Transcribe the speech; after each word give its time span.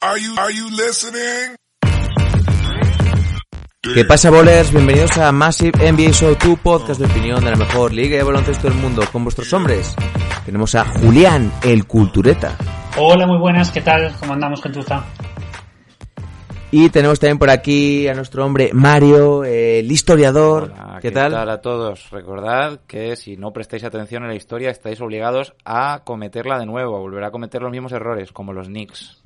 Are 0.00 0.16
you, 0.16 0.32
are 0.38 0.54
you 0.54 0.70
listening? 0.70 1.56
¿Qué 3.82 4.04
pasa, 4.04 4.30
bolers? 4.30 4.70
Bienvenidos 4.70 5.18
a 5.18 5.32
Massive 5.32 5.72
NBA 5.92 6.12
Show, 6.12 6.36
tu 6.36 6.56
podcast 6.56 7.00
de 7.00 7.06
opinión 7.06 7.44
de 7.44 7.50
la 7.50 7.56
mejor 7.56 7.92
liga 7.92 8.16
de 8.16 8.22
baloncesto 8.22 8.68
del 8.68 8.76
mundo. 8.76 9.02
Con 9.10 9.24
vuestros 9.24 9.52
hombres 9.52 9.96
tenemos 10.46 10.76
a 10.76 10.84
Julián, 10.84 11.52
el 11.64 11.88
cultureta. 11.88 12.56
Hola, 12.96 13.26
muy 13.26 13.38
buenas, 13.38 13.72
¿qué 13.72 13.80
tal? 13.80 14.14
¿Cómo 14.20 14.34
andamos, 14.34 14.62
gentuza? 14.62 15.04
Y 16.70 16.90
tenemos 16.90 17.18
también 17.18 17.38
por 17.38 17.50
aquí 17.50 18.06
a 18.06 18.14
nuestro 18.14 18.46
hombre 18.46 18.70
Mario, 18.72 19.42
el 19.42 19.90
historiador. 19.90 20.74
Hola, 20.74 20.98
¿Qué, 21.02 21.10
tal? 21.10 21.34
a 21.34 21.60
todos? 21.60 22.08
Recordad 22.10 22.82
que 22.86 23.16
si 23.16 23.36
no 23.36 23.52
prestáis 23.52 23.82
atención 23.82 24.22
en 24.22 24.28
la 24.28 24.36
historia 24.36 24.70
estáis 24.70 25.00
obligados 25.00 25.54
a 25.64 26.02
cometerla 26.04 26.56
de 26.56 26.66
nuevo, 26.66 26.96
a 26.96 27.00
volver 27.00 27.24
a 27.24 27.32
cometer 27.32 27.62
los 27.62 27.72
mismos 27.72 27.90
errores, 27.90 28.30
como 28.30 28.52
los 28.52 28.68
Knicks. 28.68 29.24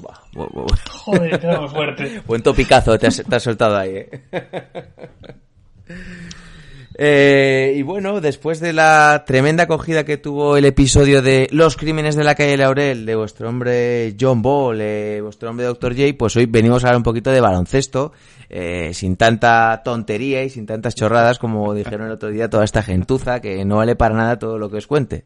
Buah, 0.00 0.76
Joder, 0.90 1.40
quedamos 1.40 1.72
fuerte. 1.72 2.22
Buen 2.26 2.42
topicazo 2.42 2.98
te 2.98 3.06
has, 3.06 3.22
te 3.22 3.36
has 3.36 3.42
soltado 3.42 3.76
ahí, 3.76 3.96
¿eh? 3.96 4.10
Eh, 6.96 7.74
y 7.76 7.82
bueno, 7.82 8.20
después 8.20 8.60
de 8.60 8.72
la 8.72 9.24
tremenda 9.26 9.64
acogida 9.64 10.04
que 10.04 10.16
tuvo 10.16 10.56
el 10.56 10.64
episodio 10.64 11.22
de 11.22 11.48
Los 11.50 11.76
Crímenes 11.76 12.14
de 12.14 12.22
la 12.22 12.36
calle 12.36 12.56
Laurel, 12.56 13.04
de 13.04 13.16
vuestro 13.16 13.48
hombre 13.48 14.14
John 14.18 14.42
Ball, 14.42 14.80
eh, 14.80 15.20
vuestro 15.20 15.50
hombre 15.50 15.66
Dr. 15.66 15.96
J, 15.96 16.14
pues 16.16 16.36
hoy 16.36 16.46
venimos 16.46 16.84
a 16.84 16.88
hablar 16.88 16.98
un 16.98 17.02
poquito 17.02 17.32
de 17.32 17.40
baloncesto, 17.40 18.12
eh, 18.48 18.94
sin 18.94 19.16
tanta 19.16 19.82
tontería 19.84 20.44
y 20.44 20.50
sin 20.50 20.66
tantas 20.66 20.94
chorradas 20.94 21.40
como 21.40 21.74
dijeron 21.74 22.06
el 22.06 22.12
otro 22.12 22.28
día 22.28 22.48
toda 22.48 22.64
esta 22.64 22.82
gentuza, 22.82 23.40
que 23.40 23.64
no 23.64 23.78
vale 23.78 23.96
para 23.96 24.14
nada 24.14 24.38
todo 24.38 24.56
lo 24.56 24.70
que 24.70 24.76
os 24.76 24.86
cuente. 24.86 25.24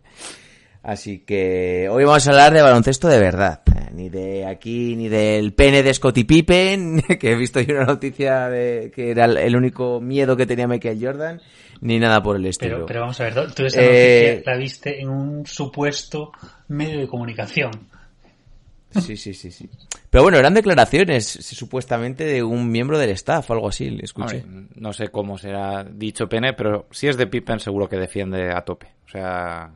Así 0.89 1.19
que 1.19 1.87
hoy 1.91 2.05
vamos 2.05 2.27
a 2.27 2.31
hablar 2.31 2.55
de 2.55 2.63
baloncesto 2.63 3.09
de 3.09 3.19
verdad. 3.19 3.61
Eh, 3.77 3.91
Ni 3.93 4.09
de 4.09 4.47
aquí, 4.47 4.97
ni 4.97 5.09
del 5.11 5.53
pene 5.53 5.83
de 5.83 5.93
Scottie 5.93 6.25
Pippen, 6.25 7.03
que 7.21 7.33
he 7.33 7.35
visto 7.35 7.61
yo 7.61 7.75
una 7.75 7.85
noticia 7.85 8.49
de 8.49 8.91
que 8.95 9.11
era 9.11 9.27
el- 9.27 9.55
único 9.55 10.01
miedo 10.01 10.35
que 10.35 10.47
tenía 10.47 10.67
Michael 10.67 10.99
Jordan, 10.99 11.43
ni 11.83 11.99
nada 11.99 12.23
por 12.23 12.37
el 12.37 12.47
estilo. 12.47 12.77
Pero, 12.77 12.87
pero 12.87 13.01
vamos 13.03 13.21
a 13.21 13.25
ver, 13.25 13.53
tú 13.53 13.67
esa 13.67 13.83
Eh, 13.83 13.85
noticia 14.37 14.53
la 14.53 14.59
viste 14.59 15.01
en 15.03 15.11
un 15.11 15.45
supuesto 15.47 16.33
medio 16.69 17.01
de 17.01 17.07
comunicación. 17.07 17.71
Sí, 18.99 19.15
sí, 19.19 19.35
sí, 19.35 19.51
sí. 19.51 19.69
Pero 20.09 20.23
bueno, 20.23 20.39
eran 20.39 20.55
declaraciones 20.55 21.27
supuestamente 21.27 22.25
de 22.25 22.43
un 22.43 22.71
miembro 22.71 22.99
del 22.99 23.11
staff 23.11 23.51
o 23.51 23.53
algo 23.53 23.69
así, 23.69 23.91
le 23.91 24.05
escuché. 24.05 24.43
No 24.77 24.95
sé 24.95 25.09
cómo 25.09 25.37
será 25.37 25.85
dicho 25.85 26.31
Pene, 26.31 26.55
pero 26.55 26.87
si 26.91 27.09
es 27.09 27.19
de 27.19 27.27
Pippen 27.27 27.61
seguro 27.61 27.91
que 27.91 27.97
defiende 27.99 28.51
a 28.51 28.63
tope. 28.63 28.87
O 29.07 29.11
sea, 29.11 29.71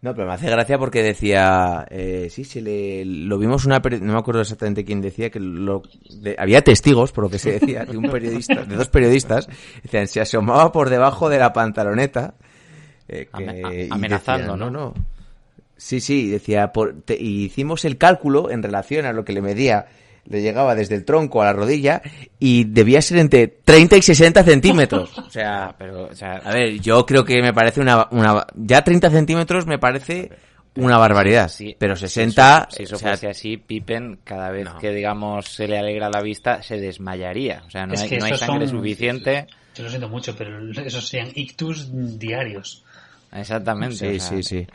No, 0.00 0.14
pero 0.14 0.28
me 0.28 0.34
hace 0.34 0.48
gracia 0.48 0.78
porque 0.78 1.02
decía, 1.02 1.84
eh, 1.90 2.28
sí, 2.30 2.44
se 2.44 2.60
le, 2.62 3.04
lo 3.04 3.36
vimos 3.36 3.64
una, 3.64 3.80
no 3.80 4.12
me 4.12 4.18
acuerdo 4.18 4.40
exactamente 4.42 4.84
quién 4.84 5.00
decía, 5.00 5.28
que 5.28 5.40
lo, 5.40 5.82
de- 6.08 6.36
había 6.38 6.62
testigos, 6.62 7.10
por 7.10 7.24
lo 7.24 7.30
que 7.30 7.40
se 7.40 7.50
decía, 7.58 7.84
de 7.84 7.96
un 7.96 8.04
periodista, 8.04 8.62
de 8.64 8.76
dos 8.76 8.88
periodistas, 8.88 9.48
decían, 9.82 10.06
se 10.06 10.20
asomaba 10.20 10.70
por 10.70 10.88
debajo 10.88 11.28
de 11.28 11.38
la 11.40 11.52
pantaloneta, 11.52 12.34
eh, 13.08 13.28
que- 13.36 13.88
amenazando, 13.90 14.52
decía, 14.52 14.56
¿no? 14.56 14.70
no, 14.70 14.94
no. 14.94 14.94
Sí, 15.76 16.00
sí, 16.00 16.28
decía, 16.28 16.72
por, 16.72 17.02
te- 17.02 17.20
y 17.20 17.44
hicimos 17.46 17.84
el 17.84 17.98
cálculo 17.98 18.50
en 18.52 18.62
relación 18.62 19.04
a 19.04 19.12
lo 19.12 19.24
que 19.24 19.32
le 19.32 19.42
medía, 19.42 19.86
le 20.28 20.42
llegaba 20.42 20.74
desde 20.74 20.94
el 20.94 21.04
tronco 21.04 21.42
a 21.42 21.46
la 21.46 21.52
rodilla 21.52 22.02
y 22.38 22.64
debía 22.64 23.00
ser 23.02 23.18
entre 23.18 23.48
30 23.48 23.96
y 23.96 24.02
60 24.02 24.42
centímetros. 24.44 25.10
O 25.26 25.30
sea, 25.30 25.74
pero, 25.78 26.04
o 26.06 26.14
sea, 26.14 26.36
a 26.44 26.52
ver, 26.52 26.78
yo 26.80 27.04
creo 27.06 27.24
que 27.24 27.40
me 27.42 27.52
parece 27.52 27.80
una, 27.80 28.08
una 28.10 28.46
ya 28.54 28.82
30 28.82 29.10
centímetros 29.10 29.66
me 29.66 29.78
parece 29.78 30.30
una 30.76 30.96
barbaridad. 30.98 31.48
Sí, 31.48 31.74
pero 31.78 31.96
si 31.96 32.06
60, 32.08 32.68
eso- 32.68 32.76
Si 32.76 32.82
eso, 32.84 32.96
o 32.96 32.98
sea, 32.98 33.08
fuese 33.10 33.28
así, 33.28 33.56
Pippen, 33.56 34.20
cada 34.22 34.50
vez 34.50 34.66
No. 34.66 34.78
que, 34.78 34.90
digamos, 34.92 35.46
se 35.48 35.66
le 35.66 35.78
alegra 35.78 36.08
la 36.08 36.20
vista, 36.20 36.62
se 36.62 36.78
desmayaría. 36.78 37.62
O 37.66 37.70
sea, 37.70 37.86
no 37.86 37.94
Es 37.94 38.02
hay, 38.02 38.18
no 38.18 38.24
hay 38.26 38.36
sangre 38.36 38.68
son- 38.68 38.78
suficiente. 38.78 39.46
Yo 39.74 39.84
lo 39.84 39.90
siento 39.90 40.08
mucho, 40.08 40.34
pero 40.36 40.58
esos 40.84 41.08
serían 41.08 41.30
ictus 41.34 41.88
diarios. 42.18 42.84
Exactamente. 43.32 43.96
sí, 43.96 44.06
o 44.16 44.20
sea, 44.20 44.36
sí, 44.36 44.42
sí. 44.42 44.66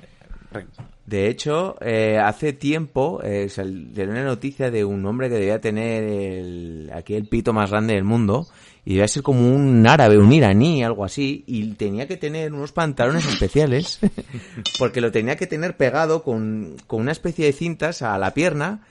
De 1.06 1.28
hecho, 1.28 1.76
eh, 1.82 2.18
hace 2.18 2.54
tiempo 2.54 3.20
eh, 3.24 3.50
salió 3.50 4.06
una 4.10 4.24
noticia 4.24 4.72
de 4.72 4.86
un 4.86 5.06
hombre 5.06 5.28
que 5.28 5.36
debía 5.36 5.60
tener 5.60 6.04
el, 6.06 6.92
aquí 6.94 7.14
el 7.16 7.28
pito 7.28 7.52
más 7.52 7.72
grande 7.72 7.96
del 7.96 8.06
mundo 8.06 8.48
y 8.86 8.92
debía 8.92 9.08
ser 9.10 9.22
como 9.22 9.54
un 9.54 9.86
árabe, 9.86 10.18
un 10.18 10.32
iraní, 10.32 10.82
algo 10.84 11.04
así, 11.04 11.44
y 11.46 11.74
tenía 11.74 12.08
que 12.08 12.16
tener 12.16 12.54
unos 12.54 12.72
pantalones 12.72 13.26
especiales 13.28 14.00
porque 14.80 15.02
lo 15.02 15.12
tenía 15.12 15.36
que 15.36 15.46
tener 15.48 15.76
pegado 15.76 16.24
con, 16.24 16.78
con 16.88 17.02
una 17.02 17.12
especie 17.12 17.46
de 17.48 17.54
cintas 17.54 18.02
a 18.02 18.18
la 18.18 18.34
pierna 18.34 18.82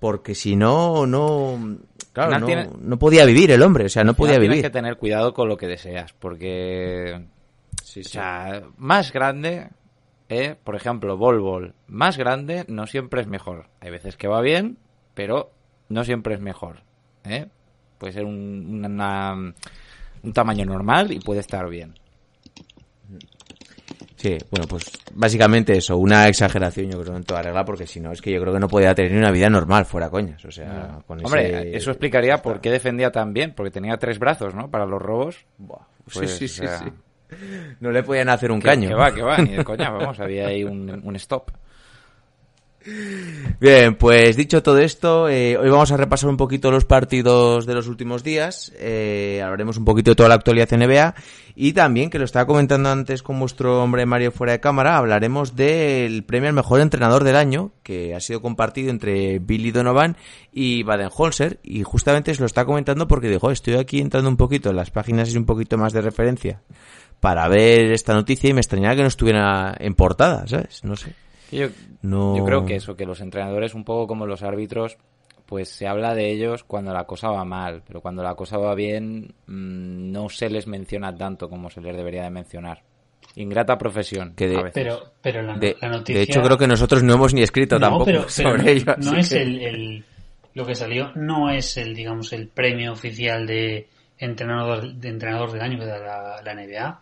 porque 0.00 0.34
si 0.34 0.56
no, 0.56 1.06
no, 1.06 1.78
claro, 2.12 2.40
no, 2.40 2.46
tiene- 2.46 2.68
no 2.82 2.98
podía 2.98 3.24
vivir 3.24 3.50
el 3.52 3.62
hombre, 3.62 3.86
o 3.86 3.88
sea, 3.88 4.04
no 4.04 4.12
podía 4.12 4.32
tienes 4.34 4.48
vivir. 4.50 4.64
que 4.64 4.70
tener 4.70 4.98
cuidado 4.98 5.32
con 5.32 5.48
lo 5.48 5.56
que 5.56 5.66
deseas, 5.66 6.12
porque... 6.12 7.22
O 7.82 8.02
sea, 8.02 8.64
más 8.76 9.12
grande, 9.12 9.68
eh, 10.28 10.56
por 10.62 10.74
ejemplo, 10.76 11.16
Bol, 11.16 11.74
más 11.86 12.16
grande 12.16 12.64
no 12.68 12.86
siempre 12.86 13.20
es 13.20 13.26
mejor. 13.26 13.66
Hay 13.80 13.90
veces 13.90 14.16
que 14.16 14.28
va 14.28 14.40
bien, 14.40 14.78
pero 15.14 15.50
no 15.88 16.04
siempre 16.04 16.34
es 16.34 16.40
mejor. 16.40 16.82
¿eh? 17.24 17.46
Puede 17.98 18.12
ser 18.12 18.24
un, 18.24 18.84
una- 18.84 19.34
un 20.22 20.32
tamaño 20.32 20.64
normal 20.64 21.12
y 21.12 21.20
puede 21.20 21.40
estar 21.40 21.68
bien. 21.68 21.94
Sí, 24.16 24.38
bueno, 24.50 24.66
pues 24.66 24.84
básicamente 25.12 25.76
eso, 25.76 25.98
una 25.98 26.28
exageración 26.28 26.90
yo 26.90 27.02
creo 27.02 27.16
en 27.16 27.24
toda 27.24 27.42
regla, 27.42 27.64
porque 27.64 27.86
si 27.86 28.00
no, 28.00 28.10
es 28.12 28.22
que 28.22 28.30
yo 28.32 28.40
creo 28.40 28.54
que 28.54 28.60
no 28.60 28.68
podía 28.68 28.94
tener 28.94 29.12
una 29.18 29.30
vida 29.30 29.50
normal 29.50 29.84
fuera 29.84 30.08
coñas, 30.08 30.42
o 30.46 30.50
sea, 30.50 31.00
con 31.06 31.22
Hombre, 31.24 31.46
ese- 31.48 31.76
eso 31.76 31.90
explicaría 31.90 32.38
por 32.40 32.60
qué 32.62 32.70
defendía 32.70 33.10
tan 33.12 33.34
bien, 33.34 33.52
porque 33.54 33.70
tenía 33.70 33.98
tres 33.98 34.18
brazos, 34.18 34.54
¿no? 34.54 34.70
Para 34.70 34.86
los 34.86 35.02
robos. 35.02 35.44
Buah, 35.58 35.80
Pues, 36.10 36.30
sí, 36.30 36.48
sí, 36.48 36.54
sí, 36.54 36.64
o 36.64 36.68
sea, 36.68 36.78
sí. 36.78 36.84
No 37.80 37.90
le 37.90 38.02
podían 38.02 38.28
hacer 38.28 38.52
un 38.52 38.60
Que, 38.60 38.68
caño. 38.68 38.88
que 38.88 38.94
va, 38.94 39.14
que 39.14 39.22
va, 39.22 39.38
ni 39.38 39.56
de 39.56 39.64
coña, 39.64 39.90
vamos, 39.90 40.20
había 40.20 40.48
ahí 40.48 40.62
un, 40.64 41.00
un 41.02 41.16
stop. 41.16 41.50
Bien, 43.60 43.94
pues 43.94 44.36
dicho 44.36 44.62
todo 44.62 44.76
esto, 44.78 45.26
eh, 45.30 45.56
hoy 45.56 45.70
vamos 45.70 45.90
a 45.90 45.96
repasar 45.96 46.28
un 46.28 46.36
poquito 46.36 46.70
los 46.70 46.84
partidos 46.84 47.64
de 47.64 47.72
los 47.72 47.88
últimos 47.88 48.22
días, 48.22 48.74
eh, 48.78 49.40
hablaremos 49.42 49.78
un 49.78 49.86
poquito 49.86 50.10
de 50.10 50.16
toda 50.16 50.28
la 50.28 50.34
actualidad 50.34 50.68
NBA 50.70 51.14
y 51.54 51.72
también, 51.72 52.10
que 52.10 52.18
lo 52.18 52.26
estaba 52.26 52.44
comentando 52.46 52.90
antes 52.90 53.22
con 53.22 53.40
vuestro 53.40 53.82
hombre 53.82 54.04
Mario 54.04 54.32
fuera 54.32 54.52
de 54.52 54.60
cámara, 54.60 54.98
hablaremos 54.98 55.56
del 55.56 56.24
premio 56.24 56.50
al 56.50 56.54
mejor 56.54 56.80
entrenador 56.82 57.24
del 57.24 57.36
año, 57.36 57.72
que 57.82 58.14
ha 58.14 58.20
sido 58.20 58.42
compartido 58.42 58.90
entre 58.90 59.38
Billy 59.38 59.70
Donovan 59.70 60.18
y 60.52 60.82
Baden-Holzer, 60.82 61.60
y 61.62 61.84
justamente 61.84 62.34
se 62.34 62.40
lo 62.40 62.46
está 62.46 62.66
comentando 62.66 63.08
porque 63.08 63.30
dijo, 63.30 63.50
estoy 63.50 63.76
aquí 63.76 63.98
entrando 63.98 64.28
un 64.28 64.36
poquito 64.36 64.68
en 64.68 64.76
las 64.76 64.90
páginas 64.90 65.32
y 65.32 65.38
un 65.38 65.46
poquito 65.46 65.78
más 65.78 65.94
de 65.94 66.02
referencia 66.02 66.60
para 67.24 67.48
ver 67.48 67.90
esta 67.92 68.12
noticia 68.12 68.50
y 68.50 68.52
me 68.52 68.60
extrañaba 68.60 68.94
que 68.96 69.00
no 69.02 69.08
estuviera 69.08 69.74
en 69.78 69.94
portada, 69.94 70.46
¿sabes? 70.46 70.84
No 70.84 70.94
sé. 70.94 71.14
Yo, 71.50 71.68
No... 72.02 72.36
yo 72.36 72.44
creo 72.44 72.66
que 72.66 72.76
eso, 72.76 72.94
que 72.96 73.06
los 73.06 73.20
entrenadores, 73.22 73.74
un 73.74 73.82
poco 73.84 74.06
como 74.06 74.26
los 74.26 74.42
árbitros, 74.42 74.98
pues 75.46 75.70
se 75.70 75.86
habla 75.86 76.14
de 76.14 76.30
ellos 76.30 76.64
cuando 76.64 76.92
la 76.92 77.04
cosa 77.04 77.28
va 77.30 77.44
mal, 77.44 77.82
pero 77.86 78.00
cuando 78.02 78.22
la 78.22 78.34
cosa 78.34 78.58
va 78.58 78.74
bien 78.74 79.34
mm, 79.46 80.12
no 80.12 80.28
se 80.28 80.50
les 80.50 80.66
menciona 80.66 81.14
tanto 81.16 81.48
como 81.48 81.70
se 81.70 81.80
les 81.80 81.96
debería 81.96 82.24
de 82.24 82.30
mencionar. 82.30 82.82
Ingrata 83.36 83.78
profesión. 83.78 84.34
Que 84.36 84.46
de- 84.48 84.56
a 84.58 84.62
veces. 84.62 84.72
Pero, 84.74 85.02
pero 85.22 85.42
la, 85.42 85.56
De, 85.56 85.76
la 85.80 85.88
noticia... 85.88 86.16
de 86.16 86.22
hecho, 86.22 86.42
creo 86.42 86.58
que 86.58 86.66
nosotros 86.66 87.02
no 87.02 87.14
hemos 87.14 87.32
ni 87.34 87.42
escrito 87.42 87.76
no, 87.76 87.80
tampoco 87.86 88.04
pero, 88.04 88.20
pero 88.20 88.50
sobre 88.50 88.72
ello. 88.72 88.94
no 88.98 89.16
es 89.16 89.28
que- 89.30 89.42
el, 89.42 89.60
el- 89.62 90.04
Lo 90.54 90.66
que 90.66 90.74
salió 90.74 91.10
no 91.14 91.50
es 91.50 91.76
el, 91.78 91.94
digamos, 91.94 92.32
el 92.34 92.48
premio 92.48 92.92
oficial 92.92 93.46
de 93.46 93.88
entrenador, 94.18 94.92
de 94.94 95.08
entrenador 95.08 95.50
del 95.52 95.62
año 95.62 95.78
que 95.78 95.86
da 95.86 95.98
la, 95.98 96.42
la 96.42 96.54
NBA. 96.54 97.00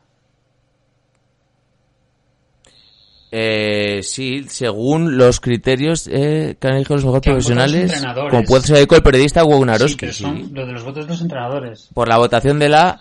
Eh, 3.35 4.03
sí, 4.03 4.45
según 4.47 5.17
los 5.17 5.41
criterios 5.41 6.07
eh, 6.07 6.55
que 6.61 6.67
han 6.69 6.75
elegido 6.75 6.97
los 6.97 7.05
los 7.07 7.21
profesionales, 7.21 8.05
como 8.31 8.45
puede 8.45 8.63
ser 8.63 8.77
el 8.77 9.03
periodista 9.03 9.43
Sí, 9.43 9.97
pero 9.99 10.13
sí. 10.13 10.23
son 10.23 10.51
lo 10.53 10.67
de 10.67 10.73
los 10.73 10.85
votos 10.85 11.07
de 11.07 11.13
los 11.13 11.23
entrenadores. 11.23 11.89
por 11.95 12.09
la 12.09 12.19
votación 12.19 12.59
de 12.59 12.69
la, 12.69 13.01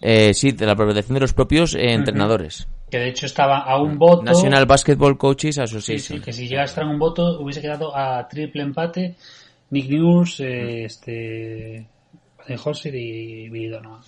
eh, 0.00 0.34
sí, 0.34 0.50
de 0.50 0.66
la 0.66 0.74
votación 0.74 1.14
de 1.14 1.20
los 1.20 1.32
propios 1.32 1.76
eh, 1.76 1.92
entrenadores. 1.92 2.66
que 2.90 2.98
de 2.98 3.08
hecho 3.10 3.26
estaba 3.26 3.58
a 3.58 3.80
un 3.80 3.98
voto. 3.98 4.24
National 4.24 4.66
Basketball 4.66 5.16
Coaches 5.16 5.58
Association. 5.58 6.18
sí, 6.18 6.24
que 6.24 6.32
si 6.32 6.48
llega 6.48 6.64
a 6.64 6.84
un 6.84 6.98
voto 6.98 7.40
hubiese 7.40 7.60
quedado 7.60 7.96
a 7.96 8.26
triple 8.26 8.62
empate 8.62 9.14
Nick 9.70 9.90
News, 9.90 10.40
eh, 10.40 10.86
este, 10.86 11.86
Holzer 12.64 12.94
y 12.96 13.48
Billy 13.48 13.68
Donovan. 13.68 14.00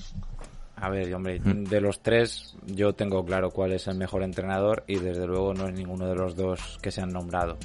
A 0.81 0.89
ver, 0.89 1.15
hombre, 1.15 1.41
de 1.45 1.81
los 1.81 2.01
tres 2.01 2.57
yo 2.65 2.95
tengo 2.95 3.25
claro 3.25 3.51
cuál 3.51 3.73
es 3.73 3.87
el 3.87 3.97
mejor 3.97 4.23
entrenador 4.23 4.83
y 4.87 4.97
desde 4.97 5.27
luego 5.27 5.53
no 5.53 5.69
es 5.69 5.75
ninguno 5.75 6.07
de 6.07 6.15
los 6.15 6.35
dos 6.35 6.79
que 6.81 6.91
se 6.91 7.03
han 7.03 7.13
nombrado. 7.13 7.59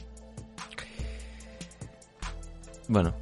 Bueno, 2.88 3.16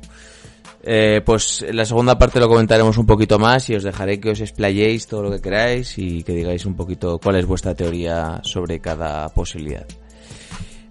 eh, 0.82 1.22
pues 1.24 1.62
en 1.62 1.78
la 1.78 1.86
segunda 1.86 2.18
parte 2.18 2.40
lo 2.40 2.50
comentaremos 2.50 2.98
un 2.98 3.06
poquito 3.06 3.40
más 3.40 3.70
y 3.70 3.76
os 3.76 3.84
dejaré 3.84 4.20
que 4.20 4.32
os 4.32 4.42
explayéis 4.42 5.08
todo 5.08 5.24
lo 5.24 5.32
que 5.32 5.42
queráis 5.42 5.98
y 5.98 6.24
que 6.24 6.34
digáis 6.34 6.66
un 6.66 6.76
poquito 6.76 7.20
cuál 7.20 7.38
es 7.38 7.46
vuestra 7.46 7.76
teoría 7.76 8.42
sobre 8.44 8.80
cada 8.80 9.30
posibilidad. 9.30 9.86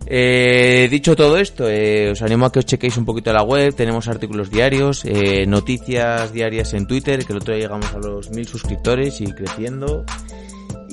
Eh, 0.07 0.89
dicho 0.91 1.17
todo 1.17 1.39
esto, 1.39 1.69
eh, 1.69 2.11
os 2.11 2.23
animo 2.23 2.47
a 2.47 2.53
que 2.53 2.59
os 2.59 2.67
chequéis 2.67 2.97
un 2.97 3.05
poquito 3.05 3.33
la 3.33 3.43
web, 3.43 3.75
tenemos 3.75 4.09
artículos 4.09 4.51
diarios, 4.51 5.05
eh, 5.05 5.47
noticias 5.47 6.33
diarias 6.33 6.75
en 6.75 6.87
Twitter, 6.87 7.25
que 7.25 7.33
el 7.33 7.39
otro 7.39 7.55
día 7.55 7.65
llegamos 7.65 7.93
a 7.95 7.99
los 7.99 8.31
mil 8.31 8.47
suscriptores 8.47 9.21
y 9.21 9.27
creciendo. 9.33 10.05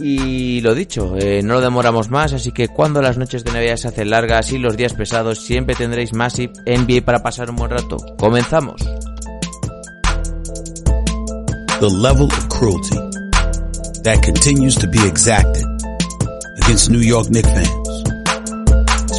Y 0.01 0.61
lo 0.61 0.73
dicho, 0.73 1.17
eh, 1.17 1.41
no 1.43 1.55
lo 1.55 1.61
demoramos 1.61 2.09
más, 2.09 2.31
así 2.31 2.51
que 2.53 2.69
cuando 2.69 3.01
las 3.01 3.17
noches 3.17 3.43
de 3.43 3.51
Navidad 3.51 3.75
se 3.75 3.89
hacen 3.89 4.09
largas 4.09 4.51
y 4.53 4.57
los 4.57 4.77
días 4.77 4.93
pesados, 4.93 5.39
siempre 5.39 5.75
tendréis 5.75 6.13
Massive 6.13 6.53
NBA 6.65 7.03
para 7.03 7.21
pasar 7.21 7.49
un 7.49 7.57
buen 7.57 7.71
rato. 7.71 7.97
¡Comenzamos! 8.17 8.81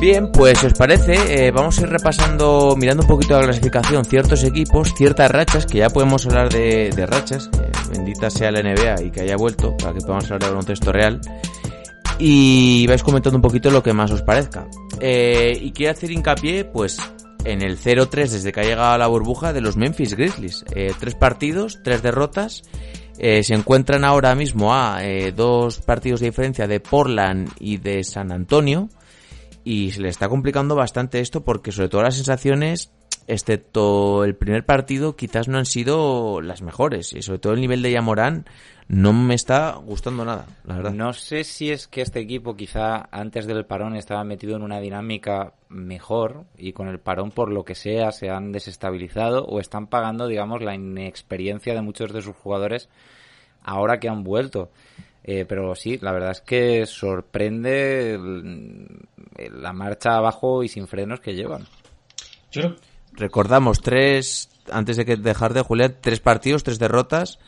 Bien, 0.00 0.32
pues 0.32 0.58
si 0.58 0.64
os 0.64 0.72
parece, 0.72 1.46
eh, 1.46 1.50
vamos 1.50 1.78
a 1.78 1.82
ir 1.82 1.90
repasando, 1.90 2.74
mirando 2.74 3.02
un 3.02 3.08
poquito 3.08 3.38
la 3.38 3.44
clasificación, 3.44 4.02
ciertos 4.06 4.42
equipos, 4.44 4.94
ciertas 4.94 5.30
rachas, 5.30 5.66
que 5.66 5.76
ya 5.76 5.90
podemos 5.90 6.24
hablar 6.24 6.48
de, 6.48 6.90
rachas, 7.06 7.50
bendita 7.90 8.30
sea 8.30 8.50
la 8.50 8.62
NBA 8.62 9.02
y 9.02 9.10
que 9.10 9.20
haya 9.20 9.36
vuelto, 9.36 9.76
para 9.76 9.92
que 9.92 10.00
podamos 10.00 10.24
hablar 10.24 10.40
de 10.40 10.48
baloncesto 10.48 10.90
real, 10.90 11.20
y 12.18 12.86
vais 12.86 13.02
comentando 13.02 13.36
un 13.36 13.42
poquito 13.42 13.70
lo 13.70 13.82
que 13.82 13.92
más 13.92 14.10
os 14.10 14.22
parezca. 14.22 14.66
Eh, 15.00 15.58
y 15.60 15.70
quiero 15.72 15.92
hacer 15.92 16.10
hincapié, 16.10 16.64
pues, 16.64 16.96
en 17.44 17.60
el 17.60 17.76
0-3 17.76 18.30
desde 18.30 18.52
que 18.52 18.60
ha 18.60 18.64
llegado 18.64 18.96
la 18.96 19.06
burbuja 19.06 19.52
de 19.52 19.60
los 19.60 19.76
Memphis 19.76 20.14
Grizzlies. 20.14 20.64
Eh, 20.74 20.94
tres 20.98 21.14
partidos, 21.14 21.80
tres 21.84 22.02
derrotas. 22.02 22.62
Se 23.18 23.52
encuentran 23.52 24.02
ahora 24.04 24.34
mismo 24.34 24.72
a 24.72 25.02
dos 25.36 25.80
partidos 25.80 26.20
de 26.20 26.28
diferencia 26.28 26.66
de 26.66 26.80
Portland 26.80 27.50
y 27.60 27.76
de 27.76 28.02
San 28.02 28.32
Antonio. 28.32 28.88
Y 29.64 29.90
se 29.92 30.00
le 30.00 30.08
está 30.08 30.28
complicando 30.28 30.74
bastante 30.74 31.20
esto 31.20 31.42
porque 31.44 31.72
sobre 31.72 31.88
todo 31.88 32.02
las 32.02 32.16
sensaciones, 32.16 32.92
excepto 33.26 34.24
el 34.24 34.34
primer 34.34 34.64
partido, 34.64 35.16
quizás 35.16 35.48
no 35.48 35.58
han 35.58 35.66
sido 35.66 36.40
las 36.40 36.62
mejores. 36.62 37.12
Y 37.12 37.22
sobre 37.22 37.38
todo 37.38 37.52
el 37.52 37.60
nivel 37.60 37.82
de 37.82 37.92
Yamorán 37.92 38.46
no 38.88 39.12
me 39.12 39.34
está 39.34 39.76
gustando 39.76 40.24
nada, 40.24 40.46
la 40.64 40.74
verdad. 40.74 40.92
No 40.92 41.12
sé 41.12 41.44
si 41.44 41.70
es 41.70 41.86
que 41.86 42.02
este 42.02 42.18
equipo 42.18 42.56
quizá 42.56 43.08
antes 43.12 43.46
del 43.46 43.64
parón 43.64 43.94
estaba 43.94 44.24
metido 44.24 44.56
en 44.56 44.62
una 44.62 44.80
dinámica 44.80 45.54
mejor 45.68 46.44
y 46.58 46.72
con 46.72 46.88
el 46.88 46.98
parón 46.98 47.30
por 47.30 47.52
lo 47.52 47.64
que 47.64 47.76
sea 47.76 48.10
se 48.10 48.30
han 48.30 48.50
desestabilizado 48.50 49.44
o 49.44 49.60
están 49.60 49.86
pagando, 49.86 50.26
digamos, 50.26 50.60
la 50.62 50.74
inexperiencia 50.74 51.72
de 51.72 51.82
muchos 51.82 52.12
de 52.12 52.22
sus 52.22 52.34
jugadores 52.34 52.88
ahora 53.62 54.00
que 54.00 54.08
han 54.08 54.24
vuelto. 54.24 54.70
Eh, 55.22 55.44
pero 55.46 55.74
sí, 55.74 55.98
la 56.00 56.12
verdad 56.12 56.30
es 56.30 56.40
que 56.40 56.86
sorprende 56.86 58.14
el- 58.14 58.88
la 59.62 59.72
marcha 59.72 60.16
abajo 60.16 60.62
y 60.62 60.68
sin 60.68 60.86
frenos 60.88 61.20
que 61.20 61.34
llevan. 61.34 61.66
Yo 62.50 62.74
Recordamos 63.12 63.80
tres, 63.82 64.48
antes 64.70 64.96
de 64.96 65.04
que 65.04 65.16
dejar 65.16 65.52
de 65.52 65.62
Julián, 65.62 65.96
tres 66.00 66.20
partidos, 66.20 66.62
tres 66.62 66.78
derrotas. 66.78 67.38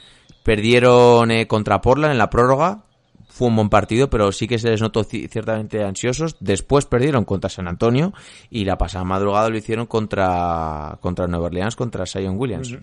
Perdieron 0.42 1.30
eh, 1.30 1.46
contra 1.46 1.80
Portland 1.80 2.12
en 2.12 2.18
la 2.18 2.28
prórroga. 2.30 2.82
Fue 3.28 3.46
un 3.48 3.56
buen 3.56 3.68
partido, 3.70 4.10
pero 4.10 4.30
sí 4.32 4.46
que 4.48 4.58
se 4.58 4.68
les 4.68 4.80
notó 4.82 5.04
ci- 5.04 5.28
ciertamente 5.30 5.82
ansiosos. 5.84 6.36
Después 6.40 6.84
perdieron 6.84 7.24
contra 7.24 7.48
San 7.48 7.68
Antonio 7.68 8.12
y 8.50 8.64
la 8.64 8.76
pasada 8.76 9.04
madrugada 9.04 9.48
lo 9.48 9.56
hicieron 9.56 9.86
contra, 9.86 10.98
contra 11.00 11.26
Nueva 11.28 11.46
Orleans, 11.46 11.76
contra 11.76 12.04
Zion 12.06 12.36
Williams. 12.38 12.68
Yo, 12.68 12.78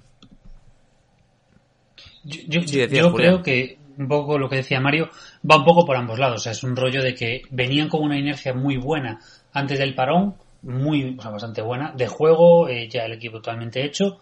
yo- 2.48 2.62
Sí, 2.68 2.78
decías, 2.78 3.04
yo 3.04 3.12
Julián. 3.12 3.32
creo 3.42 3.44
que 3.44 3.78
un 4.00 4.08
poco 4.08 4.40
lo 4.40 4.50
que 4.50 4.56
decía 4.58 4.80
Mario 4.80 5.10
va 5.50 5.58
un 5.58 5.66
poco 5.66 5.86
por 5.86 5.96
ambos 5.96 6.18
lados. 6.18 6.48
Es 6.48 6.64
un 6.64 6.76
rollo 6.76 7.04
de 7.04 7.14
que 7.14 7.44
venían 7.52 7.90
con 7.90 8.02
una 8.02 8.18
inercia 8.18 8.54
muy 8.54 8.78
buena 8.78 9.20
antes 9.54 9.78
del 9.78 9.94
parón, 9.94 10.36
muy, 10.64 11.16
o 11.18 11.22
sea, 11.22 11.32
bastante 11.32 11.62
buena, 11.62 11.92
de 11.96 12.08
juego, 12.08 12.68
eh, 12.68 12.88
ya 12.90 13.06
el 13.06 13.14
equipo 13.14 13.38
totalmente 13.38 13.86
hecho. 13.86 14.20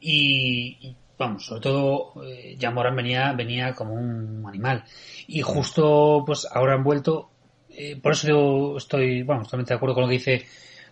Y, 0.00 0.94
vamos, 1.18 1.46
sobre 1.46 1.60
todo, 1.62 2.12
eh, 2.24 2.56
ya 2.58 2.70
Morán 2.70 2.96
venía, 2.96 3.32
venía 3.32 3.72
como 3.72 3.94
un 3.94 4.44
animal. 4.46 4.84
Y 5.28 5.40
justo, 5.42 6.22
pues 6.26 6.46
ahora 6.52 6.74
han 6.74 6.84
vuelto. 6.84 7.30
eh, 7.70 7.96
por 8.00 8.12
eso 8.12 8.28
yo 8.28 8.76
estoy, 8.76 9.22
vamos, 9.22 9.44
totalmente 9.46 9.74
de 9.74 9.76
acuerdo 9.76 9.94
con 9.94 10.02
lo 10.04 10.08
que 10.08 10.14
dice 10.14 10.46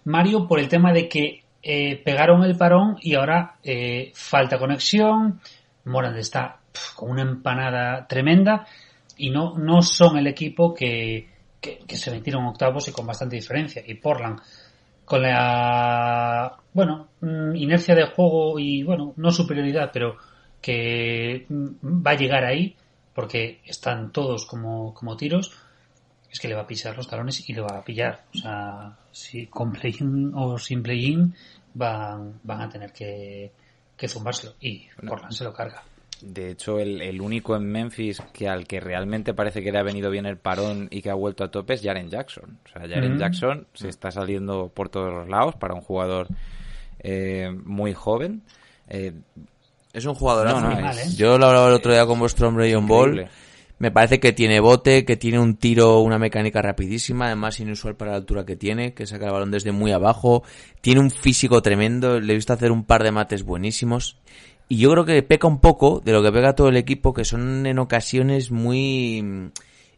Mario, 0.05 0.47
por 0.49 0.59
el 0.59 0.69
tema 0.69 0.93
de 0.93 1.09
que 1.09 1.43
eh, 1.63 2.03
pegaron 2.05 2.43
el 2.45 2.57
parón 2.57 2.97
y 3.01 3.15
ahora 3.15 3.57
eh, 3.63 4.11
falta 4.15 4.59
conexión. 4.59 5.41
Morand 5.85 6.17
está 6.19 6.62
con 6.97 7.11
una 7.11 7.23
empanada 7.23 8.07
tremenda 8.07 8.67
y 9.17 9.31
no, 9.31 9.57
no 9.59 9.83
son 9.83 10.19
el 10.19 10.27
equipo 10.27 10.75
que, 10.75 11.29
que, 11.61 11.79
que 11.87 11.97
se 11.97 12.11
metieron 12.11 12.47
octavos 12.47 12.89
y 12.89 12.93
con 12.93 13.07
bastante 13.07 13.37
diferencia. 13.37 13.83
Y 13.87 13.95
Portland, 13.95 14.41
con 15.05 15.23
la, 15.23 16.57
bueno, 16.73 17.09
mm, 17.21 17.55
inercia 17.57 17.95
de 17.95 18.07
juego 18.07 18.59
y, 18.59 18.83
bueno, 18.83 19.13
no 19.17 19.31
superioridad, 19.31 19.91
pero 19.93 20.17
que 20.61 21.47
mm, 21.49 22.05
va 22.05 22.13
a 22.13 22.17
llegar 22.17 22.45
ahí 22.45 22.77
porque 23.15 23.61
están 23.67 24.11
todos 24.13 24.47
como, 24.47 24.95
como 24.95 25.17
tiros, 25.17 25.53
es 26.31 26.41
que 26.41 26.49
le 26.49 26.55
va 26.55 26.63
a 26.63 26.67
pisar 26.67 26.97
los 26.97 27.09
talones 27.09 27.49
y 27.49 27.53
lo 27.53 27.65
va 27.65 27.79
a 27.79 27.85
pillar. 27.85 28.25
O 28.35 28.39
sea, 28.39 28.97
si 29.11 29.47
con 29.47 29.73
play-in 29.73 30.33
o 30.35 30.59
sin 30.59 30.83
play-in 30.83 31.35
van, 31.75 32.41
van 32.43 32.63
a 32.63 32.69
tener 32.71 32.93
que, 32.93 33.53
que 33.97 34.09
zumbárselo 34.09 34.55
y 34.61 34.87
Portland 35.07 35.35
se 35.35 35.45
lo 35.45 35.53
carga. 35.53 35.83
De 36.23 36.51
hecho, 36.51 36.79
el, 36.79 37.03
el 37.03 37.21
único 37.21 37.57
en 37.57 37.65
Memphis 37.65 38.23
que 38.33 38.49
al 38.49 38.67
que 38.67 38.81
realmente 38.81 39.35
parece 39.35 39.63
que 39.63 39.73
le 39.73 39.79
ha 39.79 39.83
venido 39.83 40.11
bien 40.11 40.27
el 40.27 40.37
parón 40.39 40.89
y 40.91 41.03
que 41.03 41.11
ha 41.11 41.15
vuelto 41.15 41.43
a 41.45 41.51
tope 41.51 41.75
es 41.75 41.83
Jaren 41.83 42.09
Jackson. 42.09 42.59
O 42.65 42.69
sea, 42.69 42.83
Jaren 42.89 43.17
Mm. 43.17 43.19
Jackson 43.19 43.67
se 43.75 43.89
está 43.89 44.11
saliendo 44.11 44.71
por 44.73 44.89
todos 44.89 45.13
los 45.13 45.29
lados 45.29 45.57
para 45.57 45.75
un 45.75 45.81
jugador 45.81 46.29
eh, 47.01 47.51
muy 47.65 47.93
joven. 47.95 48.43
Eh, 48.89 49.13
Es 49.93 50.05
un 50.07 50.15
jugador. 50.15 50.49
No, 50.49 50.71
¿eh? 50.91 50.93
Yo 51.17 51.37
lo 51.39 51.47
hablaba 51.47 51.69
el 51.69 51.75
otro 51.75 51.93
día 51.93 52.07
con 52.07 52.19
vuestro 52.19 52.49
hombre 52.49 52.73
John 52.73 52.87
Ball. 52.87 53.29
Me 53.79 53.91
parece 53.91 54.21
que 54.21 54.33
tiene 54.33 54.61
bote, 54.61 55.05
que 55.05 55.17
tiene 55.17 55.41
un 55.41 55.57
tiro, 55.57 55.99
una 56.01 56.17
mecánica 56.17 56.63
rapidísima, 56.63 57.27
además 57.27 57.59
inusual 57.59 57.97
para 57.97 58.13
la 58.13 58.19
altura 58.19 58.47
que 58.47 58.55
tiene, 58.55 58.95
que 58.95 59.07
saca 59.09 59.27
el 59.27 59.33
balón 59.33 59.51
desde 59.51 59.73
muy 59.73 59.91
abajo. 59.91 60.45
Tiene 60.81 61.01
un 61.01 61.11
físico 61.11 61.63
tremendo, 61.63 62.21
le 62.21 62.33
he 62.33 62.37
visto 62.37 62.53
hacer 62.53 62.71
un 62.71 62.85
par 62.85 63.03
de 63.03 63.11
mates 63.11 63.43
buenísimos. 63.43 64.19
Y 64.73 64.79
yo 64.79 64.91
creo 64.93 65.05
que 65.05 65.23
peca 65.23 65.47
un 65.47 65.61
poco 65.61 66.01
de 66.03 66.13
lo 66.13 66.23
que 66.23 66.33
pega 66.33 66.55
todo 66.55 66.71
el 66.71 66.79
equipo, 66.79 67.13
que 67.13 67.27
son 67.27 67.67
en 67.67 67.79
ocasiones 67.79 68.51
muy 68.51 69.21
mm, 69.23 69.51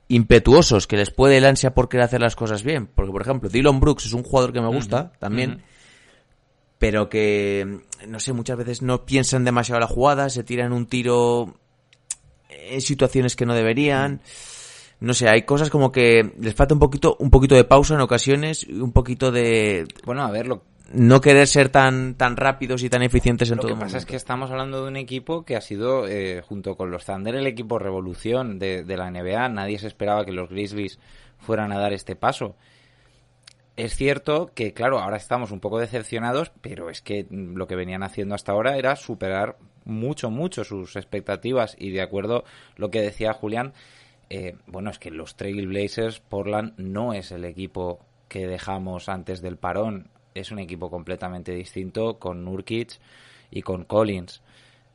impetuosos, 0.08 0.88
que 0.88 0.96
les 0.96 1.12
puede 1.12 1.36
el 1.36 1.44
ansia 1.44 1.74
por 1.74 1.88
querer 1.88 2.06
hacer 2.06 2.20
las 2.20 2.34
cosas 2.34 2.64
bien. 2.64 2.88
Porque, 2.92 3.12
por 3.12 3.22
ejemplo, 3.22 3.48
Dylan 3.48 3.78
Brooks 3.78 4.06
es 4.06 4.14
un 4.14 4.24
jugador 4.24 4.52
que 4.52 4.60
me 4.60 4.66
gusta 4.66 5.12
también 5.20 5.62
pero 6.76 7.08
que, 7.08 7.82
no 8.08 8.18
sé, 8.18 8.32
muchas 8.32 8.58
veces 8.58 8.82
no 8.82 9.06
piensan 9.06 9.44
demasiado 9.44 9.80
la 9.80 9.86
jugada, 9.86 10.28
se 10.28 10.42
tiran 10.42 10.72
un 10.72 10.86
tiro 10.86 11.54
en 12.50 12.80
situaciones 12.80 13.36
que 13.36 13.46
no 13.46 13.54
deberían. 13.54 14.22
No 14.98 15.14
sé, 15.14 15.28
hay 15.28 15.42
cosas 15.42 15.70
como 15.70 15.92
que 15.92 16.34
les 16.36 16.54
falta 16.54 16.74
un 16.74 16.80
poquito, 16.80 17.16
un 17.20 17.30
poquito 17.30 17.54
de 17.54 17.62
pausa 17.62 17.94
en 17.94 18.00
ocasiones, 18.00 18.66
y 18.68 18.80
un 18.80 18.90
poquito 18.90 19.30
de, 19.30 19.86
bueno, 20.04 20.24
a 20.24 20.32
ver, 20.32 20.48
lo, 20.48 20.64
no 20.94 21.20
querer 21.20 21.46
ser 21.46 21.68
tan, 21.68 22.14
tan 22.14 22.36
rápidos 22.36 22.82
y 22.82 22.90
tan 22.90 23.02
eficientes 23.02 23.50
en 23.50 23.56
Lo 23.56 23.62
todo 23.62 23.68
que 23.68 23.74
pasa 23.74 23.86
momento. 23.86 23.98
es 23.98 24.06
que 24.06 24.16
estamos 24.16 24.50
hablando 24.50 24.82
de 24.82 24.88
un 24.88 24.96
equipo 24.96 25.44
que 25.44 25.56
ha 25.56 25.60
sido, 25.60 26.08
eh, 26.08 26.42
junto 26.42 26.76
con 26.76 26.90
los 26.90 27.04
Thunder, 27.04 27.34
el 27.34 27.46
equipo 27.46 27.78
revolución 27.78 28.58
de, 28.58 28.84
de 28.84 28.96
la 28.96 29.10
NBA. 29.10 29.48
Nadie 29.48 29.78
se 29.78 29.86
esperaba 29.86 30.24
que 30.24 30.32
los 30.32 30.48
Grizzlies 30.48 30.98
fueran 31.38 31.72
a 31.72 31.78
dar 31.78 31.92
este 31.92 32.16
paso. 32.16 32.56
Es 33.76 33.96
cierto 33.96 34.52
que, 34.54 34.72
claro, 34.72 35.00
ahora 35.00 35.16
estamos 35.16 35.50
un 35.50 35.60
poco 35.60 35.80
decepcionados, 35.80 36.52
pero 36.60 36.90
es 36.90 37.02
que 37.02 37.26
lo 37.30 37.66
que 37.66 37.74
venían 37.74 38.04
haciendo 38.04 38.34
hasta 38.34 38.52
ahora 38.52 38.76
era 38.76 38.94
superar 38.94 39.56
mucho, 39.84 40.30
mucho 40.30 40.62
sus 40.62 40.94
expectativas. 40.94 41.74
Y 41.78 41.90
de 41.90 42.02
acuerdo 42.02 42.44
lo 42.76 42.90
que 42.90 43.02
decía 43.02 43.32
Julián, 43.32 43.72
eh, 44.30 44.56
bueno, 44.66 44.90
es 44.90 44.98
que 44.98 45.10
los 45.10 45.36
Trail 45.36 45.66
Blazers, 45.66 46.20
Portland, 46.20 46.74
no 46.76 47.14
es 47.14 47.32
el 47.32 47.44
equipo 47.44 48.00
que 48.28 48.46
dejamos 48.46 49.08
antes 49.08 49.42
del 49.42 49.56
parón. 49.56 50.08
Es 50.34 50.50
un 50.50 50.58
equipo 50.58 50.90
completamente 50.90 51.52
distinto 51.52 52.18
con 52.18 52.44
Nurkic 52.44 52.98
y 53.50 53.62
con 53.62 53.84
Collins. 53.84 54.42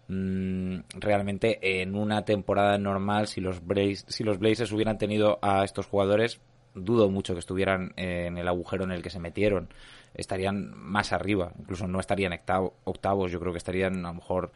Mm, 0.10 0.80
realmente 0.96 1.82
en 1.82 1.96
una 1.96 2.26
temporada 2.26 2.78
normal, 2.78 3.28
si 3.28 3.40
los, 3.42 3.62
Blaze- 3.66 4.04
si 4.08 4.24
los 4.24 4.38
Blazers 4.40 4.72
hubieran 4.72 4.98
tenido 4.98 5.40
a 5.42 5.64
estos 5.64 5.86
jugadores, 5.86 6.40
dudo 6.76 7.10
mucho 7.10 7.34
que 7.34 7.40
estuvieran 7.40 7.94
en 7.96 8.38
el 8.38 8.48
agujero 8.48 8.84
en 8.84 8.92
el 8.92 9.02
que 9.02 9.10
se 9.10 9.20
metieron. 9.20 9.70
Estarían 10.14 10.74
más 10.76 11.14
arriba, 11.14 11.52
incluso 11.60 11.88
no 11.88 12.00
estarían 12.00 12.34
octavo- 12.34 12.74
octavos, 12.84 13.32
yo 13.32 13.40
creo 13.40 13.52
que 13.54 13.60
estarían 13.60 14.04
a 14.06 14.10
lo 14.10 14.16
mejor 14.16 14.52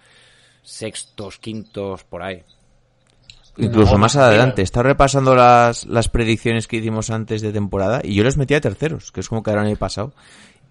sextos, 0.64 1.38
quintos, 1.40 2.04
por 2.04 2.24
ahí. 2.24 2.44
Incluso 3.58 3.94
No, 3.94 4.00
más 4.00 4.16
adelante. 4.16 4.62
He 4.62 4.64
estado 4.64 4.84
repasando 4.84 5.36
las, 5.36 5.86
las 5.86 6.10
predicciones 6.10 6.66
que 6.68 6.78
hicimos 6.78 7.12
antes 7.12 7.42
de 7.44 7.54
temporada 7.54 8.02
y 8.04 8.16
yo 8.16 8.24
les 8.24 8.36
metía 8.36 8.60
terceros, 8.60 9.12
que 9.12 9.20
es 9.20 9.30
como 9.30 9.44
quedaron 9.44 9.66
el 9.66 9.70
año 9.72 9.78
pasado. 9.78 10.14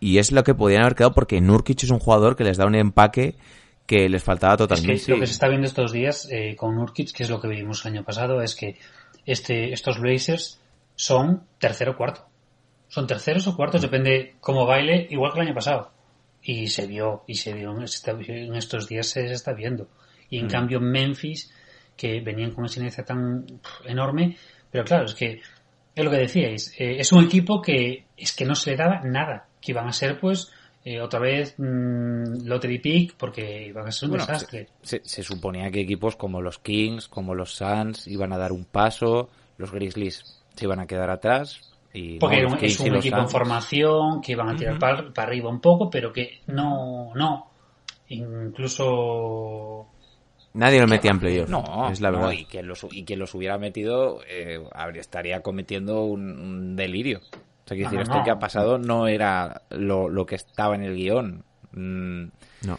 Y 0.02 0.18
es 0.18 0.32
lo 0.32 0.42
que 0.42 0.56
podían 0.56 0.82
haber 0.82 0.96
quedado 0.96 1.14
porque 1.14 1.40
Nurkic 1.40 1.84
es 1.84 1.90
un 1.90 2.00
jugador 2.00 2.34
que 2.34 2.42
les 2.42 2.56
da 2.56 2.66
un 2.66 2.74
empaque 2.74 3.36
que 3.86 4.08
les 4.08 4.24
faltaba 4.24 4.54
Es 4.54 4.58
que 4.58 4.66
totalmente. 4.66 5.12
lo 5.12 5.20
que 5.20 5.28
se 5.28 5.32
está 5.32 5.46
viendo 5.46 5.68
estos 5.68 5.92
días 5.92 6.28
eh, 6.28 6.56
con 6.56 6.74
Nurkic, 6.74 7.12
que 7.12 7.22
es 7.22 7.30
lo 7.30 7.40
que 7.40 7.46
vimos 7.46 7.84
el 7.84 7.92
año 7.92 8.04
pasado, 8.04 8.42
es 8.42 8.56
que 8.56 8.76
este, 9.24 9.72
estos 9.72 10.00
Blazers 10.00 10.60
son 10.96 11.44
tercero 11.60 11.92
o 11.92 11.96
cuarto. 11.96 12.26
Son 12.88 13.06
terceros 13.06 13.46
o 13.46 13.54
cuartos, 13.54 13.80
depende 13.80 14.34
cómo 14.40 14.66
baile, 14.66 15.06
igual 15.08 15.32
que 15.32 15.38
el 15.38 15.46
año 15.46 15.54
pasado. 15.54 15.92
Y 16.42 16.66
se 16.66 16.88
vio, 16.88 17.22
y 17.28 17.36
se 17.36 17.52
vio 17.52 17.70
en, 17.70 17.84
estos 18.56 18.88
días 18.88 19.06
se 19.06 19.32
está 19.32 19.52
viendo. 19.52 19.86
Y 20.30 20.40
en 20.40 20.48
cambio 20.48 20.80
Memphis, 20.80 21.54
que 21.96 22.20
venían 22.20 22.50
con 22.50 22.64
esa 22.64 22.80
inercia 22.80 23.04
tan 23.04 23.46
enorme, 23.84 24.36
pero 24.68 24.82
claro, 24.82 25.04
es 25.04 25.14
que 25.14 25.40
es 25.94 26.04
lo 26.04 26.10
que 26.10 26.16
decíais, 26.16 26.74
eh, 26.76 26.96
es 26.98 27.12
un 27.12 27.22
equipo 27.22 27.62
que 27.62 28.06
es 28.16 28.32
que 28.32 28.44
no 28.44 28.56
se 28.56 28.72
le 28.72 28.76
daba 28.76 29.00
nada, 29.04 29.46
que 29.62 29.72
iban 29.72 29.88
a 29.88 29.92
ser 29.92 30.20
pues 30.20 30.50
eh, 30.84 31.00
otra 31.00 31.20
vez 31.20 31.54
mm, 31.58 32.44
lottery 32.44 32.78
pick 32.80 33.14
porque 33.16 33.68
iban 33.68 33.86
a 33.86 33.92
ser 33.92 34.08
un 34.08 34.16
Bueno, 34.16 34.26
desastre. 34.26 34.66
Se, 34.82 35.00
se 35.04 35.22
suponía 35.22 35.70
que 35.70 35.80
equipos 35.80 36.16
como 36.16 36.42
los 36.42 36.58
Kings, 36.58 37.08
como 37.08 37.34
los 37.34 37.54
Suns, 37.54 38.06
iban 38.08 38.32
a 38.32 38.38
dar 38.38 38.52
un 38.52 38.64
paso, 38.64 39.30
los 39.58 39.70
Grizzlies 39.72 40.42
se 40.56 40.64
iban 40.64 40.80
a 40.80 40.86
quedar 40.86 41.08
atrás. 41.10 41.60
Y 41.94 42.18
Porque 42.18 42.42
no, 42.42 42.56
es 42.56 42.80
y 42.80 42.88
un 42.88 42.96
equipo 42.96 43.18
en 43.18 43.28
formación 43.28 44.20
que 44.22 44.32
iban 44.32 44.48
a 44.48 44.56
tirar 44.56 44.78
para, 44.78 45.12
arriba 45.16 45.50
un 45.50 45.60
poco, 45.60 45.88
pero 45.90 46.12
que 46.12 46.40
no, 46.46 47.12
no. 47.14 47.48
Incluso 48.08 49.86
Nadie 50.54 50.80
lo 50.80 50.86
metía 50.86 51.10
en 51.12 51.20
playoff. 51.20 51.48
No, 51.48 51.90
es 51.90 52.00
la 52.00 52.10
no, 52.10 52.18
verdad. 52.18 52.32
y 52.32 52.44
quien 52.44 52.66
los, 52.66 52.86
y 52.90 53.04
quien 53.04 53.18
los 53.18 53.34
hubiera 53.34 53.56
metido 53.58 54.20
eh, 54.28 54.62
habría- 54.72 55.00
estaría 55.00 55.40
cometiendo 55.42 56.04
un, 56.04 56.38
un 56.38 56.76
delirio. 56.76 57.20
Sea, 57.74 57.88
quiero 57.88 57.90
No, 57.90 57.98
decir, 57.98 57.98
no, 57.98 58.02
esto 58.02 58.18
no. 58.18 58.24
que 58.24 58.30
ha 58.30 58.38
pasado 58.38 58.78
no 58.78 59.06
era 59.06 59.62
lo, 59.70 60.08
lo 60.08 60.26
que 60.26 60.34
estaba 60.36 60.74
en 60.74 60.82
el 60.82 60.94
guion. 60.96 61.44
Mm, 61.72 62.24
No. 62.66 62.78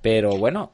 pero 0.00 0.30
bueno, 0.36 0.72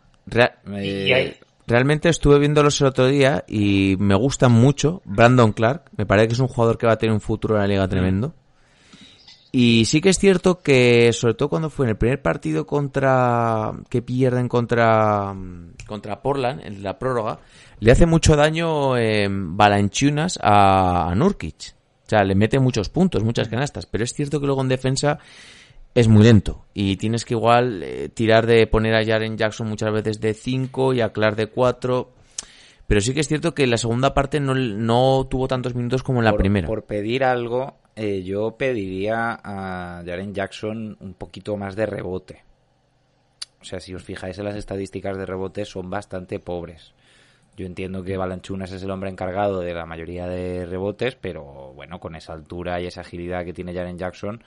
eh, 0.72 1.38
Realmente 1.66 2.10
estuve 2.10 2.38
viéndolos 2.38 2.78
el 2.82 2.88
otro 2.88 3.06
día 3.06 3.42
y 3.48 3.96
me 3.98 4.14
gustan 4.14 4.52
mucho. 4.52 5.00
Brandon 5.06 5.52
Clark, 5.52 5.84
me 5.96 6.04
parece 6.04 6.28
que 6.28 6.34
es 6.34 6.40
un 6.40 6.48
jugador 6.48 6.76
que 6.76 6.86
va 6.86 6.92
a 6.92 6.98
tener 6.98 7.14
un 7.14 7.22
futuro 7.22 7.54
en 7.54 7.62
la 7.62 7.66
liga 7.66 7.88
tremendo. 7.88 8.34
Y 9.50 9.84
sí 9.86 10.00
que 10.00 10.10
es 10.10 10.18
cierto 10.18 10.60
que, 10.60 11.12
sobre 11.12 11.34
todo 11.34 11.48
cuando 11.48 11.70
fue 11.70 11.86
en 11.86 11.90
el 11.90 11.96
primer 11.96 12.20
partido 12.20 12.66
contra 12.66 13.72
que 13.88 14.02
pierden 14.02 14.48
contra 14.48 15.32
contra 15.86 16.20
Portland 16.20 16.60
en 16.64 16.82
la 16.82 16.98
prórroga, 16.98 17.38
le 17.78 17.92
hace 17.92 18.04
mucho 18.04 18.34
daño 18.36 18.96
eh, 18.98 19.28
Balanchunas 19.30 20.38
a, 20.42 21.08
a 21.08 21.14
Nurkic. 21.14 21.73
O 22.06 22.08
sea, 22.08 22.24
le 22.24 22.34
mete 22.34 22.58
muchos 22.58 22.88
puntos, 22.88 23.24
muchas 23.24 23.48
canastas. 23.48 23.86
Pero 23.86 24.04
es 24.04 24.12
cierto 24.12 24.40
que 24.40 24.46
luego 24.46 24.62
en 24.62 24.68
defensa 24.68 25.18
es 25.94 26.08
muy 26.08 26.24
lento 26.24 26.64
y 26.74 26.96
tienes 26.96 27.24
que 27.24 27.34
igual 27.34 27.82
eh, 27.82 28.08
tirar 28.08 28.46
de 28.46 28.66
poner 28.66 28.94
a 28.94 29.04
Jaren 29.04 29.38
Jackson 29.38 29.68
muchas 29.68 29.92
veces 29.92 30.20
de 30.20 30.34
5 30.34 30.94
y 30.94 31.00
a 31.00 31.12
Clark 31.12 31.36
de 31.36 31.46
4 31.46 32.10
pero 32.86 33.00
sí 33.00 33.14
que 33.14 33.20
es 33.20 33.28
cierto 33.28 33.54
que 33.54 33.66
la 33.66 33.78
segunda 33.78 34.12
parte 34.12 34.40
no, 34.40 34.54
no 34.54 35.26
tuvo 35.30 35.48
tantos 35.48 35.74
minutos 35.74 36.02
como 36.02 36.18
en 36.18 36.26
la 36.26 36.32
por, 36.32 36.40
primera 36.40 36.66
por 36.66 36.84
pedir 36.84 37.24
algo, 37.24 37.78
eh, 37.96 38.22
yo 38.22 38.56
pediría 38.56 39.38
a 39.42 40.02
Jaren 40.04 40.34
Jackson 40.34 40.96
un 41.00 41.14
poquito 41.14 41.56
más 41.56 41.76
de 41.76 41.86
rebote. 41.86 42.44
O 43.60 43.64
sea, 43.64 43.80
si 43.80 43.94
os 43.94 44.02
fijáis 44.02 44.38
en 44.38 44.44
las 44.44 44.56
estadísticas 44.56 45.16
de 45.16 45.24
rebote, 45.24 45.64
son 45.64 45.88
bastante 45.88 46.38
pobres. 46.38 46.92
Yo 47.56 47.66
entiendo 47.66 48.02
que 48.02 48.16
Balanchunas 48.16 48.72
es 48.72 48.82
el 48.82 48.90
hombre 48.90 49.10
encargado 49.10 49.60
de 49.60 49.74
la 49.74 49.86
mayoría 49.86 50.26
de 50.26 50.66
rebotes, 50.66 51.14
pero 51.14 51.72
bueno, 51.74 52.00
con 52.00 52.16
esa 52.16 52.32
altura 52.32 52.80
y 52.80 52.86
esa 52.86 53.02
agilidad 53.02 53.44
que 53.44 53.52
tiene 53.52 53.72
Jaren 53.72 53.96
Jackson, 53.98 54.42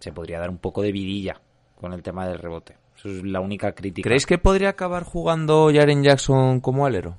se 0.00 0.12
podría 0.12 0.40
dar 0.40 0.50
un 0.50 0.58
poco 0.58 0.82
de 0.82 0.90
vidilla 0.92 1.40
con 1.76 1.92
el 1.92 2.02
tema 2.02 2.26
del 2.26 2.38
rebote. 2.38 2.76
Eso 2.96 3.08
es 3.08 3.22
la 3.24 3.40
única 3.40 3.72
crítica. 3.72 4.06
¿creéis 4.06 4.26
que 4.26 4.38
podría 4.38 4.70
acabar 4.70 5.04
jugando 5.04 5.70
Jaren 5.72 6.02
Jackson 6.02 6.60
como 6.60 6.84
alero? 6.86 7.18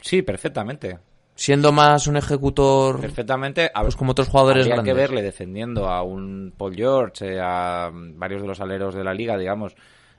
Sí, 0.00 0.22
perfectamente. 0.22 0.98
siendo 1.36 1.72
más 1.72 2.06
un 2.06 2.16
ejecutor 2.16 3.00
Perfectamente. 3.00 3.70
A- 3.74 3.82
pues 3.82 3.96
como 3.96 4.10
otros 4.12 4.28
jugadores 4.28 4.62
Habría 4.62 4.74
grandes 4.76 4.92
que 4.94 5.00
verle 5.00 5.22
defendiendo 5.22 5.88
a 5.88 6.02
un 6.02 6.52
Paul 6.56 6.74
George, 6.76 7.34
eh, 7.36 7.40
a 7.40 7.90
varios 7.92 8.42
de 8.42 8.48
los 8.48 8.60
aleros 8.60 8.94
de 8.94 9.02
la 9.04 9.14
liga, 9.14 9.36
digamos, 9.38 9.74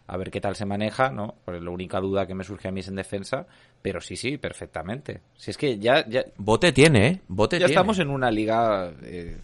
a 0.08 0.18
ver 0.18 0.32
qué 0.32 0.40
tal 0.40 0.56
se 0.56 0.66
maneja, 0.66 1.10
¿no? 1.10 1.36
Pues 1.46 1.62
la 1.62 1.70
única 1.70 2.00
duda 2.00 2.26
que 2.26 2.36
me 2.36 2.44
surge 2.44 2.68
a 2.68 2.72
mí 2.72 2.82
es 2.82 2.88
en 2.88 2.96
defensa, 2.96 3.48
pero 3.82 4.02
sí, 4.02 4.16
sí, 4.16 4.38
perfectamente. 4.38 5.22
Si 5.36 5.52
es 5.52 5.58
que 5.58 5.78
ya, 5.78 6.08
ya, 6.08 6.24
bote 6.38 6.72
tiene 6.72 7.08
eh 7.08 7.22
bote 7.28 7.58
ya 7.58 7.66
tiene 7.66 7.74
estamos 7.74 8.00
en 8.00 8.10
una 8.10 8.30
liga 8.30 8.92
eh, 9.04 9.38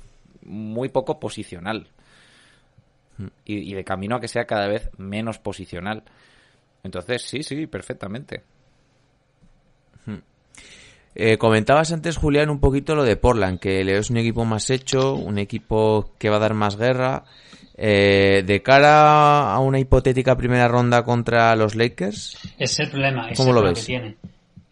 muy 0.44 0.89
poco 0.89 1.20
posicional. 1.20 1.88
Y, 3.46 3.72
y 3.72 3.74
de 3.75 3.84
camino 3.84 4.15
a 4.15 4.20
que 4.20 4.27
sea 4.27 4.46
cada 4.46 4.68
vez 4.68 4.89
menos 4.98 5.38
posicional. 5.38 6.03
Entonces, 6.84 7.22
sí, 7.22 7.44
sí, 7.44 7.68
perfectamente. 7.68 8.41
Eh, 11.13 11.38
comentabas 11.38 11.91
antes, 11.91 12.18
Julián, 12.18 12.50
un 12.50 12.60
poquito 12.60 12.96
lo 12.96 13.03
de 13.03 13.18
Portland, 13.18 13.60
que 13.60 13.84
le 13.84 13.98
es 13.98 14.10
un 14.10 14.18
equipo 14.18 14.46
más 14.46 14.70
hecho, 14.70 15.13
un 15.13 15.39
equipo 15.39 16.13
que 16.18 16.30
va 16.30 16.38
a 16.38 16.39
dar 16.39 16.53
más 16.53 16.77
guerra. 16.77 17.25
Eh, 17.78 18.44
de 18.46 18.62
cara 18.62 19.54
a 19.54 19.60
una 19.60 19.80
hipotética 19.80 20.36
primera 20.38 20.68
ronda 20.68 21.04
contra 21.04 21.56
los 21.56 21.75
Lakers, 21.75 22.38
Es 22.58 22.80
el 22.80 22.90
problema, 22.90 23.30
es 23.30 23.38
¿Cómo 23.38 23.50
el 23.50 23.56
lo 23.56 23.62
problema 23.62 23.75
ves? 23.75 23.80
que 23.80 23.86
tiene. 23.88 24.18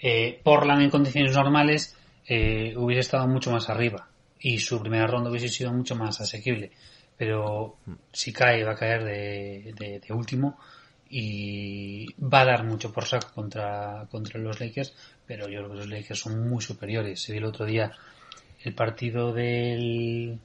Eh, 0.01 0.39
Portland 0.44 0.82
en 0.84 0.89
condiciones 0.89 1.34
normales 1.36 1.96
eh, 2.27 2.74
hubiese 2.77 3.01
estado 3.01 3.27
mucho 3.27 3.51
más 3.51 3.70
arriba 3.70 4.08
y 4.39 4.60
su 4.60 4.79
primera 4.82 5.08
ronda 5.08 5.29
hubiese 5.29 5.50
sido 5.50 5.74
mucho 5.74 5.96
más 5.96 6.20
asequible. 6.22 6.72
Pero 7.18 7.75
si 8.13 8.32
cae, 8.32 8.63
va 8.63 8.72
a 8.74 8.75
caer 8.75 9.03
de, 9.03 9.74
de- 9.77 10.00
de 10.00 10.13
último 10.13 10.58
y 11.10 12.06
va 12.22 12.41
a 12.41 12.46
dar 12.46 12.63
mucho 12.63 12.94
por 12.94 13.06
saco 13.06 13.29
contra, 13.34 14.06
contra 14.12 14.39
los 14.39 14.60
Lakers, 14.60 14.94
pero 15.25 15.48
yo 15.50 15.60
creo 15.60 15.72
que 15.72 15.77
los 15.77 15.88
Lakers 15.89 16.20
son 16.20 16.48
muy 16.50 16.62
superiores. 16.62 17.22
Se 17.22 17.32
vio 17.34 17.39
el 17.39 17.46
otro 17.48 17.65
día 17.65 17.91
el 18.63 18.74
partido 18.75 19.34
del 19.34 20.39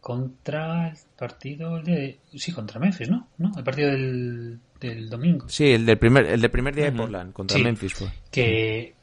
contra 0.00 0.88
el 0.88 0.96
partido 1.18 1.80
de 1.82 2.18
sí 2.34 2.52
contra 2.52 2.80
Memphis 2.80 3.10
no 3.10 3.28
no 3.38 3.52
el 3.56 3.62
partido 3.64 3.90
del, 3.90 4.58
del 4.80 5.08
domingo 5.10 5.48
sí, 5.48 5.72
el 5.72 5.84
del 5.84 5.98
primer, 5.98 6.26
el 6.26 6.40
del 6.40 6.50
primer 6.50 6.74
día 6.74 6.84
de 6.86 6.90
Ujú. 6.90 6.98
Portland 7.00 7.32
contra 7.32 7.56
Sí. 7.58 7.62
Memphis 7.62 7.94
fue. 7.94 8.08
que 8.30 8.94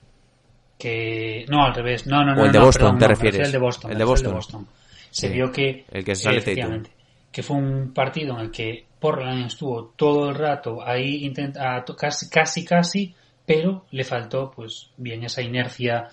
que 0.77 1.45
no 1.49 1.63
al 1.65 1.73
revés 1.73 2.05
no 2.07 2.23
no 2.23 2.35
no 2.35 2.41
O 2.43 2.45
el 2.45 2.51
de 2.51 2.59
no, 2.59 2.65
Boston, 2.65 2.83
perdón, 2.97 2.99
¿te 2.99 3.05
no, 3.05 3.09
refieres? 3.09 3.45
al 3.47 3.51
de 3.51 3.57
Boston 3.57 3.91
El 3.91 3.97
de 3.97 4.03
Boston. 4.03 4.67
se 5.11 5.27
Sí. 5.27 5.33
vio 5.33 5.51
que 5.51 5.85
El 5.91 6.03
que 6.03 6.15
sale 6.15 6.37
efectivamente 6.39 6.91
que 7.31 7.43
fue 7.43 7.57
un 7.57 7.93
partido 7.93 8.35
en 8.35 8.45
el 8.45 8.51
que 8.51 8.85
Portland 8.99 9.45
estuvo 9.47 9.93
todo 9.95 10.29
el 10.29 10.35
rato 10.35 10.85
ahí 10.85 11.25
intenta 11.25 11.83
casi 11.97 12.29
casi 12.29 12.65
casi 12.65 13.13
pero 13.45 13.85
le 13.91 14.03
faltó 14.03 14.51
pues 14.51 14.89
bien 14.97 15.23
esa 15.23 15.41
inercia 15.41 16.07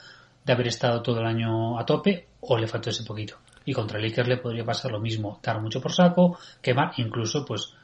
de 0.44 0.52
haber 0.52 0.68
estado 0.68 1.02
todo 1.02 1.20
el 1.20 1.26
año 1.26 1.78
a 1.78 1.84
tope 1.86 2.26
o 2.40 2.58
le 2.58 2.66
faltó 2.68 2.90
ese 2.90 3.04
poquito 3.04 3.36
y 3.64 3.72
contra 3.72 3.98
Lakers 3.98 4.28
le 4.28 4.36
podría 4.38 4.64
pasar 4.64 4.90
lo 4.92 5.00
mismo 5.00 5.40
dar 5.42 5.60
mucho 5.60 5.80
por 5.80 5.92
saco 5.92 6.38
quemar 6.60 6.92
incluso 6.98 7.44
pues 7.44 7.74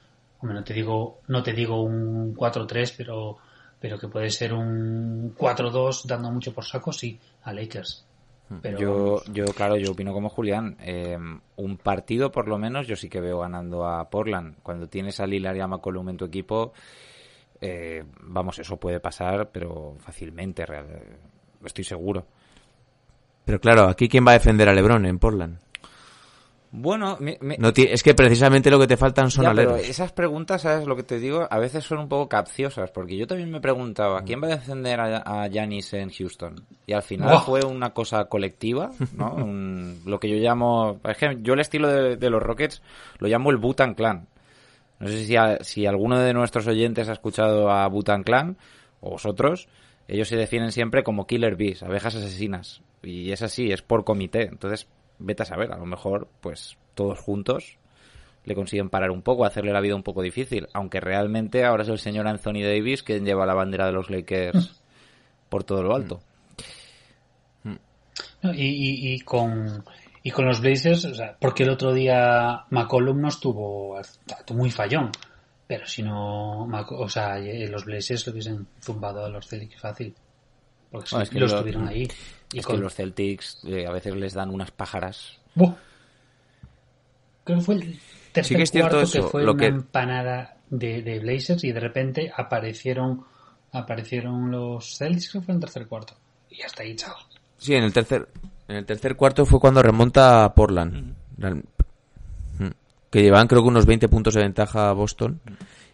hombre, 0.40 0.58
no 0.58 0.64
te 0.64 0.74
digo 0.74 1.20
no 1.28 1.42
te 1.42 1.52
digo 1.52 1.82
un 1.82 2.34
4-3 2.34 2.94
pero 2.96 3.36
pero 3.80 3.98
que 3.98 4.08
puede 4.08 4.28
ser 4.30 4.52
un 4.52 5.34
4-2 5.36 6.04
dando 6.06 6.30
mucho 6.30 6.52
por 6.52 6.64
saco 6.64 6.92
sí 6.92 7.18
a 7.44 7.52
Lakers 7.52 8.04
Pero 8.60 8.78
Yo, 8.78 9.22
yo, 9.32 9.44
claro, 9.54 9.76
yo 9.76 9.92
opino 9.92 10.12
como 10.12 10.28
Julián. 10.28 10.76
Eh, 10.80 11.16
un 11.56 11.76
partido, 11.78 12.30
por 12.32 12.48
lo 12.48 12.58
menos, 12.58 12.86
yo 12.88 12.96
sí 12.96 13.08
que 13.08 13.20
veo 13.20 13.38
ganando 13.38 13.86
a 13.86 14.10
Portland. 14.10 14.56
Cuando 14.62 14.88
tienes 14.88 15.20
a 15.20 15.26
Lillard 15.26 15.56
y 15.56 15.60
a 15.60 15.68
McCollum 15.68 16.08
en 16.08 16.16
tu 16.16 16.24
equipo, 16.24 16.72
eh, 17.60 18.04
vamos, 18.22 18.58
eso 18.58 18.76
puede 18.76 18.98
pasar, 19.00 19.50
pero 19.52 19.94
fácilmente, 20.00 20.66
real- 20.66 21.16
estoy 21.64 21.84
seguro. 21.84 22.26
Pero 23.44 23.60
claro, 23.60 23.88
aquí 23.88 24.08
quién 24.08 24.26
va 24.26 24.32
a 24.32 24.38
defender 24.38 24.68
a 24.68 24.74
LeBron 24.74 25.06
en 25.06 25.18
Portland. 25.18 25.58
Bueno, 26.72 27.18
No 27.58 27.72
ti- 27.72 27.88
es 27.90 28.02
que 28.04 28.14
precisamente 28.14 28.70
lo 28.70 28.78
que 28.78 28.86
te 28.86 28.96
faltan 28.96 29.28
son 29.30 29.42
Ya, 29.44 29.50
pero 29.52 29.74
aleros. 29.74 29.88
esas 29.88 30.12
preguntas, 30.12 30.62
¿sabes 30.62 30.86
lo 30.86 30.94
que 30.94 31.02
te 31.02 31.18
digo? 31.18 31.48
A 31.50 31.58
veces 31.58 31.82
son 31.84 31.98
un 31.98 32.08
poco 32.08 32.28
capciosas, 32.28 32.92
porque 32.92 33.16
yo 33.16 33.26
también 33.26 33.50
me 33.50 33.58
Mm. 33.58 33.62
preguntaba, 33.62 34.22
¿quién 34.22 34.40
va 34.40 34.46
a 34.46 34.50
defender 34.50 35.00
a, 35.00 35.48
Giannis 35.48 35.92
en 35.94 36.10
Houston? 36.10 36.64
Y 36.86 36.92
al 36.92 37.02
final 37.02 37.40
fue 37.40 37.64
una 37.64 37.90
cosa 37.90 38.26
colectiva, 38.26 38.92
¿no? 39.16 39.34
Un- 39.50 40.00
lo 40.06 40.20
que 40.20 40.28
yo 40.28 40.36
llamo... 40.36 41.00
Es 41.08 41.16
que 41.16 41.38
yo 41.42 41.54
el 41.54 41.60
estilo 41.60 41.88
de, 41.88 42.16
de 42.16 42.30
los 42.30 42.40
Rockets 42.42 42.82
lo 43.18 43.26
llamo 43.26 43.50
el 43.50 43.56
Butan 43.56 43.94
Clan. 43.94 44.28
No 45.00 45.08
sé 45.08 45.24
si, 45.24 45.34
a- 45.34 45.58
si 45.64 45.86
alguno 45.86 46.20
de 46.20 46.32
nuestros 46.34 46.68
oyentes 46.68 47.08
ha 47.08 47.14
escuchado 47.14 47.68
a 47.70 47.88
Butan 47.88 48.22
Clan, 48.22 48.56
o 49.00 49.10
vosotros, 49.10 49.66
ellos 50.06 50.28
se 50.28 50.36
definen 50.36 50.70
siempre 50.70 51.02
como 51.02 51.26
Killer 51.26 51.56
Bees, 51.56 51.82
abejas 51.82 52.14
asesinas. 52.14 52.80
Y 53.02 53.32
es 53.32 53.42
así, 53.42 53.72
es 53.72 53.82
por 53.82 54.04
comité. 54.04 54.42
Entonces, 54.42 54.86
vete 55.20 55.44
a 55.44 55.46
saber, 55.46 55.72
a 55.72 55.78
lo 55.78 55.86
mejor, 55.86 56.28
pues, 56.40 56.76
todos 56.94 57.18
juntos 57.18 57.76
le 58.44 58.54
consiguen 58.54 58.88
parar 58.88 59.10
un 59.10 59.22
poco, 59.22 59.44
hacerle 59.44 59.72
la 59.72 59.80
vida 59.80 59.94
un 59.94 60.02
poco 60.02 60.22
difícil. 60.22 60.68
Aunque 60.72 61.00
realmente 61.00 61.64
ahora 61.64 61.82
es 61.82 61.88
el 61.88 61.98
señor 61.98 62.26
Anthony 62.26 62.62
Davis 62.62 63.02
quien 63.02 63.24
lleva 63.24 63.46
la 63.46 63.54
bandera 63.54 63.86
de 63.86 63.92
los 63.92 64.10
Lakers 64.10 64.80
por 65.48 65.64
todo 65.64 65.82
lo 65.82 65.94
alto. 65.94 66.20
No, 68.42 68.54
y, 68.54 68.64
y, 68.64 69.12
y 69.12 69.20
con 69.20 69.84
y 70.22 70.30
con 70.30 70.46
los 70.46 70.60
Blazers, 70.60 71.04
o 71.06 71.14
sea, 71.14 71.36
porque 71.40 71.62
el 71.62 71.70
otro 71.70 71.92
día 71.92 72.64
McCollum 72.70 73.20
no 73.20 73.28
estuvo 73.28 73.98
muy 74.52 74.70
fallón, 74.70 75.10
pero 75.66 75.86
si 75.86 76.02
no, 76.02 76.64
o 76.64 77.08
sea, 77.08 77.38
los 77.38 77.84
Blazers 77.84 78.26
lo 78.26 78.32
hubiesen 78.32 78.66
zumbado 78.80 79.24
a 79.24 79.30
los 79.30 79.46
Celtics 79.46 79.80
fácil, 79.80 80.14
porque 80.90 81.08
Bueno, 81.12 81.22
es 81.24 81.30
que 81.30 81.40
los 81.40 81.52
lo- 81.52 81.60
tuvieron 81.60 81.88
ahí. 81.88 82.08
Y 82.52 82.58
es 82.58 82.66
con, 82.66 82.76
que 82.76 82.82
los 82.82 82.94
Celtics 82.94 83.60
eh, 83.64 83.86
a 83.86 83.92
veces 83.92 84.14
les 84.16 84.34
dan 84.34 84.50
unas 84.50 84.70
pájaras. 84.70 85.38
¡Buh! 85.54 85.72
Creo 87.44 87.58
que 87.58 87.64
fue 87.64 87.74
el 87.76 88.00
tercer 88.32 88.44
Sí 88.44 88.56
que 88.56 88.62
es 88.62 88.70
cierto 88.70 88.90
cuarto 88.96 89.04
eso, 89.06 89.22
que 89.24 89.28
fue 89.30 89.42
lo 89.44 89.52
una 89.52 89.60
que- 89.60 89.66
empanada 89.66 90.56
de, 90.68 91.02
de 91.02 91.18
Blazers 91.20 91.64
y 91.64 91.72
de 91.72 91.80
repente 91.80 92.32
aparecieron 92.36 93.24
aparecieron 93.72 94.50
los 94.50 94.96
Celtics, 94.98 95.30
creo 95.30 95.42
que 95.42 95.46
fue 95.46 95.52
en 95.52 95.56
el 95.58 95.60
tercer 95.64 95.86
cuarto. 95.86 96.14
Y 96.50 96.62
hasta 96.62 96.82
ahí, 96.82 96.96
chao. 96.96 97.14
Sí, 97.56 97.74
en 97.74 97.84
el 97.84 97.92
tercer 97.92 98.28
en 98.68 98.76
el 98.76 98.84
tercer 98.86 99.16
cuarto 99.16 99.46
fue 99.46 99.60
cuando 99.60 99.82
remonta 99.82 100.44
a 100.44 100.54
Portland. 100.54 101.14
Real- 101.38 101.64
Mm. 102.58 102.68
Que 103.10 103.22
llevaban 103.22 103.46
creo 103.48 103.62
que 103.62 103.68
unos 103.68 103.86
20 103.86 104.08
puntos 104.08 104.34
de 104.34 104.42
ventaja 104.42 104.90
a 104.90 104.92
Boston. 104.92 105.40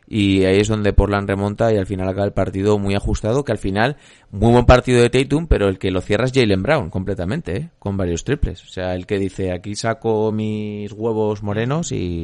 Y 0.09 0.45
ahí 0.45 0.59
es 0.61 0.69
donde 0.69 0.93
Portland 0.93 1.29
remonta 1.29 1.73
y 1.73 1.79
al 1.79 1.87
final 1.87 2.09
acaba 2.09 2.27
el 2.27 2.33
partido 2.33 2.79
muy 2.79 2.95
ajustado, 2.95 3.43
que 3.45 3.51
al 3.53 3.59
final, 3.59 3.97
muy 4.31 4.53
buen 4.53 4.65
partido 4.65 5.03
de 5.03 5.11
Tatum, 5.11 5.49
pero 5.49 5.69
el 5.69 5.79
que 5.81 5.91
lo 5.91 6.01
cierra 6.01 6.27
es 6.27 6.33
Jalen 6.33 6.63
Brown 6.63 6.91
completamente, 6.91 7.57
¿eh? 7.57 7.71
con 7.81 7.97
varios 7.97 8.23
triples. 8.23 8.63
O 8.63 8.69
sea, 8.69 8.95
el 8.95 9.05
que 9.07 9.19
dice, 9.19 9.51
aquí 9.53 9.75
saco 9.75 10.31
mis 10.31 10.93
huevos 10.93 11.43
morenos 11.43 11.91
y, 11.91 12.23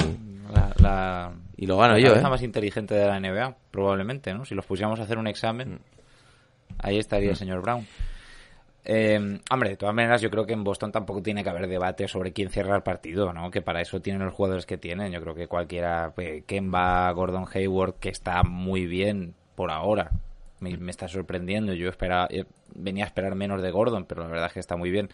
La, 0.54 0.72
la- 0.78 1.32
y 1.56 1.66
lo 1.66 1.76
gano 1.78 1.94
la 1.94 1.98
yo. 2.00 2.08
cabeza 2.10 2.26
¿eh? 2.28 2.30
más 2.30 2.42
inteligente 2.42 2.94
de 2.94 3.06
la 3.06 3.18
NBA, 3.18 3.56
probablemente, 3.72 4.32
¿no? 4.32 4.44
Si 4.44 4.54
los 4.54 4.64
pusiéramos 4.66 5.00
a 5.00 5.02
hacer 5.02 5.18
un 5.18 5.24
Mm. 5.24 5.28
examen, 5.28 5.80
ahí 6.78 6.98
estaría 6.98 7.30
el 7.30 7.36
señor 7.36 7.62
Brown. 7.62 7.84
Eh, 8.84 9.40
hombre, 9.50 9.70
de 9.70 9.76
todas 9.76 9.94
maneras, 9.94 10.20
yo 10.20 10.30
creo 10.30 10.44
que 10.44 10.54
en 10.54 10.64
Boston 10.64 10.90
tampoco 10.90 11.22
tiene 11.22 11.44
que 11.44 11.50
haber 11.50 11.68
debate 11.68 12.08
sobre 12.08 12.32
quién 12.32 12.50
cierra 12.50 12.74
el 12.74 12.82
partido, 12.82 13.32
¿no? 13.32 13.50
Que 13.50 13.62
para 13.62 13.80
eso 13.80 14.00
tienen 14.00 14.24
los 14.24 14.34
jugadores 14.34 14.66
que 14.66 14.76
tienen. 14.76 15.12
Yo 15.12 15.20
creo 15.20 15.34
que 15.34 15.46
cualquiera, 15.46 16.12
eh, 16.16 16.42
Kemba, 16.46 17.10
Gordon 17.12 17.46
Hayward, 17.52 17.94
que 17.94 18.08
está 18.08 18.42
muy 18.42 18.86
bien 18.86 19.34
por 19.54 19.70
ahora, 19.70 20.10
me, 20.60 20.72
está 20.90 21.06
sorprendiendo. 21.08 21.74
Yo 21.74 21.88
esperaba, 21.88 22.26
eh, 22.30 22.44
venía 22.74 23.04
a 23.04 23.06
esperar 23.06 23.34
menos 23.36 23.62
de 23.62 23.70
Gordon, 23.70 24.04
pero 24.06 24.22
la 24.22 24.28
verdad 24.28 24.46
es 24.46 24.52
que 24.54 24.60
está 24.60 24.76
muy 24.76 24.90
bien. 24.90 25.10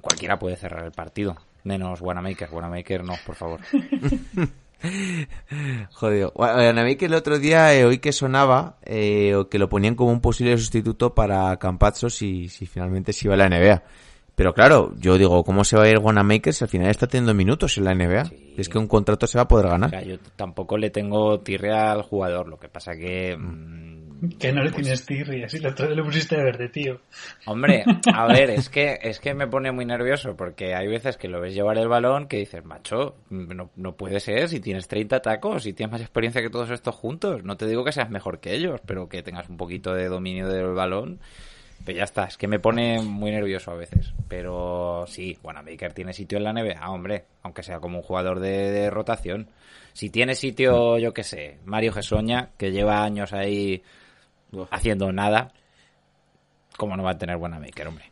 Cualquiera 0.00 0.38
puede 0.38 0.56
cerrar 0.56 0.84
el 0.84 0.92
partido, 0.92 1.36
menos 1.64 2.00
Wanamaker. 2.00 2.50
Wanamaker 2.52 3.02
no, 3.02 3.14
por 3.26 3.34
favor. 3.34 3.60
Jodido. 5.92 6.32
Bueno, 6.34 6.80
a 6.80 6.84
mí 6.84 6.96
que 6.96 7.06
el 7.06 7.14
otro 7.14 7.38
día 7.38 7.74
eh, 7.74 7.84
oí 7.84 7.98
que 7.98 8.12
sonaba 8.12 8.78
eh, 8.84 9.34
o 9.34 9.48
que 9.48 9.58
lo 9.58 9.68
ponían 9.68 9.94
como 9.94 10.10
un 10.12 10.20
posible 10.20 10.56
sustituto 10.58 11.14
para 11.14 11.56
Campazzo 11.58 12.10
si, 12.10 12.48
si 12.48 12.66
finalmente 12.66 13.12
se 13.12 13.26
iba 13.26 13.34
a 13.34 13.38
la 13.38 13.48
NBA. 13.48 13.82
Pero 14.34 14.54
claro, 14.54 14.94
yo 14.96 15.18
digo, 15.18 15.44
¿cómo 15.44 15.64
se 15.64 15.76
va 15.76 15.82
a 15.84 15.88
ir 15.88 15.98
Wanamaker 15.98 16.54
si 16.54 16.64
al 16.64 16.70
final 16.70 16.88
está 16.88 17.06
teniendo 17.06 17.34
minutos 17.34 17.76
en 17.76 17.84
la 17.84 17.94
NBA? 17.94 18.30
Es 18.56 18.70
que 18.70 18.78
un 18.78 18.86
contrato 18.86 19.26
se 19.26 19.36
va 19.36 19.42
a 19.42 19.48
poder 19.48 19.66
O 19.66 19.70
ganar. 19.70 19.90
sea, 19.90 20.02
yo 20.02 20.16
tampoco 20.36 20.78
le 20.78 20.88
tengo 20.88 21.40
tirria 21.40 21.92
al 21.92 22.02
jugador, 22.02 22.48
lo 22.48 22.58
que 22.58 22.68
pasa 22.68 22.96
que... 22.96 23.36
mm, 23.36 23.99
Que 24.38 24.52
no 24.52 24.62
le 24.62 24.70
tienes 24.70 25.06
tirria, 25.06 25.48
si 25.48 25.58
lo 25.60 25.70
le 25.70 26.02
pusiste 26.02 26.36
de 26.36 26.44
verde, 26.44 26.68
tío. 26.68 27.00
Hombre, 27.46 27.84
a 28.12 28.26
ver, 28.26 28.50
es 28.50 28.68
que 28.68 28.98
es 29.00 29.18
que 29.18 29.32
me 29.32 29.46
pone 29.46 29.72
muy 29.72 29.86
nervioso 29.86 30.36
porque 30.36 30.74
hay 30.74 30.88
veces 30.88 31.16
que 31.16 31.28
lo 31.28 31.40
ves 31.40 31.54
llevar 31.54 31.78
el 31.78 31.88
balón 31.88 32.28
que 32.28 32.36
dices, 32.36 32.64
macho, 32.64 33.16
no, 33.30 33.70
no 33.76 33.96
puede 33.96 34.20
ser 34.20 34.48
si 34.48 34.60
tienes 34.60 34.88
30 34.88 35.22
tacos 35.22 35.64
y 35.66 35.72
tienes 35.72 35.92
más 35.92 36.00
experiencia 36.02 36.42
que 36.42 36.50
todos 36.50 36.70
estos 36.70 36.94
juntos. 36.94 37.44
No 37.44 37.56
te 37.56 37.66
digo 37.66 37.82
que 37.82 37.92
seas 37.92 38.10
mejor 38.10 38.40
que 38.40 38.54
ellos, 38.54 38.80
pero 38.84 39.08
que 39.08 39.22
tengas 39.22 39.48
un 39.48 39.56
poquito 39.56 39.94
de 39.94 40.08
dominio 40.08 40.48
del 40.48 40.74
balón. 40.74 41.20
Pero 41.84 41.96
ya 41.96 42.04
está, 42.04 42.24
es 42.24 42.36
que 42.36 42.46
me 42.46 42.58
pone 42.58 43.00
muy 43.00 43.30
nervioso 43.30 43.70
a 43.70 43.76
veces. 43.76 44.12
Pero 44.28 45.06
sí, 45.06 45.38
Wanamaker 45.42 45.94
tiene 45.94 46.12
sitio 46.12 46.36
en 46.36 46.44
la 46.44 46.52
NBA, 46.52 46.90
hombre, 46.90 47.24
aunque 47.42 47.62
sea 47.62 47.80
como 47.80 47.98
un 47.98 48.04
jugador 48.04 48.38
de, 48.40 48.70
de 48.70 48.90
rotación. 48.90 49.48
Si 49.94 50.10
tiene 50.10 50.34
sitio, 50.34 50.98
yo 50.98 51.14
qué 51.14 51.24
sé, 51.24 51.58
Mario 51.64 51.92
Gesoña, 51.92 52.50
que 52.58 52.70
lleva 52.70 53.02
años 53.02 53.32
ahí 53.32 53.82
haciendo 54.70 55.12
nada, 55.12 55.52
¿cómo 56.76 56.96
no 56.96 57.02
va 57.02 57.12
a 57.12 57.18
tener 57.18 57.36
Wanamaker, 57.36 57.88
hombre? 57.88 58.10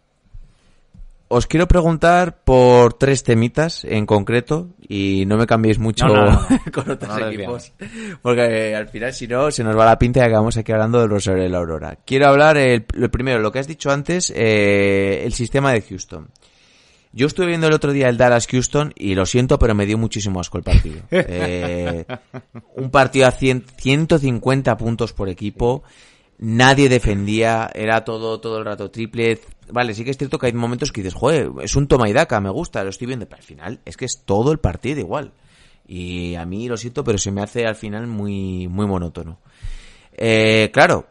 Os 1.31 1.46
quiero 1.46 1.68
preguntar 1.68 2.42
por 2.42 2.94
tres 2.94 3.22
temitas 3.22 3.85
en 3.85 4.07
concreto 4.07 4.68
y 4.88 5.24
no 5.27 5.37
me 5.37 5.46
cambiéis 5.46 5.79
mucho 5.79 6.07
No, 6.07 6.14
no, 6.14 6.31
no. 6.31 6.48
con 6.72 6.90
otros 6.90 7.20
equipos. 7.20 7.72
Porque 8.22 8.70
eh, 8.70 8.74
al 8.74 8.88
final, 8.88 9.12
si 9.12 9.29
no, 9.29 9.51
se 9.51 9.62
nos 9.62 9.77
va 9.77 9.85
la 9.85 9.98
pinta 9.98 10.27
que 10.27 10.33
vamos 10.33 10.57
aquí 10.57 10.72
hablando 10.72 11.01
del 11.01 11.11
Rosario 11.11 11.42
de 11.42 11.51
la 11.51 11.59
Aurora. 11.59 11.98
Quiero 12.07 12.29
hablar, 12.29 12.57
el, 12.57 12.87
lo 12.94 13.11
primero, 13.11 13.40
lo 13.40 13.53
que 13.53 13.59
has 13.59 13.68
dicho 13.68 13.90
antes, 13.90 14.33
eh, 14.35 15.22
el 15.22 15.35
sistema 15.35 15.70
de 15.72 15.83
Houston. 15.83 16.29
Yo 17.12 17.27
estuve 17.27 17.46
viendo 17.46 17.66
el 17.66 17.74
otro 17.74 17.92
día 17.92 18.09
el 18.09 18.16
Dallas 18.16 18.46
Houston 18.46 18.94
y 18.96 19.14
lo 19.14 19.27
siento, 19.27 19.59
pero 19.59 19.74
me 19.74 19.85
dio 19.85 19.98
muchísimo 19.98 20.40
asco 20.40 20.57
el 20.57 20.64
partido. 20.64 21.03
Eh, 21.11 22.07
un 22.77 22.90
partido 22.90 23.27
a 23.27 23.33
100 23.33 23.64
150 23.77 24.77
puntos 24.79 25.12
por 25.12 25.29
equipo. 25.29 25.83
Nadie 26.40 26.88
defendía, 26.88 27.68
era 27.74 28.05
todo, 28.05 28.40
todo 28.40 28.59
el 28.59 28.64
rato 28.64 28.90
triple. 28.90 29.40
Vale, 29.70 29.92
sí 29.94 30.05
que 30.05 30.11
es 30.11 30.16
cierto 30.18 30.38
que 30.38 30.46
hay 30.46 30.53
momentos 30.53 30.92
que 30.92 31.03
dices, 31.03 31.14
joder, 31.14 31.51
es 31.62 31.74
un 31.74 31.88
toma 31.88 32.09
y 32.09 32.12
daca, 32.12 32.40
me 32.40 32.51
gusta, 32.51 32.85
lo 32.85 32.90
estoy 32.90 33.07
viendo, 33.09 33.27
pero 33.27 33.38
al 33.40 33.44
final 33.46 33.81
es 33.85 33.96
que 33.96 34.05
es 34.05 34.22
todo 34.24 34.53
el 34.53 34.59
partido 34.59 35.01
igual. 35.01 35.33
Y 35.87 36.37
a 36.37 36.44
mí 36.46 36.68
lo 36.68 36.77
siento, 36.77 37.03
pero 37.03 37.18
se 37.18 37.33
me 37.33 37.42
hace 37.42 37.66
al 37.66 37.74
final 37.74 38.07
muy, 38.07 38.68
muy 38.68 38.87
monótono. 38.87 39.40
Eh, 40.12 40.70
claro, 40.72 41.07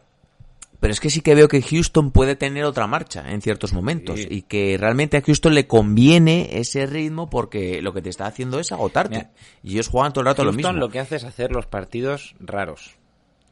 pero 0.79 0.93
es 0.93 0.99
que 0.99 1.09
sí 1.09 1.21
que 1.21 1.35
veo 1.35 1.47
que 1.47 1.61
Houston 1.61 2.11
puede 2.11 2.35
tener 2.35 2.63
otra 2.63 2.87
marcha 2.87 3.29
en 3.31 3.41
ciertos 3.41 3.73
momentos 3.73 4.19
Sí. 4.19 4.27
y 4.29 4.41
que 4.43 4.77
realmente 4.77 5.17
a 5.17 5.21
Houston 5.21 5.55
le 5.55 5.65
conviene 5.67 6.49
ese 6.59 6.85
ritmo 6.85 7.29
porque 7.29 7.81
lo 7.81 7.93
que 7.93 8.01
te 8.01 8.09
está 8.09 8.27
haciendo 8.27 8.59
es 8.59 8.71
agotarte. 8.71 9.15
Mira, 9.17 9.31
y 9.63 9.73
ellos 9.73 9.87
juegan 9.89 10.13
todo 10.13 10.21
el 10.21 10.27
rato 10.27 10.43
lo 10.43 10.51
Houston 10.51 10.75
mismo. 10.75 10.85
lo 10.85 10.91
que 10.91 10.99
hace 10.99 11.15
es 11.17 11.23
hacer 11.23 11.51
los 11.51 11.65
partidos 11.65 12.35
raros. 12.39 12.95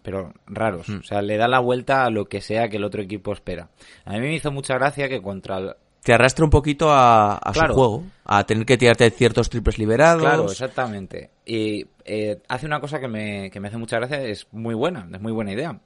Pero 0.05 0.31
raros. 0.45 0.87
Hmm. 0.87 0.99
O 0.99 1.03
sea, 1.03 1.23
le 1.23 1.35
da 1.35 1.47
la 1.47 1.59
vuelta 1.59 2.05
a 2.05 2.11
lo 2.11 2.25
que 2.25 2.39
sea 2.39 2.69
que 2.69 2.77
el 2.77 2.83
otro 2.83 3.01
equipo 3.01 3.33
espera. 3.33 3.69
A 4.05 4.13
mí 4.13 4.19
me 4.19 4.35
hizo 4.35 4.51
mucha 4.51 4.75
gracia 4.75 5.09
que 5.09 5.19
contra 5.19 5.57
el... 5.57 5.73
Te 6.03 6.13
arrastra 6.13 6.45
un 6.45 6.51
poquito 6.51 6.91
a, 6.91 7.33
a 7.37 7.51
Claro. 7.51 7.73
su 7.73 7.79
juego, 7.79 8.03
a 8.23 8.43
tener 8.45 8.67
que 8.67 8.77
tirarte 8.77 9.09
ciertos 9.09 9.49
triples 9.49 9.79
liberados. 9.79 10.21
Claro, 10.21 10.45
exactamente. 10.45 11.31
Y 11.43 11.87
eh, 12.05 12.39
hace 12.47 12.67
una 12.67 12.79
cosa 12.79 12.99
que 12.99 13.07
me, 13.07 13.49
que 13.49 13.59
me 13.59 13.69
hace 13.69 13.77
mucha 13.77 13.97
gracia, 13.97 14.21
es 14.21 14.45
muy 14.51 14.75
buena, 14.75 15.09
es 15.11 15.19
muy 15.19 15.31
buena 15.31 15.51
idea. 15.51 15.79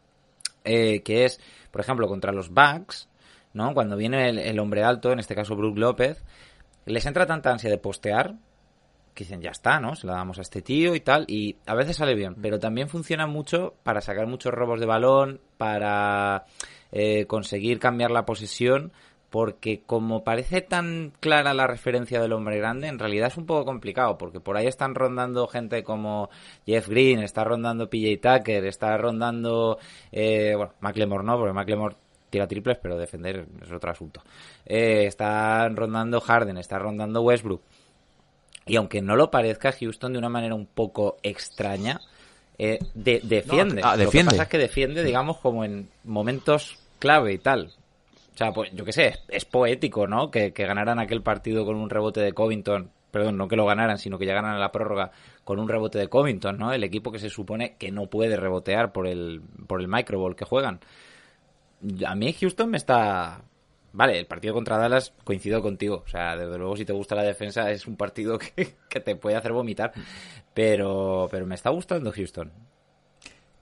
Eh, 0.66 1.02
que 1.04 1.24
es, 1.24 1.40
por 1.72 1.80
ejemplo, 1.80 2.10
contra 2.10 2.34
los 2.34 2.50
Bucks, 2.50 3.08
¿no? 3.54 3.74
Cuando 3.74 3.96
viene 3.96 4.28
el, 4.28 4.40
el 4.40 4.60
hombre 4.60 4.84
alto, 4.84 5.14
en 5.14 5.20
este 5.20 5.36
caso 5.36 5.56
Brook 5.56 5.78
López, 5.78 6.22
les 6.86 7.06
entra 7.06 7.26
tanta 7.26 7.52
ansia 7.54 7.70
de 7.70 7.78
postear 7.78 8.36
que 9.20 9.26
dicen, 9.26 9.42
ya 9.42 9.52
está, 9.52 9.82
¿no? 9.82 9.98
Se 9.98 10.08
la 10.08 10.14
damos 10.14 10.38
a 10.38 10.42
este 10.42 10.62
tío 10.62 10.96
y 10.96 11.02
tal, 11.02 11.26
y 11.28 11.58
a 11.66 11.76
veces 11.76 11.98
sale 11.98 12.16
bien, 12.16 12.36
pero 12.42 12.58
también 12.58 12.88
funciona 12.88 13.28
mucho 13.28 13.74
para 13.84 14.00
sacar 14.00 14.28
muchos 14.28 14.54
robos 14.54 14.80
de 14.80 14.86
balón, 14.86 15.42
para 15.58 16.46
eh, 16.94 17.26
conseguir 17.26 17.80
cambiar 17.80 18.12
la 18.12 18.26
posesión, 18.26 18.94
porque 19.30 19.82
como 19.86 20.24
parece 20.24 20.62
tan 20.62 21.12
clara 21.20 21.54
la 21.54 21.68
referencia 21.68 22.22
del 22.22 22.32
hombre 22.32 22.60
grande, 22.60 22.88
en 22.88 22.98
realidad 22.98 23.28
es 23.28 23.36
un 23.36 23.46
poco 23.46 23.66
complicado, 23.66 24.18
porque 24.18 24.40
por 24.40 24.56
ahí 24.56 24.68
están 24.68 24.96
rondando 24.96 25.48
gente 25.48 25.84
como 25.84 26.30
Jeff 26.66 26.88
Green, 26.88 27.20
está 27.20 27.44
rondando 27.44 27.90
PJ 27.90 28.22
Tucker, 28.22 28.66
está 28.66 28.98
rondando, 28.98 29.80
eh, 30.14 30.54
bueno, 30.56 30.76
McLemore 30.80 31.26
no, 31.26 31.38
porque 31.38 31.52
McLemore 31.52 31.98
tira 32.30 32.48
triples, 32.48 32.78
pero 32.82 32.98
defender 32.98 33.48
es 33.62 33.70
otro 33.70 33.92
asunto. 33.92 34.22
Eh, 34.66 35.08
está 35.08 35.68
rondando 35.68 36.22
Harden, 36.22 36.58
está 36.58 36.80
rondando 36.80 37.22
Westbrook. 37.22 37.62
Y 38.70 38.76
aunque 38.76 39.02
no 39.02 39.16
lo 39.16 39.32
parezca, 39.32 39.72
Houston 39.72 40.14
de 40.14 40.20
una 40.20 40.30
manera 40.30 40.56
un 40.56 40.68
poco 40.68 41.18
extraña 41.24 42.00
eh, 42.58 42.80
de, 42.94 43.20
defiende. 43.24 43.82
ah, 43.84 43.98
Lo 43.98 44.10
que 44.12 44.24
pasa 44.24 44.44
es 44.44 44.50
que 44.50 44.58
defiende, 44.58 45.04
digamos, 45.04 45.38
como 45.38 45.66
en 45.66 45.90
momentos 46.04 46.78
clave 47.00 47.34
y 47.34 47.40
tal. 47.40 47.72
O 48.34 48.38
sea, 48.38 48.52
pues 48.54 48.72
yo 48.74 48.86
qué 48.86 48.94
sé, 48.94 49.08
es, 49.08 49.24
es 49.30 49.46
poético, 49.46 50.08
¿no? 50.08 50.30
Que, 50.30 50.54
que 50.54 50.66
ganaran 50.66 51.00
aquel 51.00 51.22
partido 51.22 51.66
con 51.66 51.76
un 51.76 51.90
rebote 51.90 52.22
de 52.22 52.32
Covington. 52.32 52.92
Perdón, 53.12 53.38
no 53.38 53.48
que 53.48 53.56
lo 53.56 53.66
ganaran, 53.66 53.98
sino 53.98 54.20
que 54.20 54.26
llegaran 54.26 54.54
a 54.54 54.60
la 54.60 54.72
prórroga 54.72 55.12
con 55.44 55.60
un 55.60 55.68
rebote 55.68 55.98
de 55.98 56.08
Covington, 56.08 56.58
¿no? 56.60 56.72
El 56.72 56.84
equipo 56.84 57.12
que 57.12 57.18
se 57.18 57.30
supone 57.32 57.76
que 57.78 57.92
no 57.92 58.06
puede 58.06 58.38
rebotear 58.38 58.92
por 58.92 59.08
el, 59.08 59.42
por 59.66 59.82
el 59.82 59.88
microball 59.88 60.36
que 60.36 60.46
juegan. 60.46 60.80
A 62.06 62.14
mí 62.16 62.34
Houston 62.34 62.70
me 62.70 62.78
está... 62.78 63.42
Vale, 63.92 64.20
el 64.20 64.26
partido 64.26 64.54
contra 64.54 64.78
Dallas 64.78 65.14
coincido 65.24 65.62
contigo. 65.62 66.04
O 66.06 66.10
sea, 66.10 66.36
desde 66.38 66.58
luego 66.58 66.78
si 66.78 66.86
te 66.86 66.94
gusta 66.94 67.16
la 67.16 67.24
defensa 67.24 67.72
es 67.72 67.88
un 67.88 67.96
partido 67.96 68.38
que, 68.38 68.76
que 68.90 69.00
te 69.00 69.16
puede 69.16 69.36
hacer 69.36 69.52
vomitar. 69.52 69.92
Pero, 70.54 71.28
pero 71.32 71.46
me 71.46 71.56
está 71.56 71.70
gustando 71.70 72.12
Houston. 72.12 72.52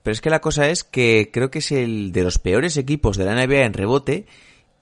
Pero 0.04 0.14
es 0.14 0.22
que 0.22 0.30
la 0.30 0.40
cosa 0.40 0.70
es 0.70 0.84
que 0.84 1.30
creo 1.34 1.52
que 1.52 1.60
es 1.60 1.72
el 1.72 2.12
de 2.12 2.24
los 2.24 2.40
peores 2.40 2.78
equipos 2.78 3.18
de 3.18 3.26
la 3.26 3.34
NBA 3.36 3.66
en 3.66 3.74
rebote 3.74 4.26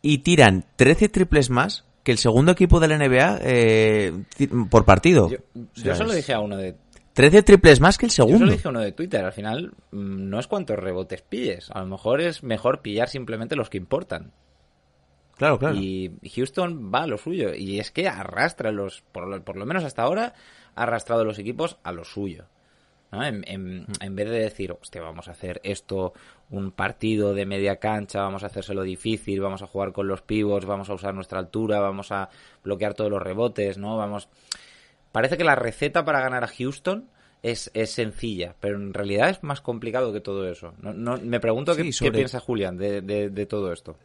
y 0.01 0.19
tiran 0.19 0.65
13 0.75 1.09
triples 1.09 1.49
más 1.49 1.83
que 2.03 2.11
el 2.11 2.19
segundo 2.19 2.51
equipo 2.51 2.79
de 2.79 2.87
la 2.87 2.97
NBA 2.99 3.39
eh, 3.41 4.13
por 4.69 4.85
partido. 4.85 5.29
Yo, 5.29 5.37
O 5.55 5.59
yo 5.73 5.83
sea, 5.83 5.95
solo 5.95 6.13
dije 6.13 6.33
a 6.33 6.39
uno 6.39 6.57
de 6.57 6.75
13 7.13 7.41
triples 7.41 7.79
más 7.81 7.97
que 7.97 8.05
el 8.05 8.11
Yo 8.11 8.17
solo 8.17 8.29
segundo. 8.35 8.51
dije 8.53 8.67
uno 8.67 8.81
de 8.81 8.91
Twitter, 8.91 9.25
al 9.25 9.33
final 9.33 9.71
mm, 9.91 10.29
no 10.29 10.39
es 10.39 10.45
cuántos 10.45 10.77
rebotes 10.77 11.23
pilles, 11.23 11.71
a 11.71 11.79
lo 11.79 11.87
mejor 11.87 12.21
es 12.21 12.43
mejor 12.43 12.81
pillar 12.83 13.09
simplemente 13.09 13.55
los 13.55 13.71
que 13.71 13.77
importan. 13.77 14.31
Claro, 15.37 15.59
claro. 15.59 15.75
Y 15.75 16.11
Houston 16.35 16.91
va 16.93 17.03
a 17.03 17.07
lo 17.07 17.17
suyo, 17.17 17.53
y 17.53 17.79
es 17.79 17.91
que 17.91 18.07
arrastra 18.07 18.71
los, 18.71 19.01
por 19.11 19.27
lo, 19.27 19.43
por 19.43 19.57
lo 19.57 19.65
menos 19.65 19.83
hasta 19.83 20.03
ahora, 20.03 20.33
ha 20.75 20.83
arrastrado 20.83 21.23
los 21.25 21.39
equipos 21.39 21.77
a 21.83 21.91
lo 21.91 22.03
suyo. 22.05 22.45
¿no? 23.11 23.23
En, 23.23 23.43
en- 23.47 23.85
en 24.01 24.15
vez 24.15 24.29
de 24.29 24.39
decir, 24.39 24.71
hostia, 24.71 25.01
vamos 25.01 25.27
a 25.27 25.31
hacer 25.31 25.61
esto 25.63 26.13
un 26.49 26.71
partido 26.71 27.33
de 27.33 27.45
media 27.45 27.77
cancha, 27.77 28.21
vamos 28.21 28.43
a 28.43 28.47
hacérselo 28.47 28.83
difícil, 28.83 29.39
vamos 29.41 29.61
a 29.61 29.67
jugar 29.67 29.91
con 29.93 30.07
los 30.07 30.21
pivots, 30.21 30.65
vamos 30.65 30.89
a 30.89 30.93
usar 30.93 31.13
nuestra 31.13 31.39
altura, 31.39 31.79
vamos 31.79 32.11
a 32.11 32.29
bloquear 32.63 32.93
todos 32.93 33.11
los 33.11 33.21
rebotes, 33.21 33.77
¿no? 33.77 33.95
Vamos, 33.97 34.27
parece 35.11 35.37
que 35.37 35.43
la 35.43 35.55
receta 35.55 36.03
para 36.03 36.19
ganar 36.21 36.43
a 36.43 36.47
Houston 36.47 37.07
es, 37.43 37.69
es 37.73 37.91
sencilla, 37.91 38.55
pero 38.59 38.75
en 38.77 38.93
realidad 38.93 39.29
es 39.29 39.43
más 39.43 39.61
complicado 39.61 40.11
que 40.11 40.19
todo 40.21 40.49
eso. 40.49 40.73
No, 40.81 40.93
no- 40.93 41.17
me 41.17 41.39
pregunto 41.39 41.73
Sí, 41.73 41.83
qué, 41.83 41.91
sobre- 41.93 42.11
qué 42.11 42.17
piensa 42.17 42.39
Julián 42.39 42.77
de, 42.77 43.01
de- 43.01 43.29
de 43.29 43.45
todo 43.45 43.71
esto. 43.71 43.95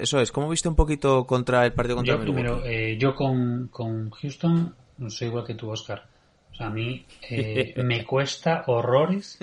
Eso 0.00 0.20
es. 0.20 0.32
¿Cómo 0.32 0.48
viste 0.48 0.68
un 0.68 0.76
poquito 0.76 1.26
contra 1.26 1.64
el 1.66 1.72
partido 1.72 1.96
contra 1.96 2.14
Yo 2.14 2.18
Milwaukee? 2.18 2.42
primero, 2.42 2.64
eh, 2.64 2.96
yo 2.98 3.14
con, 3.14 3.68
con 3.68 4.10
Houston 4.10 4.74
no 4.98 5.10
soy 5.10 5.28
igual 5.28 5.44
que 5.44 5.54
tú, 5.54 5.70
Oscar. 5.70 6.06
O 6.52 6.54
sea, 6.54 6.66
a 6.66 6.70
mí 6.70 7.04
eh, 7.30 7.74
me 7.84 8.04
cuesta 8.04 8.64
horrores, 8.66 9.38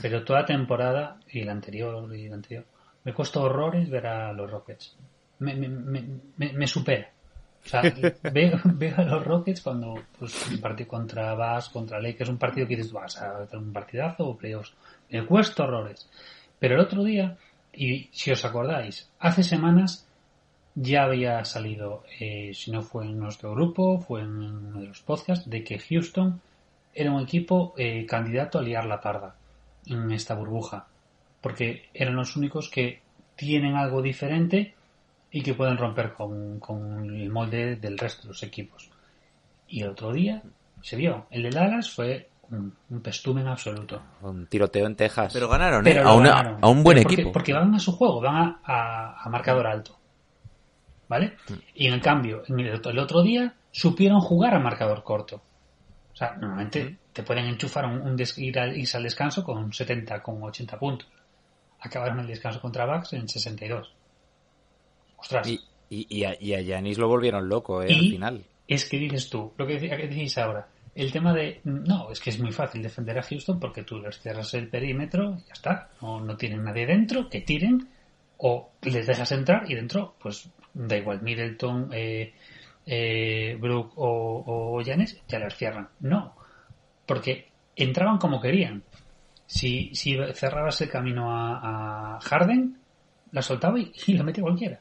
pero 0.00 0.24
toda 0.24 0.44
temporada 0.46 1.18
y 1.30 1.42
la 1.42 1.52
anterior 1.52 2.14
y 2.14 2.28
la 2.28 2.34
anterior, 2.36 2.64
me 3.04 3.12
cuesta 3.12 3.40
horrores 3.40 3.88
ver 3.90 4.06
a 4.06 4.32
los 4.32 4.50
Rockets. 4.50 4.96
Me, 5.40 5.54
me, 5.54 5.68
me, 5.68 6.04
me- 6.36 6.52
me 6.52 6.66
supera. 6.66 7.10
O 7.64 7.68
sea, 7.68 7.82
veo, 8.32 8.60
veo 8.64 8.94
a 8.96 9.02
los 9.04 9.24
Rockets 9.24 9.60
cuando 9.60 9.94
pues, 10.18 10.48
un 10.50 10.60
partido 10.60 10.88
contra 10.88 11.34
Bass, 11.34 11.68
contra 11.68 12.00
Lakers, 12.00 12.30
un 12.30 12.38
partido 12.38 12.66
que 12.66 12.76
dices, 12.76 12.92
vas 12.92 13.16
a 13.20 13.38
hacer 13.42 13.58
un 13.58 13.72
partidazo 13.72 14.26
o 14.28 14.36
playoffs. 14.36 14.72
Me 15.10 15.24
cuesta 15.26 15.64
horrores. 15.64 16.08
Pero 16.58 16.74
el 16.76 16.80
otro 16.80 17.02
día, 17.02 17.36
y 17.72 18.08
si 18.12 18.30
os 18.30 18.44
acordáis, 18.44 19.10
hace 19.18 19.42
semanas 19.42 20.06
ya 20.74 21.04
había 21.04 21.44
salido, 21.44 22.04
eh, 22.18 22.52
si 22.54 22.70
no 22.70 22.82
fue 22.82 23.04
en 23.04 23.18
nuestro 23.18 23.52
grupo, 23.52 24.00
fue 24.00 24.22
en 24.22 24.30
uno 24.30 24.80
de 24.80 24.86
los 24.88 25.00
podcasts, 25.00 25.48
de 25.48 25.62
que 25.64 25.78
Houston 25.78 26.40
era 26.94 27.12
un 27.12 27.22
equipo 27.22 27.74
eh, 27.76 28.06
candidato 28.06 28.58
a 28.58 28.62
liar 28.62 28.86
la 28.86 29.00
parda 29.00 29.34
en 29.86 30.10
esta 30.12 30.34
burbuja, 30.34 30.86
porque 31.40 31.88
eran 31.92 32.16
los 32.16 32.36
únicos 32.36 32.68
que 32.68 33.00
tienen 33.36 33.74
algo 33.74 34.02
diferente 34.02 34.74
y 35.30 35.42
que 35.42 35.54
pueden 35.54 35.78
romper 35.78 36.12
con, 36.12 36.60
con 36.60 37.14
el 37.14 37.30
molde 37.30 37.76
del 37.76 37.98
resto 37.98 38.22
de 38.22 38.28
los 38.28 38.42
equipos. 38.42 38.90
Y 39.66 39.82
el 39.82 39.90
otro 39.90 40.12
día 40.12 40.42
se 40.82 40.96
vio, 40.96 41.26
el 41.30 41.42
de 41.44 41.50
Dallas 41.50 41.90
fue 41.90 42.28
un, 42.50 42.74
un 42.90 43.00
pestumen 43.00 43.46
absoluto. 43.46 44.02
Un 44.22 44.46
tiroteo 44.46 44.86
en 44.86 44.96
Texas. 44.96 45.32
Pero 45.32 45.48
ganaron, 45.48 45.86
¿eh? 45.86 45.90
Pero 45.94 46.08
A, 46.08 46.14
una- 46.14 46.30
ganaron. 46.30 46.58
a 46.64 46.68
un 46.68 46.82
buen 46.82 46.96
Pero 46.98 47.10
equipo. 47.10 47.32
Porque 47.32 47.52
van 47.52 47.74
a 47.74 47.78
su 47.78 47.92
juego, 47.92 48.20
van 48.20 48.36
a, 48.36 48.60
a- 48.64 49.22
a 49.24 49.28
marcador 49.28 49.66
alto. 49.66 49.98
¿Vale? 51.08 51.36
Mm. 51.48 51.52
Y 51.74 51.86
en 51.88 51.94
el 51.94 52.00
cambio, 52.00 52.42
en 52.48 52.60
el, 52.60 52.74
otro- 52.74 52.90
el 52.92 52.98
otro 52.98 53.22
día 53.22 53.54
supieron 53.70 54.20
jugar 54.20 54.54
a 54.54 54.58
marcador 54.58 55.02
corto. 55.02 55.42
O 56.12 56.16
sea, 56.16 56.34
normalmente 56.36 56.84
Mm. 56.84 56.96
te 57.12 57.22
pueden 57.22 57.46
enchufar 57.46 57.86
un, 57.86 58.00
un 58.02 58.16
des- 58.16 58.36
ir 58.38 58.58
al, 58.58 58.76
irse 58.76 58.96
al 58.96 59.02
descanso 59.02 59.44
con 59.44 59.72
70, 59.72 60.22
con 60.22 60.42
80 60.42 60.78
puntos. 60.78 61.08
Acabaron 61.80 62.20
el 62.20 62.26
descanso 62.26 62.60
contra 62.60 62.86
Bucks 62.86 63.12
en 63.14 63.28
62. 63.28 63.94
Ostras. 65.16 65.46
Y, 65.48 65.60
y, 65.90 66.06
y 66.18 66.24
a, 66.24 66.36
y 66.40 66.54
a 66.54 66.60
Giannis 66.62 66.98
lo 66.98 67.08
volvieron 67.08 67.48
loco, 67.48 67.82
¿eh? 67.82 67.86
Al 67.92 68.00
final. 68.00 68.44
es 68.68 68.88
que 68.88 68.98
dices 68.98 69.28
tú, 69.30 69.52
lo 69.56 69.66
que 69.66 69.78
decís 69.78 70.38
ahora, 70.38 70.68
el 70.94 71.10
tema 71.10 71.32
de, 71.32 71.60
no, 71.64 72.10
es 72.10 72.20
que 72.20 72.30
es 72.30 72.38
muy 72.38 72.52
fácil 72.52 72.82
defender 72.82 73.18
a 73.18 73.22
Houston 73.22 73.58
porque 73.58 73.82
tú 73.82 73.98
les 73.98 74.20
cierras 74.20 74.52
el 74.54 74.68
perímetro 74.68 75.38
y 75.38 75.46
ya 75.48 75.52
está, 75.54 75.90
no, 76.00 76.20
no 76.20 76.36
tienen 76.36 76.64
nadie 76.64 76.86
dentro, 76.86 77.28
que 77.28 77.40
tiren, 77.40 77.88
o 78.38 78.72
les 78.82 79.06
dejas 79.06 79.32
entrar 79.32 79.70
y 79.70 79.74
dentro, 79.74 80.14
pues 80.20 80.50
da 80.74 80.96
igual, 80.96 81.22
Middleton, 81.22 81.90
eh, 81.92 82.34
eh, 82.84 83.56
Brook 83.60 83.92
o, 83.96 84.76
o 84.76 84.82
Giannis, 84.82 85.20
ya 85.28 85.38
les 85.38 85.54
cierran. 85.54 85.88
No, 86.00 86.34
porque 87.06 87.48
entraban 87.76 88.18
como 88.18 88.40
querían. 88.40 88.82
Si, 89.46 89.94
si 89.94 90.16
cerrabas 90.34 90.80
el 90.80 90.90
camino 90.90 91.30
a, 91.30 92.16
a 92.16 92.20
Harden, 92.20 92.78
la 93.32 93.42
soltaba 93.42 93.78
y, 93.78 93.92
y 94.06 94.14
la 94.14 94.24
metía 94.24 94.42
cualquiera. 94.42 94.80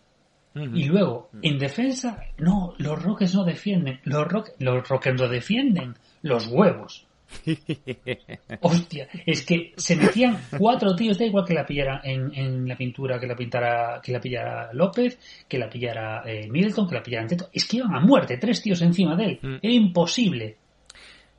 Y 0.53 0.83
luego, 0.83 1.29
en 1.41 1.57
defensa, 1.57 2.25
no, 2.37 2.73
los 2.77 3.01
Rockets 3.01 3.35
no 3.35 3.45
defienden. 3.45 3.99
Los, 4.03 4.27
rock, 4.27 4.49
los 4.59 4.87
Rockets 4.87 5.21
no 5.21 5.27
defienden. 5.29 5.95
Los 6.21 6.47
huevos. 6.47 7.07
Hostia, 8.61 9.07
es 9.25 9.45
que 9.45 9.73
se 9.77 9.95
metían 9.95 10.37
cuatro 10.57 10.95
tíos, 10.95 11.17
da 11.17 11.25
igual 11.25 11.45
que 11.45 11.53
la 11.53 11.65
pillara 11.65 12.01
en, 12.03 12.33
en 12.35 12.67
la 12.67 12.75
pintura, 12.75 13.19
que 13.19 13.27
la 13.27 13.35
pintara, 13.35 14.01
que 14.03 14.11
la 14.11 14.19
pillara 14.19 14.73
López, 14.73 15.17
que 15.47 15.57
la 15.57 15.69
pillara 15.69 16.23
eh, 16.25 16.49
Middleton, 16.49 16.87
que 16.87 16.95
la 16.95 17.03
pillara 17.03 17.23
Anteto. 17.23 17.49
Es 17.53 17.65
que 17.65 17.77
iban 17.77 17.95
a 17.95 17.99
muerte, 17.99 18.37
tres 18.37 18.61
tíos 18.61 18.81
encima 18.81 19.15
de 19.15 19.23
él. 19.23 19.39
Era 19.61 19.73
imposible. 19.73 20.57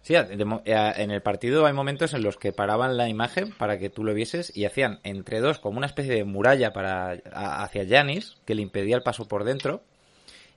Sí, 0.02 0.14
en 0.16 1.10
el 1.12 1.22
partido 1.22 1.64
hay 1.64 1.72
momentos 1.72 2.12
en 2.12 2.22
los 2.24 2.36
que 2.36 2.52
paraban 2.52 2.96
la 2.96 3.08
imagen 3.08 3.52
para 3.56 3.78
que 3.78 3.88
tú 3.88 4.02
lo 4.02 4.12
vieses 4.14 4.54
y 4.56 4.64
hacían 4.64 4.98
entre 5.04 5.40
dos 5.40 5.60
como 5.60 5.78
una 5.78 5.86
especie 5.86 6.12
de 6.14 6.24
muralla 6.24 6.72
para 6.72 7.12
hacia 7.32 7.84
Yanis 7.84 8.36
que 8.44 8.56
le 8.56 8.62
impedía 8.62 8.96
el 8.96 9.02
paso 9.04 9.28
por 9.28 9.44
dentro 9.44 9.82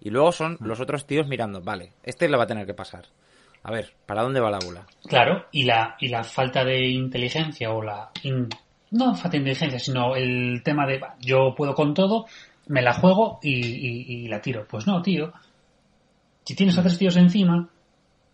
y 0.01 0.09
luego 0.09 0.31
son 0.31 0.57
los 0.61 0.79
otros 0.79 1.05
tíos 1.05 1.27
mirando, 1.27 1.61
vale, 1.61 1.91
este 2.03 2.27
le 2.27 2.37
va 2.37 2.43
a 2.43 2.47
tener 2.47 2.65
que 2.65 2.73
pasar. 2.73 3.05
A 3.63 3.71
ver, 3.71 3.93
¿para 4.07 4.23
dónde 4.23 4.39
va 4.39 4.49
la 4.51 4.59
bola? 4.63 4.85
Claro, 5.07 5.45
y 5.51 5.63
la, 5.63 5.95
y 5.99 6.07
la 6.09 6.23
falta 6.23 6.63
de 6.65 6.87
inteligencia 6.89 7.71
o 7.71 7.81
la... 7.83 8.09
in- 8.23 8.49
no 8.91 9.13
falta 9.15 9.29
de 9.31 9.37
inteligencia, 9.37 9.79
sino 9.79 10.15
el 10.15 10.61
tema 10.63 10.85
de 10.87 10.99
"Va, 10.99 11.15
yo 11.19 11.53
puedo 11.55 11.73
con 11.75 11.93
todo, 11.93 12.25
me 12.67 12.81
la 12.81 12.93
juego 12.93 13.39
y, 13.41 13.53
y- 13.65 14.25
y 14.25 14.27
la 14.27 14.41
tiro. 14.41 14.65
Pues 14.69 14.85
no, 14.87 15.01
tío. 15.01 15.33
Si 16.45 16.55
tienes 16.55 16.77
a 16.77 16.83
tres 16.83 16.97
tíos 16.97 17.15
encima, 17.17 17.67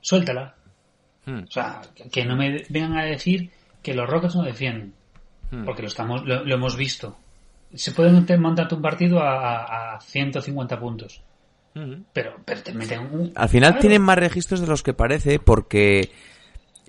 suéltala. 0.01 0.55
Hmm. 1.25 1.43
O 1.47 1.51
sea, 1.51 1.81
que- 2.11 2.25
no 2.25 2.35
me 2.35 2.65
vengan 2.69 2.97
a 2.97 3.03
decir 3.05 3.51
que 3.83 3.93
los 3.93 4.09
Rockets 4.09 4.35
no 4.35 4.43
defienden. 4.43 4.93
Hmm. 5.51 5.65
Porque 5.65 5.81
lo, 5.81 5.87
estamos, 5.87 6.23
lo, 6.25 6.43
lo 6.45 6.55
hemos 6.55 6.75
visto. 6.75 7.17
Se 7.73 7.91
pueden 7.91 8.25
te- 8.25 8.37
montarte 8.37 8.75
un 8.75 8.81
partido 8.81 9.19
a, 9.21 9.35
a- 9.63 9.95
a 9.95 10.01
150 10.01 10.79
puntos. 10.79 11.21
Ujú. 11.75 12.03
Pero, 12.11 12.35
pero 12.43 12.61
te 12.63 12.73
meten 12.73 12.99
un... 13.13 13.31
Al 13.35 13.47
final 13.47 13.71
Claro. 13.71 13.81
tienen 13.81 14.01
más 14.01 14.17
registros 14.17 14.59
de 14.59 14.67
los 14.67 14.83
que 14.83 14.93
parece 14.93 15.39
porque 15.39 16.11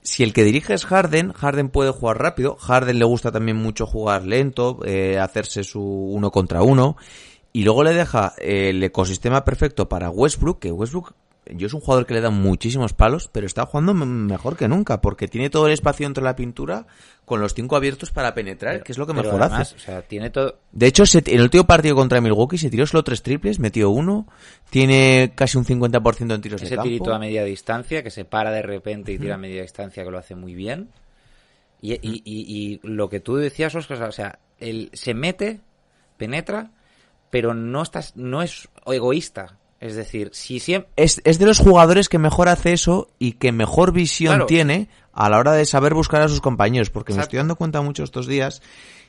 si 0.03 0.25
el 0.25 0.33
que 0.33 0.43
dirige 0.43 0.75
es 0.75 0.85
Harden, 0.87 1.33
Harden 1.33 1.69
puede 1.69 1.93
jugar 1.93 2.19
rápido, 2.21 2.57
Harden 2.57 2.99
le 2.99 3.05
gusta 3.05 3.31
también 3.31 3.57
mucho 3.59 3.87
jugar 3.87 4.25
lento, 4.25 4.81
eh, 4.85 5.21
hacerse 5.21 5.63
su 5.63 5.81
uno 5.81 6.33
contra 6.33 6.63
uno 6.63 6.97
y 7.53 7.63
luego 7.63 7.85
le 7.85 7.95
deja 7.95 8.33
el 8.39 8.83
ecosistema 8.83 9.45
perfecto 9.45 9.89
para 9.89 10.11
Westbrook, 10.11 10.59
que 10.59 10.73
Westbrook 10.73 11.15
yo 11.47 11.67
es 11.67 11.75
un 11.75 11.81
jugador 11.81 12.07
que 12.07 12.15
le 12.15 12.21
da 12.21 12.31
muchísimos 12.31 12.93
palos, 12.93 13.29
pero 13.33 13.47
está 13.47 13.67
jugando 13.67 13.95
mejor 13.95 14.57
que 14.57 14.69
nunca 14.69 15.01
porque 15.01 15.27
tiene 15.29 15.51
todo 15.51 15.67
el 15.67 15.73
espacio 15.73 16.07
dentro 16.07 16.23
de 16.23 16.31
la 16.31 16.37
pintura 16.37 16.87
con 17.25 17.41
los 17.41 17.55
cinco 17.55 17.75
abiertos 17.77 18.11
para 18.13 18.33
penetrar, 18.35 18.83
que 18.85 18.93
es 18.93 18.99
lo 18.99 19.07
que 19.07 19.13
mejor 19.13 19.43
además, 19.43 19.69
hace. 19.73 19.77
o 19.77 19.79
sea, 19.79 20.03
tiene 20.03 20.31
todo 20.31 20.59
De 20.71 20.87
hecho, 20.87 21.05
se- 21.05 21.19
en 21.19 21.37
el 21.39 21.43
último 21.43 21.65
partido 21.67 21.97
contra 21.97 22.21
Milwaukee 22.21 22.59
se 22.59 22.71
tiró 22.71 22.87
solo 22.87 23.03
tres 23.03 23.23
triples, 23.23 23.59
metió 23.59 23.91
uno, 23.91 24.27
tiene 24.71 25.33
casi 25.35 25.59
un 25.59 25.65
50% 25.65 26.35
en 26.35 26.41
tiros 26.41 26.63
ese 26.63 26.71
de 26.71 26.77
campo. 26.77 26.89
tirito 26.89 27.13
a 27.13 27.19
media 27.19 27.43
distancia 27.45 28.03
que 28.03 28.11
se 28.11 28.25
para 28.25 28.51
de 28.53 28.63
repente 28.63 29.13
y 29.13 29.19
tira 29.19 29.35
a 29.35 29.39
media 29.39 29.63
distancia 29.63 30.05
que 30.05 30.11
lo 30.11 30.19
hace 30.19 30.35
muy 30.37 30.55
bien. 30.55 30.91
Y, 31.81 31.95
y- 31.95 32.23
y- 32.25 32.25
y 32.25 32.81
lo 32.85 33.09
que 33.09 33.19
tú 33.19 33.35
decías, 33.37 33.75
Oscar, 33.75 34.01
o 34.05 34.13
sea, 34.13 34.39
él 34.61 34.91
se 34.93 35.15
mete, 35.15 35.61
penetra 36.17 36.71
pero 37.31 37.55
no 37.55 37.83
estás, 37.83 38.15
no 38.15 38.43
es 38.43 38.69
egoísta. 38.87 39.57
Es 39.83 39.97
decir, 39.97 40.31
si 40.33 40.61
siempre... 40.61 40.91
Es, 40.97 41.21
es 41.25 41.39
de 41.39 41.47
los 41.47 41.59
jugadores 41.59 42.09
que 42.09 42.19
mejor 42.19 42.49
hace 42.49 42.73
eso 42.73 43.09
y 43.19 43.33
que 43.33 43.53
mejor 43.53 43.93
visión 43.93 44.33
Claro. 44.35 44.47
tiene 44.47 44.89
a 45.13 45.29
la 45.29 45.39
hora 45.39 45.53
de 45.53 45.65
saber 45.67 45.93
buscar 45.95 46.23
a 46.23 46.29
sus 46.29 46.41
compañeros, 46.41 46.91
porque 46.91 47.13
me 47.13 47.21
estoy 47.23 47.39
dando 47.39 47.57
cuenta 47.57 47.83
mucho 47.83 48.05
estos 48.05 48.27
días 48.27 48.63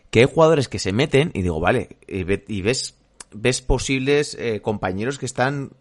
que 0.09 0.19
hay 0.21 0.25
jugadores 0.31 0.67
que 0.67 0.79
se 0.79 0.91
meten 0.91 1.31
y 1.33 1.41
digo, 1.43 1.59
vale, 1.59 1.97
y, 2.07 2.23
ve- 2.23 2.43
y 2.47 2.61
ves, 2.61 2.97
ves 3.33 3.61
posibles 3.61 4.35
eh, 4.39 4.61
compañeros 4.61 5.17
que 5.19 5.25
están 5.25 5.71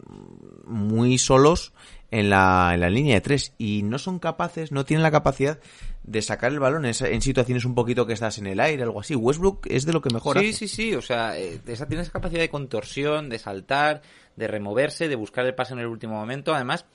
muy 0.65 1.19
solos 1.19 1.73
en 2.11 2.29
la, 2.31 2.71
en 2.75 2.81
la 2.81 2.91
línea 2.91 3.15
de 3.15 3.21
tres 3.23 3.55
y 3.59 3.83
no 3.83 3.99
son 3.99 4.19
capaces, 4.19 4.73
no 4.73 4.85
tienen 4.85 5.03
la 5.03 5.11
capacidad 5.11 5.59
de 6.05 6.21
sacar 6.21 6.51
el 6.53 6.59
balón 6.61 6.85
en 6.85 7.23
situaciones 7.23 7.65
un 7.65 7.75
poquito 7.75 8.07
que 8.07 8.13
estás 8.13 8.39
en 8.39 8.47
el 8.49 8.59
aire, 8.61 8.83
algo 8.83 9.01
así. 9.01 9.15
Westbrook 9.15 9.67
es 9.71 9.87
de 9.87 9.93
lo 9.93 10.03
que 10.03 10.11
mejor 10.13 10.39
Sí, 10.39 10.49
hace. 10.49 10.59
sí, 10.59 10.69
sí, 10.69 10.95
o 10.95 11.01
sea, 11.03 11.39
eh, 11.39 11.61
esa 11.67 11.87
tiene 11.87 12.03
esa 12.03 12.11
capacidad 12.13 12.41
de 12.41 12.49
contorsión, 12.51 13.29
de 13.29 13.39
saltar, 13.39 14.03
de 14.37 14.47
removerse, 14.49 15.09
de 15.09 15.17
buscar 15.17 15.45
el 15.47 15.55
pase 15.55 15.75
en 15.75 15.81
el 15.81 15.87
último 15.87 16.15
momento. 16.15 16.55
Además, 16.55 16.87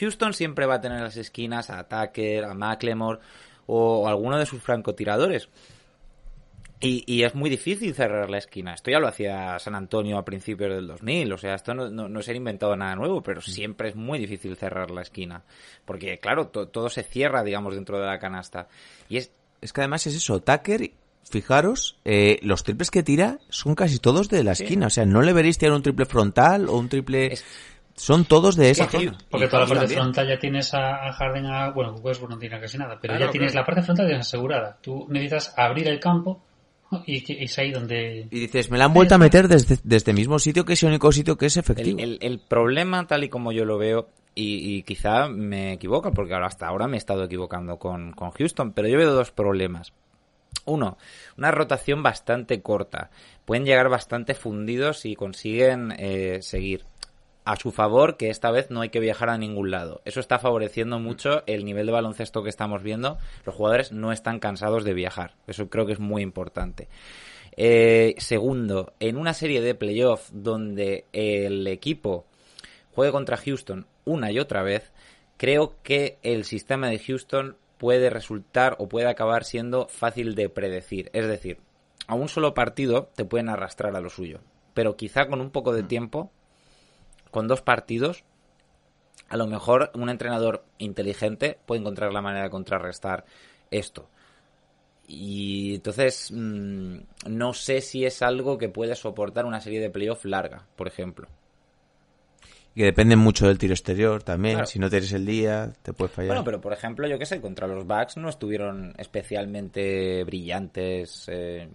Houston 0.00 0.32
siempre 0.34 0.66
va 0.66 0.74
a 0.76 0.80
tener 0.80 0.98
en 0.98 1.04
las 1.04 1.16
esquinas 1.16 1.70
a 1.70 1.84
Tucker, 1.88 2.44
a 2.44 2.54
McLemore 2.54 3.20
o 3.66 4.08
alguno 4.08 4.38
de 4.38 4.46
sus 4.46 4.62
francotiradores. 4.62 5.48
Y, 6.80 7.04
y 7.06 7.22
es 7.22 7.36
muy 7.36 7.48
difícil 7.48 7.94
cerrar 7.94 8.28
la 8.28 8.38
esquina. 8.38 8.74
Esto 8.74 8.90
ya 8.90 8.98
lo 8.98 9.06
hacía 9.06 9.56
San 9.60 9.76
Antonio 9.76 10.18
a 10.18 10.24
principios 10.24 10.68
del 10.74 10.88
2000. 10.88 11.32
O 11.32 11.38
sea, 11.38 11.54
esto 11.54 11.74
no, 11.74 11.88
no, 11.88 12.08
no 12.08 12.22
se 12.22 12.32
ha 12.32 12.34
inventado 12.34 12.74
nada 12.76 12.96
nuevo, 12.96 13.22
pero 13.22 13.40
siempre 13.40 13.90
es 13.90 13.94
muy 13.94 14.18
difícil 14.18 14.56
cerrar 14.56 14.90
la 14.90 15.02
esquina. 15.02 15.44
Porque, 15.84 16.18
claro, 16.18 16.48
to- 16.48 16.66
todo 16.66 16.88
se 16.88 17.04
cierra, 17.04 17.44
digamos, 17.44 17.76
dentro 17.76 18.00
de 18.00 18.06
la 18.06 18.18
canasta. 18.18 18.66
Y 19.08 19.18
es, 19.18 19.30
Es 19.60 19.72
que 19.72 19.80
además 19.82 20.04
es 20.08 20.16
eso, 20.16 20.40
Tucker, 20.42 20.90
fijaros, 21.30 21.96
eh, 22.04 22.38
los 22.42 22.62
triples 22.64 22.90
que 22.90 23.02
tira 23.02 23.38
son 23.48 23.74
casi 23.74 23.98
todos 23.98 24.28
de 24.28 24.44
la 24.44 24.54
Sí. 24.54 24.64
esquina. 24.64 24.86
O 24.86 24.90
sea, 24.90 25.04
no 25.06 25.22
le 25.22 25.32
veréis 25.32 25.58
tirar 25.58 25.74
un 25.74 25.82
triple 25.82 26.06
frontal 26.06 26.68
o 26.68 26.76
un 26.76 26.88
triple... 26.88 27.32
Es- 27.34 27.44
Son 27.94 28.24
todos 28.24 28.56
de 28.56 28.70
esa 28.70 28.88
que- 28.88 28.96
zona. 29.04 29.18
Porque 29.30 29.48
toda 29.48 29.60
la 29.60 29.66
parte 29.68 29.80
también. 29.82 30.00
frontal 30.00 30.26
ya 30.28 30.38
tienes 30.38 30.72
a, 30.72 31.08
a 31.08 31.12
Harden, 31.12 31.44
a, 31.44 31.70
bueno, 31.72 31.92
Westbrook 31.96 32.30
no 32.30 32.38
tiene 32.38 32.58
casi 32.58 32.78
nada, 32.78 32.98
pero 33.00 33.12
Claro, 33.12 33.26
ya 33.26 33.30
tienes 33.30 33.52
claro. 33.52 33.62
la 33.62 33.66
parte 33.66 33.82
frontal 33.82 34.10
ya 34.10 34.16
asegurada. 34.18 34.78
Tú 34.80 35.06
necesitas 35.10 35.52
abrir 35.58 35.86
el 35.88 36.00
campo 36.00 36.42
y, 37.06 37.44
es 37.44 37.58
ahí 37.58 37.70
donde... 37.70 38.26
Y 38.30 38.40
dices, 38.40 38.70
me 38.70 38.78
la 38.78 38.86
han 38.86 38.94
vuelto 38.94 39.14
a 39.14 39.18
meter 39.18 39.46
desde, 39.46 39.78
desde 39.84 40.10
el 40.12 40.16
mismo 40.16 40.38
sitio 40.38 40.64
que 40.64 40.72
es 40.72 40.82
el 40.82 40.88
único 40.88 41.12
sitio 41.12 41.36
que 41.36 41.46
es 41.46 41.56
efectivo. 41.58 41.98
El, 41.98 42.14
el- 42.14 42.18
el 42.22 42.38
problema, 42.40 43.06
tal 43.06 43.24
y 43.24 43.28
como 43.28 43.52
yo 43.52 43.66
lo 43.66 43.76
veo, 43.76 44.08
y, 44.34 44.76
y 44.76 44.82
quizá 44.84 45.28
me 45.28 45.74
equivoco, 45.74 46.12
porque 46.12 46.32
ahora 46.32 46.46
hasta 46.46 46.66
ahora 46.68 46.88
me 46.88 46.96
he 46.96 46.98
estado 46.98 47.24
equivocando 47.24 47.76
con, 47.78 48.12
con 48.12 48.30
Houston, 48.30 48.72
pero 48.72 48.88
yo 48.88 48.96
veo 48.96 49.12
dos 49.12 49.32
problemas. 49.32 49.92
Uno, 50.64 50.96
una 51.36 51.50
rotación 51.50 52.02
bastante 52.02 52.62
corta. 52.62 53.10
Pueden 53.44 53.64
llegar 53.64 53.88
bastante 53.88 54.34
fundidos 54.34 55.00
si 55.00 55.16
consiguen 55.16 55.92
eh, 55.98 56.38
seguir. 56.42 56.84
A 57.44 57.56
su 57.56 57.72
favor, 57.72 58.16
que 58.16 58.30
esta 58.30 58.52
vez 58.52 58.70
no 58.70 58.82
hay 58.82 58.90
que 58.90 59.00
viajar 59.00 59.28
a 59.28 59.36
ningún 59.36 59.72
lado. 59.72 60.00
Eso 60.04 60.20
está 60.20 60.38
favoreciendo 60.38 61.00
mucho 61.00 61.42
el 61.46 61.64
nivel 61.64 61.86
de 61.86 61.92
baloncesto 61.92 62.44
que 62.44 62.48
estamos 62.48 62.84
viendo. 62.84 63.18
Los 63.44 63.56
jugadores 63.56 63.90
no 63.90 64.12
están 64.12 64.38
cansados 64.38 64.84
de 64.84 64.94
viajar. 64.94 65.34
Eso 65.48 65.68
creo 65.68 65.84
que 65.84 65.94
es 65.94 65.98
muy 65.98 66.22
importante. 66.22 66.88
Eh, 67.56 68.14
segundo, 68.18 68.94
en 69.00 69.16
una 69.16 69.34
serie 69.34 69.60
de 69.60 69.74
playoff 69.74 70.30
donde 70.32 71.06
el 71.12 71.66
equipo 71.66 72.26
juegue 72.94 73.12
contra 73.12 73.36
Houston 73.36 73.86
una 74.04 74.30
y 74.30 74.38
otra 74.38 74.62
vez, 74.62 74.92
creo 75.36 75.74
que 75.82 76.18
el 76.22 76.44
sistema 76.44 76.88
de 76.88 76.98
Houston 76.98 77.56
puede 77.82 78.10
resultar 78.10 78.76
o 78.78 78.88
puede 78.88 79.08
acabar 79.08 79.42
siendo 79.42 79.88
fácil 79.88 80.36
de 80.36 80.48
predecir. 80.48 81.10
Es 81.14 81.26
decir, 81.26 81.58
a 82.06 82.14
un 82.14 82.28
solo 82.28 82.54
partido 82.54 83.10
te 83.16 83.24
pueden 83.24 83.48
arrastrar 83.48 83.96
a 83.96 84.00
lo 84.00 84.08
suyo. 84.08 84.38
Pero 84.72 84.96
quizá 84.96 85.26
con 85.26 85.40
un 85.40 85.50
poco 85.50 85.72
de 85.72 85.82
tiempo, 85.82 86.30
con 87.32 87.48
dos 87.48 87.60
partidos, 87.60 88.22
a 89.28 89.36
lo 89.36 89.48
mejor 89.48 89.90
un 89.94 90.10
entrenador 90.10 90.64
inteligente 90.78 91.58
puede 91.66 91.80
encontrar 91.80 92.12
la 92.12 92.22
manera 92.22 92.44
de 92.44 92.50
contrarrestar 92.50 93.24
esto. 93.72 94.08
Y 95.08 95.74
entonces 95.74 96.30
mm, 96.30 96.98
no 97.30 97.52
sé 97.52 97.80
si 97.80 98.04
es 98.04 98.22
algo 98.22 98.58
que 98.58 98.68
puede 98.68 98.94
soportar 98.94 99.44
una 99.44 99.60
serie 99.60 99.80
de 99.80 99.90
playoff 99.90 100.24
larga, 100.24 100.68
por 100.76 100.86
ejemplo. 100.86 101.26
Que 102.74 102.84
depende 102.84 103.16
mucho 103.16 103.46
del 103.48 103.58
tiro 103.58 103.74
exterior 103.74 104.22
también. 104.22 104.54
Claro. 104.54 104.66
Si 104.66 104.78
no 104.78 104.88
tienes 104.88 105.12
el 105.12 105.26
día, 105.26 105.72
te 105.82 105.92
puede 105.92 106.08
fallar. 106.08 106.28
Bueno, 106.28 106.44
pero 106.44 106.60
por 106.60 106.72
ejemplo, 106.72 107.06
yo 107.06 107.18
que 107.18 107.26
sé, 107.26 107.38
contra 107.40 107.66
los 107.66 107.86
Bucks 107.86 108.16
no 108.16 108.30
estuvieron 108.30 108.94
especialmente 108.98 110.24
brillantes 110.24 111.26
eh, 111.30 111.68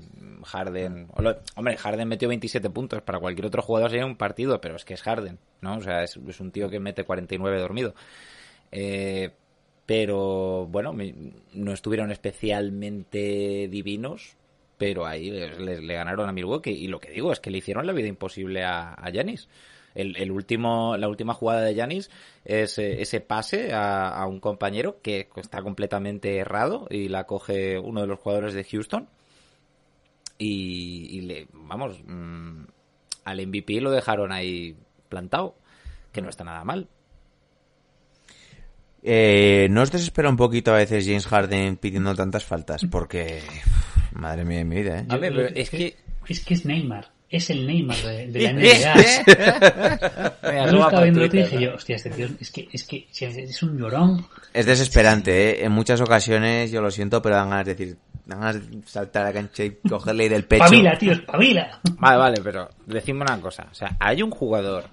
Harden. 0.43 1.07
Hombre, 1.55 1.77
Harden 1.77 2.07
metió 2.07 2.27
27 2.27 2.69
puntos. 2.71 3.01
Para 3.03 3.19
cualquier 3.19 3.45
otro 3.45 3.61
jugador 3.61 3.91
sería 3.91 4.07
un 4.07 4.15
partido, 4.17 4.59
pero 4.59 4.75
es 4.75 4.85
que 4.85 4.95
es 4.95 5.03
Harden, 5.03 5.37
¿no? 5.61 5.77
O 5.77 5.81
sea, 5.81 6.01
es, 6.03 6.17
es 6.27 6.39
un 6.39 6.51
tío 6.51 6.67
que 6.69 6.79
mete 6.79 7.03
49 7.03 7.59
dormido. 7.59 7.93
Eh, 8.71 9.29
pero 9.85 10.65
bueno, 10.65 10.93
no 11.53 11.73
estuvieron 11.73 12.11
especialmente 12.11 13.67
divinos, 13.69 14.35
pero 14.77 15.05
ahí 15.05 15.29
les- 15.31 15.57
les- 15.59 15.81
le 15.81 15.93
ganaron 15.93 16.27
a 16.27 16.31
Milwaukee. 16.33 16.71
Y 16.71 16.87
lo 16.87 16.99
que 16.99 17.11
digo 17.11 17.31
es 17.31 17.39
que 17.39 17.51
le 17.51 17.59
hicieron 17.59 17.85
la 17.87 17.93
vida 17.93 18.07
imposible 18.07 18.63
a, 18.63 18.93
a 18.93 19.09
Giannis. 19.11 19.47
El, 19.97 20.15
el 20.15 20.31
último, 20.31 20.95
la 20.95 21.09
última 21.09 21.33
jugada 21.33 21.61
de 21.61 21.73
Yanis 21.73 22.11
es 22.45 22.77
eh, 22.77 23.01
ese 23.01 23.19
pase 23.19 23.73
a, 23.73 24.09
a 24.09 24.27
un 24.27 24.39
compañero 24.39 25.01
que 25.01 25.27
está 25.37 25.63
completamente 25.63 26.37
errado 26.37 26.85
y 26.91 27.07
la 27.07 27.23
coge 27.23 27.79
uno 27.79 28.01
de 28.01 28.07
los 28.07 28.19
jugadores 28.19 28.53
de 28.53 28.63
Houston. 28.63 29.09
Y, 30.37 31.17
y 31.17 31.21
le, 31.21 31.47
vamos, 31.51 31.99
mm, 32.05 32.65
al 33.25 33.47
MVP 33.47 33.81
lo 33.81 33.89
dejaron 33.89 34.31
ahí 34.31 34.77
plantado, 35.09 35.55
que 36.11 36.21
no 36.21 36.29
está 36.29 36.43
nada 36.43 36.63
mal. 36.63 36.87
Eh, 39.01 39.67
¿No 39.71 39.81
os 39.81 39.91
desespera 39.91 40.29
un 40.29 40.37
poquito 40.37 40.73
a 40.73 40.77
veces 40.77 41.07
James 41.07 41.25
Harden 41.25 41.77
pidiendo 41.77 42.13
tantas 42.13 42.45
faltas? 42.45 42.85
Porque, 42.85 43.41
madre 44.13 44.45
mía 44.45 44.59
de 44.59 44.65
mi 44.65 44.75
vida, 44.75 44.99
¿eh? 44.99 45.05
A 45.09 45.17
ver, 45.17 45.33
pero 45.33 45.47
es 45.47 45.71
que... 45.71 45.95
Es 46.27 46.45
que 46.45 46.53
es 46.53 46.65
Neymar. 46.65 47.16
Es 47.29 47.49
el 47.49 47.67
Neymar 47.67 47.97
de, 47.97 48.27
de 48.27 48.41
la 48.41 48.53
NBA. 50.53 50.71
Yo 50.71 50.83
estaba 50.83 51.03
viendo 51.03 51.25
y 51.25 51.29
dije 51.29 51.59
yo, 51.59 51.75
hostia, 51.75 51.97
este 51.97 52.09
tío 52.11 52.29
es 52.39 52.51
que, 52.51 52.69
es 52.71 52.83
que 52.83 53.07
es 53.11 53.63
un 53.63 53.77
llorón. 53.77 54.25
Es 54.53 54.65
desesperante, 54.65 55.49
¿eh? 55.49 55.65
En 55.65 55.73
muchas 55.73 55.99
ocasiones, 55.99 56.71
yo 56.71 56.81
lo 56.81 56.89
siento, 56.89 57.21
pero 57.21 57.35
dan 57.35 57.49
ganas 57.49 57.65
de 57.65 57.75
decir, 57.75 57.97
dan 58.25 58.39
ganas 58.39 58.71
de 58.71 58.77
saltar 58.85 59.23
a 59.23 59.25
la 59.25 59.33
cancha 59.33 59.65
y 59.65 59.71
cogerle 59.89 60.25
y 60.25 60.29
del 60.29 60.45
pecho. 60.45 60.63
Pavila, 60.63 60.97
tío, 60.97 61.13
pavila. 61.25 61.81
Vale, 61.97 62.17
vale, 62.17 62.41
pero 62.41 62.69
decime 62.85 63.23
una 63.23 63.41
cosa. 63.41 63.67
O 63.69 63.75
sea, 63.75 63.97
hay 63.99 64.21
un 64.21 64.31
jugador 64.31 64.85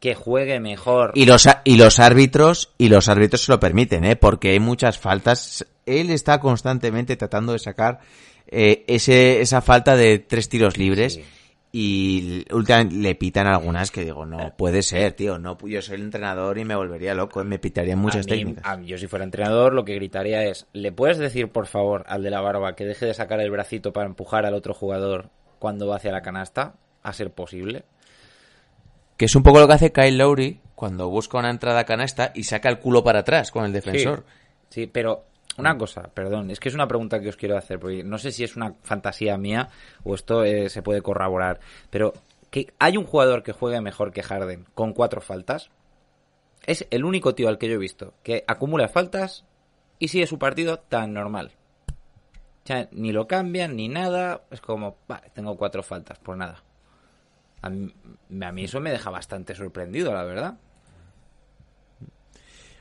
que 0.00 0.14
juegue 0.14 0.60
mejor... 0.60 1.12
Y 1.14 1.26
los, 1.26 1.46
y 1.64 1.76
los 1.76 1.98
árbitros, 1.98 2.72
y 2.78 2.88
los 2.88 3.10
árbitros 3.10 3.44
se 3.44 3.52
lo 3.52 3.60
permiten, 3.60 4.04
¿eh? 4.04 4.16
Porque 4.16 4.52
hay 4.52 4.60
muchas 4.60 4.98
faltas. 4.98 5.66
Él 5.84 6.08
está 6.08 6.40
constantemente 6.40 7.16
tratando 7.16 7.52
de 7.52 7.58
sacar 7.58 8.00
eh, 8.46 8.82
ese, 8.88 9.42
esa 9.42 9.60
falta 9.60 9.94
de 9.96 10.18
tres 10.20 10.48
tiros 10.48 10.78
libres. 10.78 11.14
Sí. 11.14 11.24
Y 11.72 12.44
últimamente 12.52 12.96
le 12.96 13.14
pitan 13.14 13.46
algunas 13.46 13.92
que 13.92 14.04
digo, 14.04 14.26
no 14.26 14.56
puede 14.56 14.82
ser, 14.82 15.12
tío. 15.12 15.38
No, 15.38 15.56
yo 15.66 15.80
soy 15.80 15.94
el 15.96 16.02
entrenador 16.02 16.58
y 16.58 16.64
me 16.64 16.74
volvería 16.74 17.14
loco. 17.14 17.44
Me 17.44 17.60
pitarían 17.60 17.98
muchas 17.98 18.26
a 18.26 18.30
mí- 18.30 18.36
técnicas. 18.38 18.64
a 18.66 18.76
mí, 18.76 18.86
yo 18.88 18.98
si 18.98 19.06
fuera 19.06 19.24
entrenador 19.24 19.72
lo 19.72 19.84
que 19.84 19.94
gritaría 19.94 20.42
es, 20.44 20.66
¿le 20.72 20.90
puedes 20.90 21.18
decir 21.18 21.48
por 21.48 21.66
favor 21.66 22.04
al 22.08 22.22
de 22.24 22.30
la 22.30 22.40
barba 22.40 22.74
que 22.74 22.84
deje 22.86 23.06
de 23.06 23.14
sacar 23.14 23.40
el 23.40 23.50
bracito 23.52 23.92
para 23.92 24.06
empujar 24.06 24.46
al 24.46 24.54
otro 24.54 24.74
jugador 24.74 25.30
cuando 25.60 25.86
va 25.86 25.96
hacia 25.96 26.10
la 26.10 26.22
canasta? 26.22 26.74
A 27.04 27.12
ser 27.12 27.30
posible. 27.30 27.84
Que 29.16 29.26
es 29.26 29.36
un 29.36 29.42
poco 29.44 29.60
lo 29.60 29.68
que 29.68 29.74
hace 29.74 29.92
Kyle 29.92 30.18
Lowry 30.18 30.60
cuando 30.74 31.08
busca 31.08 31.38
una 31.38 31.50
entrada 31.50 31.80
a 31.80 31.84
canasta 31.84 32.32
y 32.34 32.44
saca 32.44 32.68
el 32.68 32.80
culo 32.80 33.04
para 33.04 33.20
atrás 33.20 33.50
con 33.52 33.64
el 33.64 33.72
defensor. 33.72 34.24
Sí, 34.70 34.86
pero 34.86 35.24
una 35.56 35.76
cosa, 35.76 36.10
perdón, 36.14 36.50
es 36.50 36.60
que 36.60 36.68
es 36.68 36.74
una 36.74 36.88
pregunta 36.88 37.20
que 37.20 37.28
os 37.28 37.36
quiero 37.36 37.56
hacer, 37.56 37.78
porque 37.78 38.02
no 38.04 38.18
sé 38.18 38.32
si 38.32 38.44
es 38.44 38.56
una 38.56 38.74
fantasía 38.82 39.36
mía 39.36 39.68
o 40.04 40.14
esto 40.14 40.44
eh, 40.44 40.68
se 40.68 40.82
puede 40.82 41.02
corroborar, 41.02 41.60
pero 41.90 42.12
que 42.50 42.72
hay 42.78 42.96
un 42.96 43.04
jugador 43.04 43.42
que 43.42 43.52
juegue 43.52 43.80
mejor 43.80 44.12
que 44.12 44.22
Harden 44.22 44.66
con 44.74 44.92
cuatro 44.92 45.20
faltas. 45.20 45.70
Es 46.66 46.86
el 46.90 47.04
único 47.04 47.34
tío 47.34 47.48
al 47.48 47.58
que 47.58 47.68
yo 47.68 47.74
he 47.74 47.78
visto 47.78 48.14
que 48.22 48.44
acumula 48.46 48.88
faltas 48.88 49.44
y 49.98 50.08
sigue 50.08 50.26
su 50.26 50.38
partido 50.38 50.78
tan 50.78 51.12
normal. 51.12 51.52
O 52.64 52.66
sea, 52.66 52.88
ni 52.92 53.12
lo 53.12 53.26
cambian 53.26 53.76
ni 53.76 53.88
nada, 53.88 54.42
es 54.50 54.60
como, 54.60 54.98
vale, 55.08 55.30
tengo 55.32 55.56
cuatro 55.56 55.82
faltas, 55.82 56.18
por 56.18 56.36
nada. 56.36 56.62
A 57.62 57.70
mí, 57.70 57.92
a 58.42 58.52
mí 58.52 58.64
eso 58.64 58.80
me 58.80 58.90
deja 58.90 59.10
bastante 59.10 59.54
sorprendido, 59.54 60.12
la 60.12 60.24
verdad. 60.24 60.58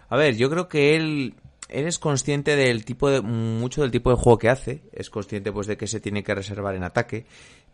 A 0.10 0.18
ver, 0.18 0.36
yo 0.36 0.50
creo 0.50 0.68
que 0.68 0.96
él, 0.96 1.36
él 1.70 1.86
es 1.88 2.00
consciente 2.00 2.56
del 2.56 2.84
tipo 2.86 3.10
de, 3.10 3.22
mucho 3.22 3.82
del 3.82 3.92
tipo 3.92 4.10
de 4.10 4.16
juego 4.18 4.38
que 4.38 4.50
hace, 4.50 4.82
es 4.92 5.10
consciente 5.10 5.52
pues 5.52 5.68
de 5.68 5.78
que 5.78 5.88
se 5.88 6.00
tiene 6.00 6.24
que 6.24 6.36
reservar 6.36 6.76
en 6.76 6.84
ataque, 6.84 7.26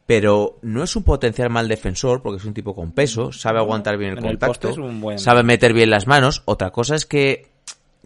pero 0.06 0.60
no 0.62 0.84
es 0.84 0.96
un 0.96 1.04
potencial 1.04 1.50
mal 1.50 1.68
defensor 1.68 2.22
porque 2.22 2.38
es 2.38 2.46
un 2.46 2.54
tipo 2.54 2.76
con 2.76 2.92
peso, 2.92 3.32
sabe 3.32 3.58
aguantar 3.60 3.98
bien 3.98 4.12
el 4.12 4.18
En 4.20 4.24
contacto, 4.24 4.70
buen- 5.02 5.18
sabe 5.20 5.44
meter 5.44 5.74
bien 5.74 5.90
las 5.90 6.06
manos. 6.08 6.44
Otra 6.46 6.70
cosa 6.72 6.96
es 6.96 7.06
que 7.06 7.48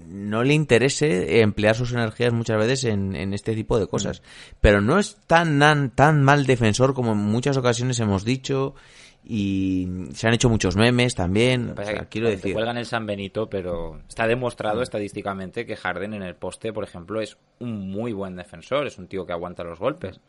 no 0.07 0.43
le 0.45 0.53
interese 0.53 1.41
emplear 1.41 1.75
sus 1.75 1.91
energías 1.91 2.31
muchas 2.31 2.57
veces 2.57 2.85
en, 2.85 3.17
en 3.17 3.33
este 3.33 3.53
tipo 3.53 3.77
de 3.77 3.87
cosas. 3.87 4.21
Pero 4.61 4.79
no 4.79 4.97
es 4.97 5.17
tan, 5.27 5.59
tan, 5.59 5.89
tan 5.89 6.23
mal 6.23 6.45
defensor 6.45 6.93
como 6.93 7.11
en 7.11 7.17
muchas 7.17 7.57
ocasiones 7.57 7.99
hemos 7.99 8.23
dicho 8.23 8.75
y 9.23 9.87
se 10.13 10.27
han 10.27 10.33
hecho 10.33 10.49
muchos 10.49 10.75
memes 10.75 11.13
también. 11.15 11.73
O 11.77 11.83
sea, 11.83 12.05
quiero 12.05 12.27
te 12.27 12.35
decir, 12.35 12.53
cuelgan 12.53 12.77
el 12.77 12.85
San 12.85 13.05
Benito, 13.05 13.49
pero 13.49 13.99
está 14.07 14.25
demostrado 14.25 14.81
estadísticamente 14.81 15.65
que 15.65 15.75
Harden 15.75 16.13
en 16.13 16.23
el 16.23 16.35
poste, 16.35 16.73
por 16.73 16.83
ejemplo, 16.83 17.21
es 17.21 17.37
un 17.59 17.91
muy 17.91 18.13
buen 18.13 18.35
defensor, 18.35 18.87
es 18.87 18.97
un 18.97 19.07
tío 19.07 19.25
que 19.25 19.33
aguanta 19.33 19.63
los 19.63 19.79
golpes. 19.79 20.19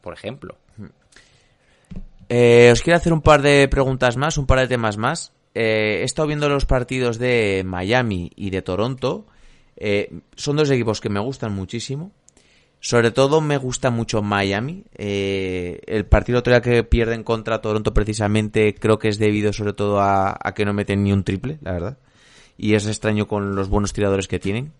Por 0.00 0.14
ejemplo. 0.14 0.56
Eh, 2.28 2.70
os 2.72 2.82
quiero 2.82 2.96
hacer 2.96 3.12
un 3.12 3.22
par 3.22 3.42
de 3.42 3.66
preguntas 3.68 4.16
más, 4.16 4.38
un 4.38 4.46
par 4.46 4.60
de 4.60 4.68
temas 4.68 4.96
más. 4.96 5.32
Eh, 5.54 6.00
he 6.00 6.04
estado 6.04 6.28
viendo 6.28 6.48
los 6.48 6.66
partidos 6.66 7.18
de 7.18 7.62
Miami 7.64 8.30
y 8.36 8.50
de 8.50 8.62
Toronto. 8.62 9.26
Eh, 9.76 10.20
son 10.36 10.56
dos 10.56 10.70
equipos 10.70 11.00
que 11.00 11.08
me 11.08 11.20
gustan 11.20 11.54
muchísimo. 11.54 12.12
Sobre 12.88 13.10
todo 13.10 13.40
me 13.40 13.56
gusta 13.56 13.90
mucho 13.90 14.22
Miami. 14.22 14.84
Eh, 14.94 15.80
el 15.86 16.04
partido 16.06 16.38
otro 16.38 16.52
día 16.52 16.60
que 16.60 16.84
pierden 16.84 17.24
contra 17.24 17.60
Toronto 17.60 17.92
precisamente 17.92 18.76
creo 18.76 18.96
que 19.00 19.08
es 19.08 19.18
debido 19.18 19.52
sobre 19.52 19.72
todo 19.72 19.98
a, 20.00 20.38
a 20.40 20.54
que 20.54 20.64
no 20.64 20.72
meten 20.72 21.02
ni 21.02 21.10
un 21.12 21.24
triple, 21.24 21.58
la 21.62 21.72
verdad. 21.72 21.98
Y 22.56 22.74
es 22.74 22.86
extraño 22.86 23.26
con 23.26 23.56
los 23.56 23.68
buenos 23.68 23.92
tiradores 23.92 24.28
que 24.28 24.38
tienen. 24.38 24.72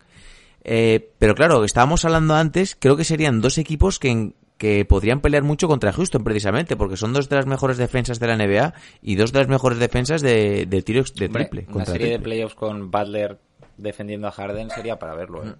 Eh, 0.62 1.10
pero 1.18 1.34
claro, 1.34 1.64
estábamos 1.64 2.04
hablando 2.04 2.34
antes, 2.36 2.76
creo 2.78 2.96
que 2.96 3.02
serían 3.02 3.40
dos 3.40 3.58
equipos 3.58 3.98
que, 3.98 4.10
en- 4.10 4.34
que 4.56 4.84
podrían 4.84 5.20
pelear 5.20 5.42
mucho 5.42 5.66
contra 5.66 5.92
Houston 5.92 6.22
precisamente, 6.22 6.76
porque 6.76 6.96
son 6.96 7.12
dos 7.12 7.28
de 7.28 7.34
las 7.34 7.46
mejores 7.46 7.76
defensas 7.76 8.20
de 8.20 8.28
la 8.28 8.36
NBA 8.36 8.72
y 9.02 9.16
dos 9.16 9.32
de 9.32 9.40
las 9.40 9.48
mejores 9.48 9.80
defensas 9.80 10.22
de, 10.22 10.64
de 10.66 10.82
tiro 10.82 11.00
ex- 11.00 11.12
de 11.14 11.26
Hombre, 11.26 11.46
triple. 11.46 11.74
una 11.74 11.84
serie 11.86 12.10
de 12.10 12.18
playoffs 12.20 12.54
con 12.54 12.88
Butler 12.88 13.36
defendiendo 13.76 14.28
a 14.28 14.30
Harden 14.30 14.70
sería 14.70 14.96
para 14.96 15.16
verlo. 15.16 15.44
¿eh? 15.44 15.54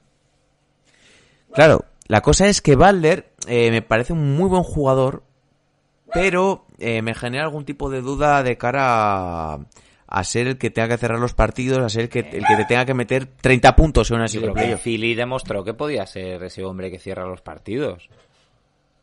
Claro, 1.52 1.84
la 2.08 2.20
cosa 2.20 2.46
es 2.48 2.60
que 2.62 2.76
Butler 2.76 3.32
eh, 3.48 3.70
me 3.70 3.82
parece 3.82 4.12
un 4.12 4.36
muy 4.36 4.48
buen 4.48 4.62
jugador, 4.62 5.22
pero 6.12 6.64
eh, 6.78 7.02
me 7.02 7.14
genera 7.14 7.44
algún 7.44 7.64
tipo 7.64 7.90
de 7.90 8.00
duda 8.00 8.42
de 8.42 8.56
cara 8.56 9.54
a, 9.54 9.58
a 10.06 10.24
ser 10.24 10.46
el 10.46 10.58
que 10.58 10.70
tenga 10.70 10.88
que 10.88 10.98
cerrar 10.98 11.18
los 11.18 11.34
partidos, 11.34 11.78
a 11.78 11.88
ser 11.88 12.02
el 12.02 12.08
que, 12.08 12.20
el 12.20 12.44
que 12.46 12.56
te 12.56 12.64
tenga 12.66 12.84
que 12.84 12.94
meter 12.94 13.26
30 13.26 13.74
puntos 13.76 14.10
en 14.10 14.16
una 14.18 14.26
creo 14.26 14.54
que. 14.54 14.76
Philly 14.76 15.14
demostró 15.14 15.64
que 15.64 15.74
podía 15.74 16.06
ser 16.06 16.42
ese 16.44 16.64
hombre 16.64 16.90
que 16.90 16.98
cierra 16.98 17.26
los 17.26 17.40
partidos. 17.42 18.08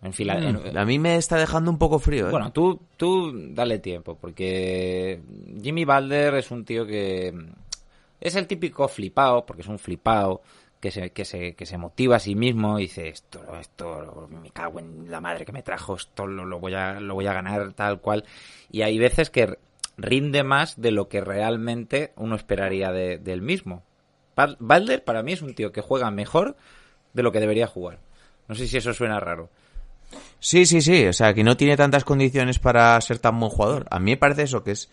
En 0.02 0.12
fila, 0.12 0.38
en- 0.38 0.78
A 0.78 0.84
mí 0.86 1.00
me 1.00 1.16
está 1.16 1.38
dejando 1.38 1.72
un 1.72 1.78
poco 1.78 1.98
frío. 1.98 2.28
¿eh? 2.28 2.32
Bueno, 2.32 2.52
tú, 2.52 2.80
tú 2.98 3.32
dale 3.54 3.80
tiempo, 3.80 4.18
porque 4.20 5.22
Jimmy 5.62 5.86
Balder 5.86 6.36
es 6.36 6.52
un 6.52 6.66
tío 6.66 6.86
que 6.86 7.34
es 8.20 8.36
el 8.36 8.48
típico 8.48 8.86
flipado, 8.90 9.46
porque 9.46 9.62
es 9.62 9.68
un 9.70 9.80
flipado, 9.80 10.42
que 10.84 10.92
se, 10.92 11.12
que 11.12 11.24
se, 11.24 11.56
que 11.56 11.66
se 11.66 11.78
motiva 11.78 12.18
a 12.18 12.20
sí 12.20 12.36
mismo 12.36 12.78
y 12.78 12.82
dice, 12.84 13.08
esto, 13.08 13.42
esto, 13.58 14.28
me 14.30 14.52
cago 14.52 14.80
en 14.82 15.10
la 15.10 15.22
madre 15.22 15.46
que 15.46 15.54
me 15.54 15.64
trajo, 15.64 15.96
esto 15.96 16.28
lo, 16.28 16.60
voy 16.60 16.74
a, 16.74 17.00
lo 17.00 17.14
voy 17.14 17.26
a 17.26 17.32
ganar 17.32 17.72
tal 17.72 18.02
cual. 18.02 18.26
Y 18.70 18.82
hay 18.82 19.00
veces 19.00 19.30
que 19.30 19.58
rinde 19.96 20.44
más 20.44 20.82
de 20.82 20.92
lo 20.92 21.08
que 21.08 21.22
realmente 21.22 22.12
uno 22.18 22.36
esperaría 22.36 22.92
de- 22.92 23.18
del 23.18 23.42
mismo. 23.42 23.82
Bal- 24.36 24.58
Balder 24.60 25.06
para 25.06 25.24
mí 25.24 25.32
es 25.32 25.42
un 25.42 25.56
tío 25.56 25.72
que 25.72 25.80
juega 25.80 26.12
mejor 26.12 26.58
de 27.14 27.24
lo 27.24 27.32
que 27.32 27.40
debería 27.40 27.66
jugar. 27.68 28.00
No 28.50 28.56
sé 28.56 28.68
si 28.68 28.76
eso 28.76 28.94
suena 28.94 29.22
raro. 29.22 29.50
Sí, 30.42 30.66
sí, 30.66 30.82
sí. 30.82 31.08
O 31.08 31.14
sea, 31.14 31.34
que 31.34 31.46
no 31.46 31.56
tiene 31.56 31.78
tantas 31.78 32.04
condiciones 32.04 32.60
para 32.60 33.00
ser 33.00 33.20
tan 33.20 33.40
buen 33.40 33.52
jugador. 33.52 33.86
A 33.90 34.00
mí 34.00 34.12
me 34.12 34.18
parece 34.18 34.44
eso, 34.44 34.66
que 34.66 34.72
es 34.72 34.90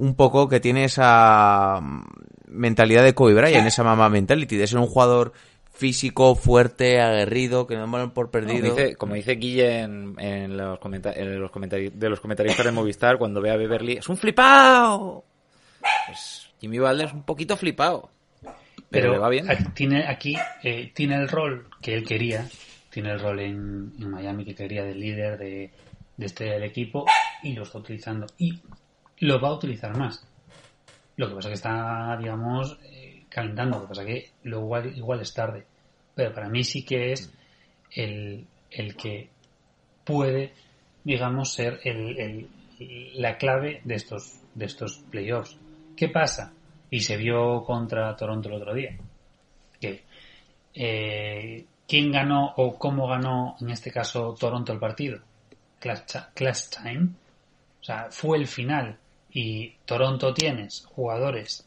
un 0.00 0.14
poco 0.14 0.48
que 0.48 0.60
tiene 0.60 0.84
esa 0.84 1.80
mm, 1.82 2.02
mentalidad 2.48 3.04
de 3.04 3.14
Kobe 3.14 3.34
Bryant, 3.34 3.66
esa 3.66 3.84
mamá 3.84 4.08
mentality, 4.08 4.56
de 4.56 4.66
ser 4.66 4.78
un 4.78 4.86
jugador 4.86 5.32
físico, 5.72 6.34
fuerte, 6.34 7.00
aguerrido, 7.00 7.66
que 7.66 7.76
no 7.76 7.86
dan 7.86 8.10
por 8.10 8.26
Como 8.30 8.32
perdido. 8.32 8.74
dice, 8.74 8.96
como 8.96 9.14
dice 9.14 9.32
Guille 9.36 9.80
en, 9.80 10.14
en 10.18 10.56
los, 10.56 10.78
comenta- 10.78 11.12
en 11.16 11.40
los 11.40 11.50
comentari- 11.50 11.90
de 11.92 12.08
los 12.10 12.20
comentaristas 12.20 12.66
de 12.66 12.72
Movistar 12.72 13.16
cuando 13.18 13.40
ve 13.40 13.50
a 13.50 13.56
Beverly, 13.56 13.94
¡es 13.98 14.08
un 14.08 14.16
flipado! 14.16 15.24
Pues 16.06 16.48
Jimmy 16.60 16.78
Butler 16.78 17.06
es 17.06 17.12
un 17.14 17.22
poquito 17.22 17.56
flipado. 17.56 18.10
Pero, 18.90 19.12
le 19.12 19.18
va 19.18 19.28
bien. 19.28 19.48
aquí 19.50 19.64
tiene 19.74 20.06
aquí 20.08 20.36
eh, 20.64 20.90
tiene 20.94 21.14
el 21.16 21.28
rol 21.28 21.68
que 21.80 21.94
él 21.94 22.04
quería 22.04 22.48
tiene 22.90 23.12
el 23.12 23.20
rol 23.20 23.38
en, 23.38 23.92
en 24.00 24.10
Miami 24.10 24.44
que 24.44 24.54
quería 24.56 24.82
de 24.82 24.94
líder 24.96 25.38
de, 25.38 25.70
de 26.16 26.26
estrella 26.26 26.54
del 26.54 26.64
equipo 26.64 27.06
y 27.44 27.52
lo 27.52 27.62
está 27.62 27.78
utilizando 27.78 28.26
y 28.36 28.58
lo 29.20 29.40
va 29.40 29.48
a 29.48 29.54
utilizar 29.54 29.96
más. 29.96 30.26
Lo 31.16 31.28
que 31.28 31.34
pasa 31.34 31.48
que 31.48 31.54
está 31.54 32.16
digamos 32.18 32.78
eh, 32.84 33.24
calentando 33.28 33.76
lo 33.76 33.82
que 33.82 33.88
pasa 33.88 34.04
que 34.04 34.30
lo 34.44 34.58
igual 34.60 34.96
igual 34.96 35.20
es 35.20 35.32
tarde. 35.34 35.66
Pero 36.14 36.32
para 36.34 36.48
mí 36.48 36.64
sí 36.64 36.84
que 36.84 37.12
es 37.12 37.32
el, 37.92 38.46
el 38.70 38.96
que 38.96 39.30
puede 40.04 40.52
digamos 41.04 41.52
ser 41.52 41.80
el, 41.84 42.18
el- 42.18 42.48
la 43.16 43.36
clave 43.36 43.82
de 43.84 43.94
estos 43.94 44.40
de 44.54 44.64
estos 44.64 44.98
playoffs. 45.10 45.56
Qué 45.96 46.08
pasa 46.08 46.52
y 46.90 47.00
se 47.00 47.16
vio 47.18 47.62
contra 47.64 48.16
Toronto 48.16 48.48
el 48.48 48.54
otro 48.54 48.72
día. 48.74 48.96
Que 49.78 50.02
eh, 50.74 51.66
quién 51.86 52.10
ganó 52.10 52.54
o 52.56 52.78
cómo 52.78 53.06
ganó 53.06 53.56
en 53.60 53.70
este 53.70 53.90
caso 53.90 54.34
Toronto 54.38 54.72
el 54.72 54.78
partido 54.78 55.20
class, 55.78 56.06
cha- 56.06 56.30
class 56.34 56.70
time. 56.70 57.10
O 57.80 57.84
sea 57.84 58.06
fue 58.10 58.38
el 58.38 58.46
final 58.46 58.98
y 59.32 59.74
Toronto 59.84 60.32
tienes 60.34 60.84
jugadores 60.86 61.66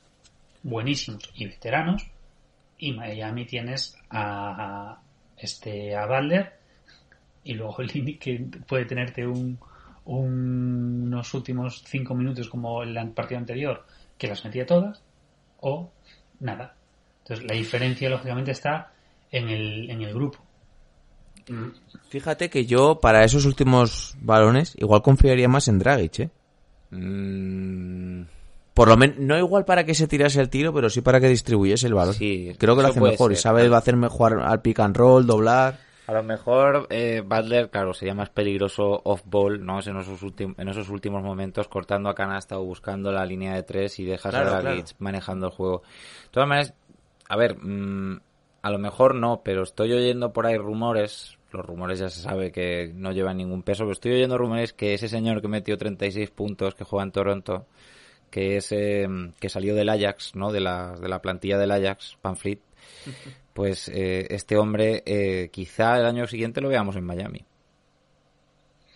buenísimos 0.64 1.30
y 1.36 1.46
veteranos 1.46 2.06
y 2.78 2.92
Miami 2.94 3.46
tienes 3.46 3.96
a, 4.10 5.00
este 5.38 5.96
a 5.96 6.06
Butler 6.06 6.54
y 7.44 7.54
luego 7.54 7.82
Lini 7.84 8.16
que 8.18 8.46
puede 8.68 8.86
tenerte 8.86 9.26
un, 9.28 9.58
un- 10.06 11.04
unos 11.08 11.34
últimos 11.34 11.84
cinco 11.86 12.16
minutos 12.16 12.50
como 12.50 12.84
el 12.84 13.10
partido 13.12 13.40
anterior 13.40 13.86
que 14.18 14.28
las 14.28 14.44
metía 14.46 14.66
todas 14.66 15.02
o 15.60 15.90
nada. 16.40 16.76
Entonces 17.24 17.46
la 17.46 17.56
diferencia 17.56 18.10
lógicamente 18.10 18.52
está 18.52 18.92
en 19.32 19.50
el, 19.50 19.90
en 19.90 20.02
el 20.02 20.14
grupo. 20.14 20.40
Fíjate 22.10 22.50
que 22.50 22.66
yo, 22.66 23.00
para 23.02 23.24
esos 23.26 23.46
últimos 23.46 24.16
balones, 24.22 24.76
igual 24.78 25.02
confiaría 25.02 25.48
más 25.50 25.68
en 25.68 25.80
Dragic, 25.80 26.20
¿eh? 26.20 26.30
Mm, 26.94 28.24
Por 28.74 28.88
lo 28.88 28.98
menos, 28.98 29.18
no 29.20 29.38
igual 29.38 29.66
para 29.66 29.84
que 29.86 29.94
se 29.94 30.08
tirase 30.08 30.40
el 30.42 30.50
tiro, 30.50 30.74
pero 30.74 30.90
sí 30.90 31.02
para 31.02 31.20
que 31.20 31.28
distribuyese 31.28 31.88
el 31.88 31.94
balón. 31.94 32.14
Sí, 32.14 32.56
Creo 32.58 32.76
que 32.76 32.82
lo 32.82 32.88
hace 32.90 33.02
mejor 33.02 33.32
y 33.32 33.36
ser. 33.36 33.44
sabe 33.44 33.70
va 33.70 33.78
a 33.78 33.80
hacer 33.80 33.96
mejor 33.96 34.42
al 34.42 34.62
pick 34.62 34.80
and 34.80 34.96
roll, 34.98 35.26
doblar. 35.28 35.78
a 36.08 36.14
lo 36.14 36.24
mejor 36.24 36.88
eh, 36.90 37.22
Butler, 37.26 37.70
claro, 37.70 37.94
sería 37.94 38.14
más 38.16 38.30
peligroso 38.30 39.02
off-ball, 39.06 39.64
¿no? 39.64 39.80
En 39.82 39.98
esos, 39.98 40.22
últimos, 40.24 40.58
en 40.60 40.68
esos 40.70 40.90
últimos 40.90 41.22
momentos, 41.24 41.68
cortando 41.68 42.10
a 42.10 42.16
canasta 42.16 42.58
o 42.60 42.64
buscando 42.66 43.12
la 43.12 43.26
línea 43.26 43.54
de 43.54 43.64
tres 43.64 44.00
y 44.00 44.06
dejas 44.06 44.32
Claro, 44.32 44.54
a 44.56 44.62
Dragic 44.62 44.86
claro. 44.86 44.96
manejando 45.00 45.48
el 45.48 45.54
juego. 45.54 45.84
De 46.24 46.30
todas 46.32 46.50
maneras, 46.50 46.74
a 47.30 47.38
ver, 47.38 47.56
mm, 47.62 48.20
a 48.64 48.72
lo 48.72 48.80
mejor 48.80 49.16
no, 49.16 49.42
pero 49.46 49.64
estoy 49.64 49.94
oyendo 49.94 50.34
por 50.34 50.46
ahí 50.48 50.58
rumores, 50.58 51.38
los 51.54 51.66
rumores 51.66 52.00
ya 52.00 52.10
se 52.10 52.22
sabe 52.22 52.52
que 52.52 52.92
no 52.96 53.12
llevan 53.12 53.38
ningún 53.38 53.64
peso, 53.64 53.84
pero 53.84 53.94
estoy 53.94 54.14
oyendo 54.14 54.38
rumores 54.38 54.74
que 54.74 54.94
ese 54.94 55.08
señor 55.08 55.42
que 55.42 55.48
metió 55.48 55.78
36 55.78 56.30
puntos, 56.32 56.76
que 56.76 56.84
juega 56.84 57.04
en 57.04 57.12
Toronto, 57.12 57.68
que 58.30 58.58
es 58.58 58.72
eh, 58.72 59.08
que 59.40 59.50
salió 59.50 59.76
del 59.76 59.90
Ajax, 59.90 60.36
¿no? 60.36 60.52
De 60.52 60.60
la, 60.60 60.96
de 61.00 61.08
la 61.08 61.22
plantilla 61.22 61.58
del 61.58 61.72
Ajax, 61.72 62.18
Panfleet, 62.22 62.60
pues 63.54 63.88
eh, 63.90 64.28
este 64.32 64.58
hombre 64.58 65.04
eh, 65.06 65.50
quizá 65.52 65.98
el 66.00 66.06
año 66.06 66.26
siguiente 66.28 66.60
lo 66.62 66.70
veamos 66.70 66.96
en 66.96 67.04
Miami. 67.06 67.46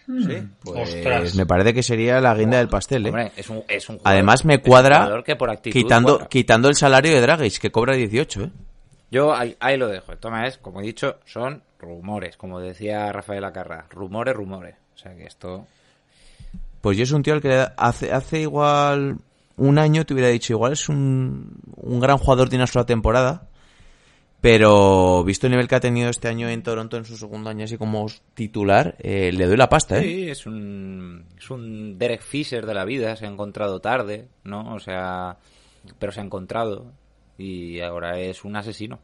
Sí, 0.08 0.38
pues 0.64 0.96
Ostras. 0.96 1.36
me 1.36 1.46
parece 1.46 1.74
que 1.74 1.84
sería 1.84 2.22
la 2.22 2.34
guinda 2.34 2.60
del 2.60 2.70
pastel, 2.70 3.06
¿eh? 3.08 3.10
Hombre, 3.10 3.32
es 3.36 3.50
un, 3.50 3.62
es 3.68 3.90
un 3.90 3.98
jugador- 3.98 4.14
Además 4.14 4.46
me 4.46 4.54
es 4.56 4.62
cuadra 4.62 5.00
jugador 5.00 5.24
que 5.26 5.36
por 5.36 5.50
actitud 5.50 5.78
quitando, 5.78 6.12
cuadra. 6.14 6.28
quitando 6.30 6.70
el 6.70 6.76
salario 6.76 7.12
de 7.14 7.20
Dragic, 7.22 7.58
que 7.60 7.72
cobra 7.72 7.94
18, 7.94 8.44
¿eh? 8.44 8.52
Yo 9.12 9.34
ahí, 9.36 9.56
ahí 9.60 9.78
lo 9.78 9.88
dejo. 9.90 10.12
De 10.12 10.18
todas 10.18 10.32
maneras, 10.32 10.58
como 10.60 10.80
he 10.80 10.84
dicho, 10.86 11.18
son 11.26 11.62
rumores, 11.80 12.38
como 12.38 12.60
decía 12.60 13.12
Rafael 13.12 13.44
Acarra. 13.44 13.86
Rumores, 13.90 14.36
rumores. 14.36 14.76
O 14.96 14.98
sea 14.98 15.16
que 15.16 15.26
esto... 15.26 15.66
Pues 16.82 16.98
yo 16.98 17.04
es 17.04 17.12
un 17.12 17.24
tío 17.24 17.34
al 17.34 17.42
que 17.42 17.66
hace, 17.76 18.12
hace 18.12 18.42
igual 18.42 19.18
un 19.58 19.80
año 19.80 20.06
te 20.06 20.14
hubiera 20.14 20.30
dicho, 20.30 20.54
igual 20.54 20.74
es 20.74 20.88
un, 20.88 21.60
un 21.76 22.00
gran 22.00 22.18
jugador 22.18 22.50
de 22.50 22.56
una 22.56 22.68
sola 22.68 22.86
temporada, 22.86 23.50
pero 24.40 25.24
visto 25.24 25.48
el 25.48 25.52
nivel 25.52 25.68
que 25.68 25.76
ha 25.76 25.80
tenido 25.80 26.10
este 26.10 26.28
año 26.28 26.48
en 26.48 26.62
Toronto 26.62 26.96
en 26.96 27.06
su 27.06 27.18
segundo 27.18 27.50
año 27.50 27.66
así 27.66 27.78
como 27.78 28.06
titular, 28.36 28.96
eh, 29.00 29.32
le 29.32 29.46
doy 29.48 29.58
la 29.58 29.68
pasta, 29.68 29.98
¿eh? 29.98 30.04
Sí, 30.04 30.30
es 30.30 30.46
un, 30.46 31.26
es 31.38 31.50
un 31.50 31.98
Derek 31.98 32.22
Fisher 32.22 32.66
de 32.66 32.74
la 32.76 32.86
vida. 32.86 33.16
Se 33.16 33.26
ha 33.26 33.30
encontrado 33.30 33.80
tarde, 33.80 34.28
¿no? 34.44 34.76
O 34.76 34.80
sea, 34.80 35.38
pero 35.98 36.12
se 36.12 36.22
ha 36.22 36.24
encontrado. 36.24 36.92
Y 37.38 37.80
ahora 37.82 38.20
es 38.20 38.46
un 38.46 38.56
asesino. 38.56 39.00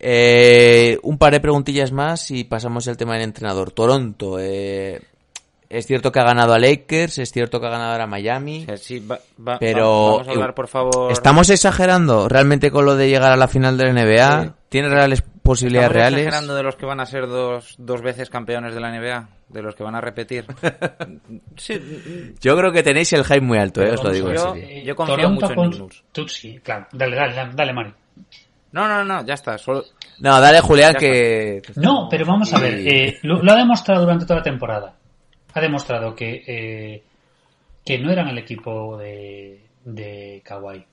Eh, 0.00 0.98
un 1.02 1.18
par 1.18 1.32
de 1.32 1.40
preguntillas 1.40 1.90
más 1.92 2.30
y 2.30 2.44
pasamos 2.44 2.86
al 2.88 2.96
tema 2.96 3.14
del 3.14 3.22
entrenador. 3.22 3.70
Toronto, 3.72 4.38
eh, 4.40 5.00
Es 5.70 5.86
cierto 5.86 6.10
que 6.10 6.18
ha 6.18 6.24
ganado 6.24 6.54
a 6.54 6.58
Lakers, 6.58 7.18
es 7.18 7.30
cierto 7.30 7.60
que 7.60 7.66
ha 7.66 7.70
ganado 7.70 8.00
a 8.02 8.06
Miami. 8.06 8.62
O 8.62 8.66
sea, 8.66 8.76
sí, 8.78 9.00
va- 9.00 9.18
va- 9.46 9.58
Pero 9.58 10.12
vamos 10.12 10.28
a 10.28 10.30
hablar, 10.30 10.54
por 10.54 10.66
favor. 10.66 11.12
¿Estamos 11.12 11.50
exagerando 11.50 12.26
realmente 12.26 12.70
con 12.70 12.86
lo 12.86 12.96
de 12.96 13.08
llegar 13.10 13.32
a 13.32 13.36
la 13.36 13.48
final 13.48 13.76
de 13.76 13.84
la 13.84 13.90
NBA? 13.90 14.44
Sí. 14.44 14.50
¿Tiene 14.70 14.88
reales 14.88 15.22
posibilidades 15.42 15.88
¿Estamos 15.90 16.02
reales? 16.02 16.18
exagerando 16.26 16.54
de 16.54 16.62
los 16.62 16.76
que 16.76 16.86
van 16.86 17.00
a 17.00 17.06
ser 17.06 17.26
dos, 17.26 17.74
dos 17.76 18.00
veces 18.00 18.30
campeones 18.30 18.72
de 18.74 18.80
la 18.80 18.88
NBA? 18.90 19.28
¿De 19.50 19.60
los 19.62 19.74
que 19.74 19.82
van 19.82 19.94
a 19.94 20.00
repetir? 20.00 20.46
sí, 21.56 22.34
Yo 22.40 22.56
creo 22.56 22.72
que 22.72 22.82
tenéis 22.82 23.12
el 23.12 23.24
hype 23.24 23.40
muy 23.42 23.58
alto, 23.58 23.82
eh, 23.82 23.90
os 23.92 24.02
lo 24.02 24.10
digo 24.10 24.32
yo- 24.32 24.54
yo 24.56 24.96
confío 24.96 25.16
Toronto 25.16 25.48
mucho 25.50 25.62
en 25.64 25.70
Nurse. 25.80 26.02
Sí, 26.28 26.60
claro. 26.62 26.86
Dale, 26.92 27.14
dale, 27.16 27.34
dale, 27.34 27.52
dale, 27.54 27.72
Mario. 27.74 27.94
No, 28.72 28.86
no, 28.86 29.04
no, 29.04 29.24
ya 29.24 29.34
está. 29.34 29.56
Solo... 29.58 29.84
No, 30.20 30.40
dale 30.40 30.60
Julián 30.60 30.94
Ya 30.94 30.98
que... 30.98 31.62
No, 31.76 32.08
pero 32.10 32.26
vamos 32.26 32.52
a 32.52 32.60
ver. 32.60 32.74
eh, 32.86 33.18
lo, 33.22 33.42
lo 33.42 33.52
ha 33.52 33.56
demostrado 33.56 34.02
durante 34.02 34.24
toda 34.24 34.40
la 34.40 34.42
temporada. 34.44 34.94
Ha 35.54 35.60
demostrado 35.60 36.14
que, 36.14 36.44
eh, 36.46 37.02
que 37.84 37.98
no 37.98 38.10
eran 38.10 38.28
el 38.28 38.38
equipo 38.38 38.96
de, 38.98 39.64
de 39.84 40.42
Kawhi. 40.44 40.84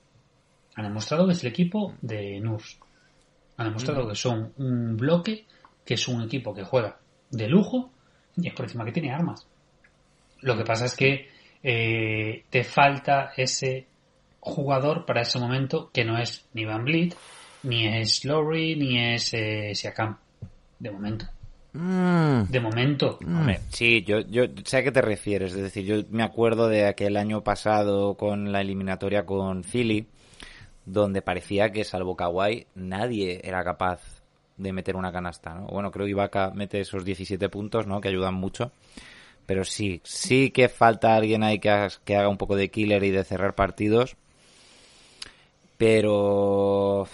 Han 0.76 0.84
demostrado 0.84 1.26
que 1.26 1.32
es 1.32 1.42
el 1.42 1.50
equipo 1.50 1.94
de 2.00 2.40
Nurs. 2.40 2.78
Han 3.58 3.66
demostrado 3.68 4.06
que 4.08 4.14
son 4.14 4.52
un 4.58 4.96
bloque, 4.96 5.46
que 5.84 5.94
es 5.94 6.08
un 6.08 6.22
equipo 6.22 6.54
que 6.54 6.64
juega 6.64 6.98
de 7.30 7.48
lujo 7.48 7.90
y 8.36 8.48
es 8.48 8.54
por 8.54 8.66
encima 8.66 8.84
que 8.84 8.92
tiene 8.92 9.12
armas. 9.12 9.46
Lo 10.40 10.56
que 10.56 10.64
pasa 10.64 10.84
es 10.84 10.94
que 10.94 11.28
eh, 11.62 12.44
te 12.50 12.64
falta 12.64 13.32
ese 13.36 13.86
jugador 14.40 15.06
para 15.06 15.22
ese 15.22 15.38
momento 15.38 15.90
que 15.92 16.04
no 16.04 16.18
es 16.18 16.46
ni 16.52 16.64
Van 16.64 16.84
Vliet, 16.84 17.16
ni 17.66 17.86
es 17.86 18.24
Lowry, 18.24 18.76
ni 18.76 18.98
es 19.14 19.32
eh, 19.34 19.72
Siakam. 19.74 20.16
De 20.78 20.90
momento. 20.90 21.26
Mm, 21.72 22.42
De 22.48 22.60
momento. 22.60 23.18
Hombre, 23.22 23.60
sí, 23.70 24.02
yo, 24.06 24.20
yo 24.20 24.44
sé 24.64 24.78
a 24.78 24.82
qué 24.82 24.92
te 24.92 25.02
refieres. 25.02 25.52
Es 25.52 25.60
decir, 25.62 25.84
yo 25.84 25.96
me 26.10 26.22
acuerdo 26.22 26.68
de 26.68 26.86
aquel 26.86 27.16
año 27.16 27.42
pasado 27.44 28.14
con 28.14 28.50
la 28.52 28.60
eliminatoria 28.62 29.26
con 29.26 29.62
Philly, 29.62 30.06
donde 30.86 31.20
parecía 31.22 31.72
que 31.72 31.84
salvo 31.84 32.16
Kawhi 32.16 32.66
nadie 32.76 33.40
era 33.44 33.62
capaz 33.64 34.00
de 34.56 34.72
meter 34.72 34.96
una 34.96 35.12
canasta, 35.12 35.54
¿no? 35.54 35.66
Bueno, 35.66 35.90
creo 35.90 36.06
que 36.06 36.12
Ibaka 36.12 36.50
mete 36.54 36.80
esos 36.80 37.04
17 37.04 37.48
puntos, 37.50 37.86
¿no? 37.86 38.00
Que 38.00 38.08
ayudan 38.08 38.34
mucho. 38.34 38.72
Pero 39.44 39.64
sí, 39.64 40.00
sí 40.02 40.50
que 40.50 40.68
falta 40.68 41.14
alguien 41.14 41.42
ahí 41.42 41.58
que, 41.58 41.68
haga- 41.70 41.90
que 42.04 42.16
haga 42.16 42.28
un 42.28 42.38
poco 42.38 42.56
de 42.56 42.70
killer 42.70 43.04
y 43.04 43.10
de 43.10 43.22
cerrar 43.24 43.54
partidos. 43.54 44.16
Pero 45.78 47.06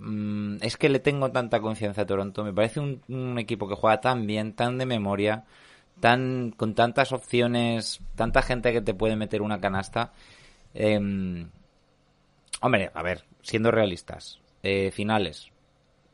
mm, 0.00 0.56
es 0.62 0.76
que 0.76 0.88
le 0.88 1.00
tengo 1.00 1.30
tanta 1.30 1.60
confianza 1.60 2.02
a 2.02 2.06
Toronto. 2.06 2.44
Me 2.44 2.52
parece 2.52 2.80
un, 2.80 3.38
equipo 3.38 3.68
que 3.68 3.74
juega 3.74 4.00
tan 4.00 4.26
bien, 4.26 4.54
tan 4.54 4.78
de 4.78 4.86
memoria, 4.86 5.44
tan 6.00 6.52
con 6.52 6.74
tantas 6.74 7.12
opciones, 7.12 8.00
tanta 8.16 8.42
gente 8.42 8.72
que 8.72 8.82
te 8.82 8.94
puede 8.94 9.16
meter 9.16 9.42
una 9.42 9.60
canasta. 9.60 10.12
Em, 10.74 11.48
hombre, 12.60 12.90
a 12.94 13.02
ver, 13.02 13.24
siendo 13.42 13.70
realistas, 13.70 14.40
eh, 14.62 14.90
finales, 14.90 15.50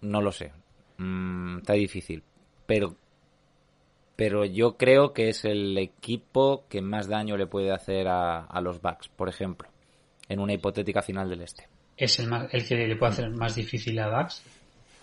no 0.01 0.21
lo 0.23 0.33
sé. 0.33 0.53
Mm, 0.99 1.59
está 1.59 1.75
difícil. 1.75 2.23
Pero 2.67 2.97
pero 4.17 4.47
yo 4.47 4.77
creo 4.79 5.13
que 5.13 5.29
es 5.29 5.45
el 5.45 5.77
equipo 5.79 6.65
que 6.69 6.81
más 6.81 7.07
daño 7.07 7.37
le 7.37 7.47
puede 7.47 7.71
hacer 7.73 8.09
a, 8.09 8.39
a 8.41 8.61
los 8.63 8.81
Bucks, 8.81 9.09
por 9.09 9.29
ejemplo, 9.29 9.69
en 10.29 10.41
una 10.41 10.55
hipotética 10.55 11.03
final 11.03 11.29
del 11.29 11.43
Este. 11.43 11.69
Es 11.97 12.19
el, 12.19 12.29
más- 12.29 12.47
el 12.53 12.67
que 12.67 12.75
le 12.87 12.97
puede 12.97 13.13
hacer 13.13 13.31
más 13.31 13.55
difícil 13.55 13.99
a 13.99 14.09
Bucks. 14.09 14.43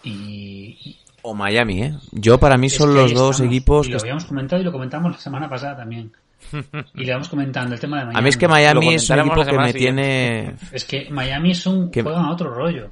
Y, 0.04 0.78
y- 0.84 0.98
O 1.22 1.34
Miami, 1.34 1.84
¿eh? 1.84 1.94
Yo 2.12 2.38
para 2.40 2.58
mí 2.58 2.70
son 2.70 2.94
los 2.94 3.14
dos 3.14 3.36
estamos. 3.36 3.52
equipos 3.52 3.88
Y 3.88 3.90
que... 3.90 3.96
lo 3.96 4.02
habíamos 4.02 4.26
comentado 4.26 4.62
y 4.62 4.66
lo 4.66 4.72
comentamos 4.72 5.12
la 5.14 5.18
semana 5.18 5.50
pasada 5.50 5.78
también. 5.78 6.12
Y 6.96 7.06
le 7.06 7.14
vamos 7.14 7.30
comentando 7.30 7.74
el 7.74 7.80
tema 7.80 8.00
de 8.00 8.06
Miami. 8.06 8.20
A 8.20 8.22
mí 8.22 8.30
es 8.30 8.38
que 8.38 8.48
Miami 8.48 8.94
es 8.96 9.10
un 9.10 9.20
equipo 9.20 9.46
que 9.46 9.58
me 9.58 9.74
tiene... 9.74 10.56
Es 10.72 10.84
que 10.86 11.10
Miami 11.10 11.52
es 11.52 11.66
un, 11.66 11.90
Que- 11.90 12.04
juegan 12.04 12.26
a 12.26 12.32
otro 12.32 12.54
rollo. 12.54 12.90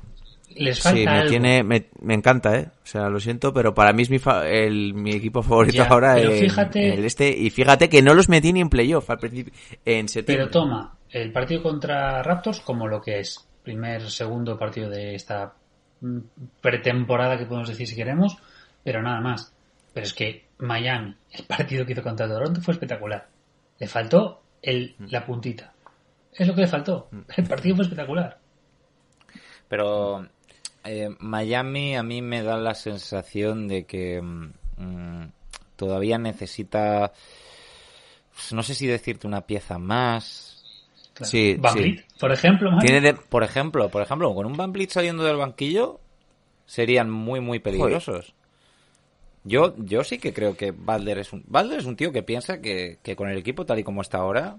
Les 0.56 0.82
falta 0.82 1.00
Sí, 1.00 1.06
me 1.06 1.12
algo. 1.12 1.30
tiene, 1.30 1.64
me, 1.64 1.86
me 2.02 2.14
encanta, 2.14 2.58
¿eh? 2.58 2.68
O 2.84 2.86
sea, 2.86 3.08
lo 3.10 3.22
siento, 3.22 3.54
pero 3.54 3.74
para 3.74 3.94
mí 3.94 4.02
es 4.04 4.10
mi, 4.10 4.20
fa- 4.20 4.46
el, 4.50 4.94
mi 4.94 5.12
equipo 5.12 5.42
favorito 5.42 5.78
Ya, 5.78 5.86
ahora 5.88 6.16
pero 6.16 6.32
en- 6.34 6.40
fíjate- 6.42 6.88
en 6.94 7.00
el 7.00 7.06
este. 7.06 7.30
Y 7.30 7.50
fíjate 7.52 7.88
que 7.88 8.02
no 8.02 8.14
los 8.14 8.28
metí 8.28 8.52
ni 8.52 8.60
en 8.60 8.70
playoff 8.70 9.10
al 9.10 9.18
principio, 9.20 9.54
en 9.86 10.10
septiembre. 10.10 10.48
Pero 10.48 10.52
toma 10.52 10.94
el 11.10 11.32
partido 11.32 11.64
contra 11.64 12.22
Raptors 12.22 12.60
como 12.62 12.86
lo 12.88 13.02
que 13.02 13.22
es. 13.22 13.48
Primer, 13.64 14.10
segundo 14.10 14.58
partido 14.58 14.90
de 14.90 15.16
esta 15.16 15.54
mm, 16.02 16.18
pretemporada 16.62 17.38
que 17.38 17.46
podemos 17.46 17.70
decir 17.70 17.88
si 17.88 17.96
queremos, 17.96 18.38
pero 18.84 19.02
nada 19.02 19.22
más. 19.22 19.54
Pero 19.94 20.06
es 20.06 20.14
que 20.14 20.46
Miami, 20.60 21.16
el 21.32 21.46
partido 21.46 21.86
que 21.86 21.94
hizo 21.94 22.04
contra 22.04 22.28
Toronto 22.28 22.62
fue 22.62 22.74
espectacular. 22.74 23.28
Le 23.80 23.88
faltó 23.88 24.42
el, 24.62 24.96
Mm. 24.98 25.06
la 25.10 25.26
puntita. 25.26 25.74
Es 26.34 26.48
lo 26.48 26.56
que 26.56 26.62
le 26.62 26.68
faltó. 26.68 27.10
El 27.36 27.46
partido 27.48 27.76
fue 27.76 27.84
espectacular. 27.84 28.40
Pero 29.68 30.28
eh, 30.84 31.10
Miami 31.20 31.96
a 31.96 32.04
mí 32.04 32.22
me 32.22 32.42
da 32.44 32.58
la 32.58 32.74
sensación 32.74 33.68
de 33.68 33.86
que 33.86 34.22
mm, 34.22 34.54
mm, 34.78 35.32
todavía 35.76 36.18
necesita, 36.18 37.12
pues, 38.34 38.54
no 38.54 38.64
sé 38.64 38.76
si 38.76 38.88
decirte 38.88 39.28
una 39.28 39.42
pieza 39.42 39.78
más. 39.78 40.51
Claro. 41.22 41.32
Sí, 41.32 41.56
Van 41.60 41.74
sí. 41.74 41.80
Vliet, 41.80 42.06
por 42.20 42.32
ejemplo. 42.32 42.72
Tiene 42.80 43.02
de... 43.02 43.14
Por 43.14 43.44
ejemplo, 43.44 43.90
por 43.90 44.02
ejemplo, 44.02 44.34
con 44.34 44.46
un 44.46 44.58
Van 44.58 44.72
Vliet 44.72 44.90
saliendo 44.90 45.24
del 45.24 45.38
banquillo 45.38 46.00
serían 46.66 47.10
muy 47.10 47.40
muy 47.40 47.60
peligrosos. 47.60 48.34
Yo, 49.44 49.76
yo 49.78 50.04
sí 50.04 50.20
que 50.20 50.34
creo 50.34 50.56
que 50.56 50.72
Balder 50.72 51.20
es 51.20 51.34
un 51.34 51.44
Balder 51.48 51.80
es 51.80 51.86
un 51.86 51.96
tío 51.96 52.12
que 52.12 52.24
piensa 52.24 52.62
que, 52.62 53.00
que 53.02 53.16
con 53.16 53.30
el 53.30 53.38
equipo 53.38 53.66
tal 53.66 53.80
y 53.80 53.84
como 53.84 54.02
está 54.02 54.20
ahora 54.20 54.58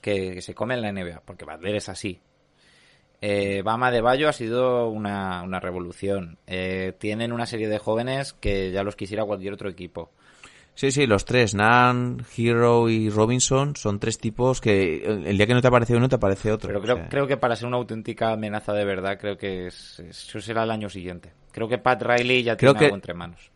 que, 0.00 0.34
que 0.34 0.42
se 0.42 0.54
come 0.54 0.74
en 0.74 0.82
la 0.82 0.92
NBA, 0.92 1.22
porque 1.24 1.44
Balder 1.44 1.74
es 1.74 1.88
así. 1.88 2.20
Eh, 3.22 3.60
Bama 3.62 3.90
de 3.90 4.00
Bayo 4.00 4.28
ha 4.28 4.32
sido 4.32 4.88
una, 4.88 5.42
una 5.42 5.60
revolución. 5.60 6.38
Eh, 6.46 6.94
tienen 6.98 7.32
una 7.32 7.46
serie 7.46 7.68
de 7.68 7.78
jóvenes 7.78 8.32
que 8.32 8.70
ya 8.70 8.82
los 8.82 8.96
quisiera 8.96 9.24
cualquier 9.24 9.52
otro 9.52 9.68
equipo. 9.68 10.10
Sí, 10.80 10.90
sí, 10.92 11.06
los 11.06 11.26
tres, 11.26 11.54
Nan, 11.54 12.24
Hero 12.34 12.88
y 12.88 13.10
Robinson, 13.10 13.76
son 13.76 14.00
tres 14.00 14.16
tipos 14.16 14.62
que 14.62 15.04
el 15.04 15.36
día 15.36 15.46
que 15.46 15.52
no 15.52 15.60
te 15.60 15.68
aparece 15.68 15.94
uno 15.94 16.08
te 16.08 16.14
aparece 16.14 16.50
otro. 16.50 16.68
Pero 16.68 16.78
o 16.78 16.82
creo, 16.82 16.96
sea, 16.96 17.08
creo 17.10 17.26
que 17.26 17.36
para 17.36 17.54
ser 17.54 17.66
una 17.68 17.76
auténtica 17.76 18.32
amenaza 18.32 18.72
de 18.72 18.86
verdad, 18.86 19.18
creo 19.20 19.36
que 19.36 19.66
es- 19.66 20.00
eso 20.00 20.40
será 20.40 20.62
el 20.62 20.70
año 20.70 20.88
siguiente. 20.88 21.34
Creo 21.52 21.68
que 21.68 21.76
Pat 21.76 22.00
Riley 22.02 22.42
ya 22.44 22.56
Creo 22.56 22.72
tiene 22.72 22.78
que- 22.78 22.84
algo 22.86 22.96
entre 22.96 23.12
manos. 23.12 23.50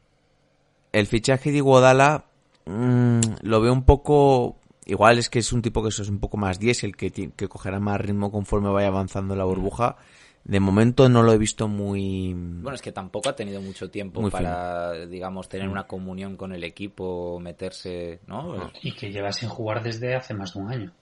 El 0.93 1.07
fichaje 1.07 1.51
de 1.51 1.57
Iguodala 1.57 2.27
mm, 2.67 3.21
lo 3.41 3.61
veo 3.63 3.73
un 3.73 3.85
poco... 3.85 4.59
Igual 4.85 5.17
es 5.17 5.31
que 5.31 5.39
es 5.39 5.51
un 5.55 5.63
tipo 5.63 5.83
que 5.83 5.89
es 5.89 5.99
un 6.01 6.19
poco 6.21 6.37
más 6.37 6.59
diésel, 6.59 6.95
que, 6.95 7.11
que 7.11 7.49
cogerá 7.49 7.81
más 7.81 7.99
ritmo 8.03 8.31
conforme 8.31 8.69
vaya 8.69 8.89
avanzando 8.89 9.35
la 9.35 9.45
burbuja. 9.45 9.97
De 10.45 10.61
momento 10.61 11.09
no 11.09 11.23
lo 11.23 11.33
he 11.33 11.39
visto 11.39 11.69
muy... 11.69 12.35
Bueno, 12.35 12.75
es 12.75 12.83
que 12.83 12.93
tampoco 12.93 13.31
ha 13.31 13.35
tenido 13.37 13.63
mucho 13.63 13.91
tiempo 13.91 14.21
Muy 14.21 14.31
para, 14.31 14.93
digamos, 15.07 15.49
tener 15.49 15.69
una 15.69 15.87
comunión 15.87 16.37
con 16.37 16.53
el 16.53 16.65
equipo, 16.65 17.41
meterse, 17.41 18.21
¿no? 18.27 18.71
Y 18.83 18.93
que 18.93 19.11
lleva 19.11 19.33
sin 19.33 19.49
jugar 19.49 19.83
desde 19.83 20.15
hace 20.15 20.35
más 20.35 20.53
de 20.53 20.61
un 20.61 20.71
año. 20.71 20.93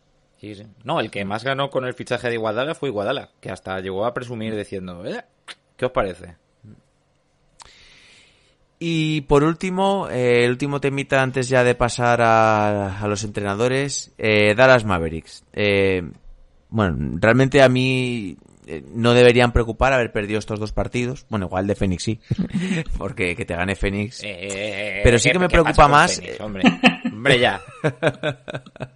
Sí, 0.41 0.55
sí. 0.55 0.65
No, 0.85 1.01
el 1.01 1.11
que 1.11 1.25
más 1.25 1.43
ganó 1.43 1.71
con 1.71 1.85
el 1.85 1.95
fichaje 1.95 2.29
de 2.29 2.35
Iguadala 2.35 2.77
fue 2.77 2.89
Iguadala, 2.89 3.31
que 3.41 3.51
hasta 3.51 3.81
llegó 3.81 4.07
a 4.07 4.15
presumir 4.15 4.55
diciendo, 4.55 5.05
"Eh, 5.05 5.25
¿qué 5.77 5.87
os 5.87 5.93
parece? 5.93 6.37
Y 8.79 9.23
por 9.23 9.45
último, 9.45 10.09
eh, 10.09 10.45
el 10.45 10.51
último 10.51 10.81
temita 10.81 11.23
antes 11.23 11.49
ya 11.49 11.63
de 11.63 11.75
pasar 11.77 12.21
a, 12.21 13.01
a 13.01 13.07
los 13.09 13.23
entrenadores, 13.23 14.13
eh, 14.19 14.55
Dallas 14.57 14.85
Mavericks. 14.85 15.45
Eh, 15.53 16.03
bueno, 16.69 17.17
realmente 17.21 17.63
a 17.63 17.69
mí 17.69 18.37
eh, 18.67 18.83
no 18.95 19.15
deberían 19.15 19.53
preocupar 19.53 19.93
haber 19.93 20.13
perdido 20.13 20.39
estos 20.39 20.59
dos 20.61 20.73
partidos. 20.73 21.27
Bueno, 21.29 21.47
igual 21.47 21.67
de 21.67 21.75
Phoenix 21.75 22.03
sí, 22.05 22.21
porque 22.99 23.35
que 23.37 23.45
te 23.45 23.55
gane 23.57 23.75
Phoenix. 23.77 24.21
Eh, 24.25 25.01
Pero 25.05 25.19
sí 25.19 25.29
¿qué- 25.29 25.33
que 25.35 25.39
me 25.39 25.49
preocupa 25.49 25.89
más, 25.89 26.19
eh, 26.19 26.37
hombre, 26.41 26.63
hombre 27.13 27.39
ya. 27.39 27.61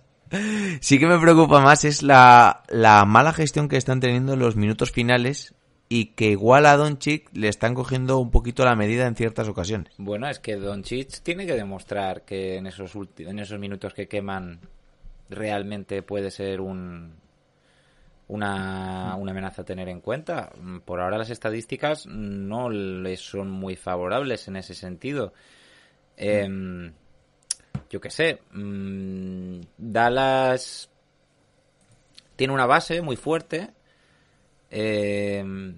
Sí 0.81 0.99
que 0.99 1.07
me 1.07 1.19
preocupa 1.21 1.61
más 1.61 1.85
es 1.85 2.03
la, 2.03 2.63
la 2.69 3.05
mala 3.05 3.33
gestión 3.33 3.69
que 3.69 3.77
están 3.77 4.01
teniendo 4.01 4.33
en 4.33 4.41
los 4.41 4.57
minutos 4.57 4.91
finales 4.91 5.55
y 5.89 6.07
que 6.17 6.31
igual 6.33 6.67
a 6.67 6.77
Doncic 6.77 7.29
le 7.33 7.47
están 7.49 7.75
cogiendo 7.75 8.19
un 8.19 8.33
poquito 8.33 8.65
la 8.65 8.75
medida 8.75 9.07
en 9.07 9.15
ciertas 9.15 9.47
ocasiones. 9.47 9.93
Bueno, 9.99 10.29
es 10.29 10.41
que 10.41 10.57
Doncic 10.57 11.21
tiene 11.23 11.47
que 11.47 11.55
demostrar 11.55 12.23
que 12.25 12.57
en 12.57 12.67
esos 12.67 12.93
en 13.19 13.39
esos 13.39 13.61
minutos 13.61 13.95
que 13.95 14.09
queman 14.09 14.59
realmente 15.31 16.03
puede 16.03 16.33
ser 16.33 16.61
un 16.61 17.15
una, 18.29 19.15
una 19.17 19.31
amenaza 19.31 19.63
a 19.63 19.65
tener 19.65 19.89
en 19.89 20.01
cuenta. 20.01 20.51
Por 20.85 21.01
ahora 21.01 21.19
las 21.19 21.31
estadísticas 21.31 22.07
no 22.07 22.69
le 22.69 23.17
son 23.17 23.51
muy 23.51 23.77
favorables 23.77 24.49
en 24.49 24.57
ese 24.57 24.75
sentido. 24.75 25.33
Em, 26.17 26.93
yo 27.91 28.01
qué 28.01 28.11
sé, 28.11 28.41
mm, 28.53 29.61
Dallas 29.79 30.91
tiene 32.35 32.53
una 32.53 32.67
base 32.67 33.01
muy 33.03 33.17
fuerte. 33.17 33.71
Em, 34.71 35.77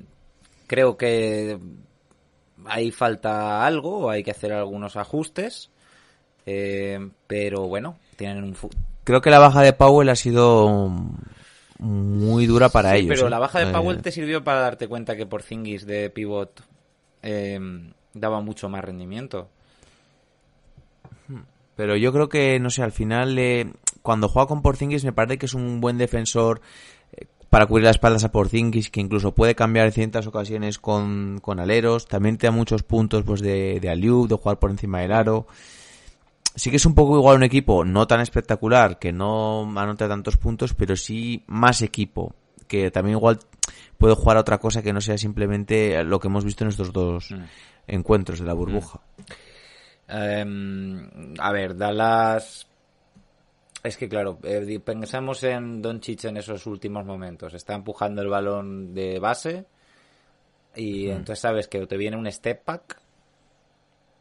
creo 0.66 0.96
que 0.96 1.58
ahí 2.64 2.90
falta 2.90 3.64
algo, 3.66 4.10
hay 4.10 4.22
que 4.24 4.30
hacer 4.30 4.52
algunos 4.52 4.96
ajustes. 4.96 5.70
Eh, 6.46 7.10
pero 7.26 7.68
bueno, 7.68 7.98
tienen 8.16 8.42
un... 8.42 8.56
Creo 9.04 9.20
que 9.20 9.30
la 9.30 9.38
baja 9.38 9.60
de 9.62 9.74
Powell 9.74 10.08
ha 10.08 10.16
sido 10.16 10.90
muy 11.78 12.46
dura 12.46 12.68
para 12.68 12.92
Sí, 12.92 12.98
ellos. 12.98 13.14
Pero 13.16 13.26
¿eh? 13.26 13.30
la 13.30 13.38
baja 13.38 13.60
de 13.60 13.70
Eh, 13.70 13.72
Powell 13.72 14.02
te 14.02 14.10
sirvió 14.12 14.42
para 14.44 14.60
darte 14.60 14.88
cuenta 14.88 15.16
que 15.16 15.26
Porzingis 15.26 15.86
de 15.86 16.10
pivot 16.10 16.62
eh, 17.22 17.58
daba 18.14 18.40
mucho 18.40 18.68
más 18.68 18.84
rendimiento. 18.84 19.48
Pero 21.76 21.96
yo 21.96 22.12
creo 22.12 22.28
que, 22.28 22.58
no 22.58 22.70
sé, 22.70 22.82
al 22.82 22.90
final, 22.90 23.38
eh, 23.38 23.70
cuando 24.02 24.28
juega 24.28 24.48
con 24.48 24.62
Porzingis 24.62 25.04
me 25.04 25.12
parece 25.12 25.38
que 25.38 25.46
es 25.46 25.54
un 25.54 25.80
buen 25.80 25.96
defensor 25.96 26.60
eh, 27.12 27.26
para 27.50 27.66
cubrir 27.66 27.84
las 27.84 27.96
espaldas 27.96 28.24
a 28.24 28.32
Porzingis, 28.32 28.90
que 28.90 29.00
incluso 29.00 29.32
puede 29.32 29.54
cambiar 29.54 29.86
en 29.86 29.92
ciertas 29.92 30.26
ocasiones 30.26 30.78
con, 30.80 31.38
con 31.40 31.60
aleros. 31.60 32.06
También 32.08 32.36
te 32.36 32.48
da 32.48 32.50
muchos 32.50 32.82
puntos 32.82 33.22
pues 33.22 33.40
de, 33.40 33.78
de 33.78 33.90
alley-oop, 33.90 34.28
de 34.28 34.34
jugar 34.34 34.58
por 34.58 34.70
encima 34.72 35.00
del 35.00 35.12
aro. 35.12 35.46
Sí 36.58 36.70
que 36.70 36.76
es 36.76 36.86
un 36.86 36.94
poco 36.94 37.16
igual 37.16 37.36
un 37.36 37.44
equipo 37.44 37.84
no 37.84 38.06
tan 38.06 38.20
espectacular, 38.20 38.98
que 38.98 39.12
no 39.12 39.62
anota 39.78 40.08
tantos 40.08 40.36
puntos, 40.36 40.74
pero 40.74 40.96
sí 40.96 41.44
más 41.46 41.82
equipo, 41.82 42.34
que 42.66 42.90
también 42.90 43.16
igual 43.16 43.38
puede 43.96 44.14
jugar 44.14 44.36
a 44.36 44.40
otra 44.40 44.58
cosa 44.58 44.82
que 44.82 44.92
no 44.92 45.00
sea 45.00 45.16
simplemente 45.18 46.02
lo 46.02 46.18
que 46.18 46.26
hemos 46.28 46.44
visto 46.44 46.64
en 46.64 46.70
estos 46.70 46.92
dos 46.92 47.30
Mm. 47.30 47.44
encuentros 47.86 48.40
de 48.40 48.46
la 48.46 48.54
burbuja. 48.54 49.00
Eh, 50.08 50.44
a 51.38 51.52
ver, 51.52 51.76
Dallas. 51.76 52.66
Es 53.84 53.96
que 53.96 54.08
claro, 54.08 54.38
eh, 54.42 54.80
pensamos 54.84 55.44
en 55.44 55.80
Doncic 55.80 56.24
en 56.24 56.38
esos 56.38 56.66
últimos 56.66 57.06
momentos. 57.06 57.54
Está 57.54 57.74
empujando 57.74 58.20
el 58.20 58.28
balón 58.28 58.92
de 58.92 59.20
base 59.20 59.64
y 60.74 61.08
entonces 61.08 61.38
sabes 61.38 61.68
que 61.68 61.86
te 61.86 61.96
viene 61.96 62.16
un 62.16 62.30
step 62.30 62.64
back, 62.66 63.00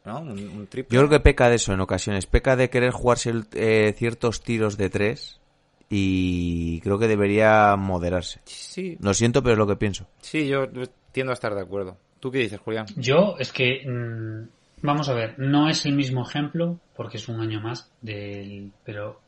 ¿no? 0.08 0.20
Un, 0.20 0.30
un 0.30 0.66
triple. 0.66 0.94
Yo 0.94 1.00
creo 1.06 1.10
que 1.10 1.20
peca 1.22 1.48
de 1.48 1.56
eso 1.56 1.72
en 1.72 1.80
ocasiones. 1.80 2.26
Peca 2.26 2.56
de 2.56 2.68
querer 2.70 2.90
jugarse 2.90 3.30
el- 3.30 3.44
eh, 3.54 3.94
ciertos 3.96 4.42
tiros 4.42 4.76
de 4.76 4.90
tres 4.90 5.40
y 5.88 6.80
creo 6.80 6.98
que 6.98 7.06
debería 7.08 7.76
moderarse. 7.76 8.40
Sí, 8.44 8.96
Lo 9.00 9.14
siento, 9.14 9.42
pero 9.42 9.52
es 9.54 9.58
lo 9.58 9.66
que 9.66 9.76
pienso. 9.76 10.06
sí, 10.20 10.46
yo 10.48 10.66
tiendo 11.12 11.30
a 11.32 11.34
estar 11.34 11.54
de 11.54 11.62
acuerdo. 11.62 11.96
¿Tú 12.20 12.30
qué 12.30 12.38
dices, 12.38 12.60
Julián? 12.60 12.86
Yo 12.96 13.36
es 13.38 13.52
que, 13.52 13.84
mm, 13.88 14.48
vamos 14.82 15.08
a 15.08 15.14
ver, 15.14 15.38
no 15.38 15.68
es 15.68 15.86
el 15.86 15.94
mismo 15.94 16.22
ejemplo, 16.28 16.78
porque 16.96 17.16
es 17.18 17.28
un 17.28 17.40
año 17.40 17.60
más, 17.60 17.90
del, 18.02 18.72
pero 18.84 19.20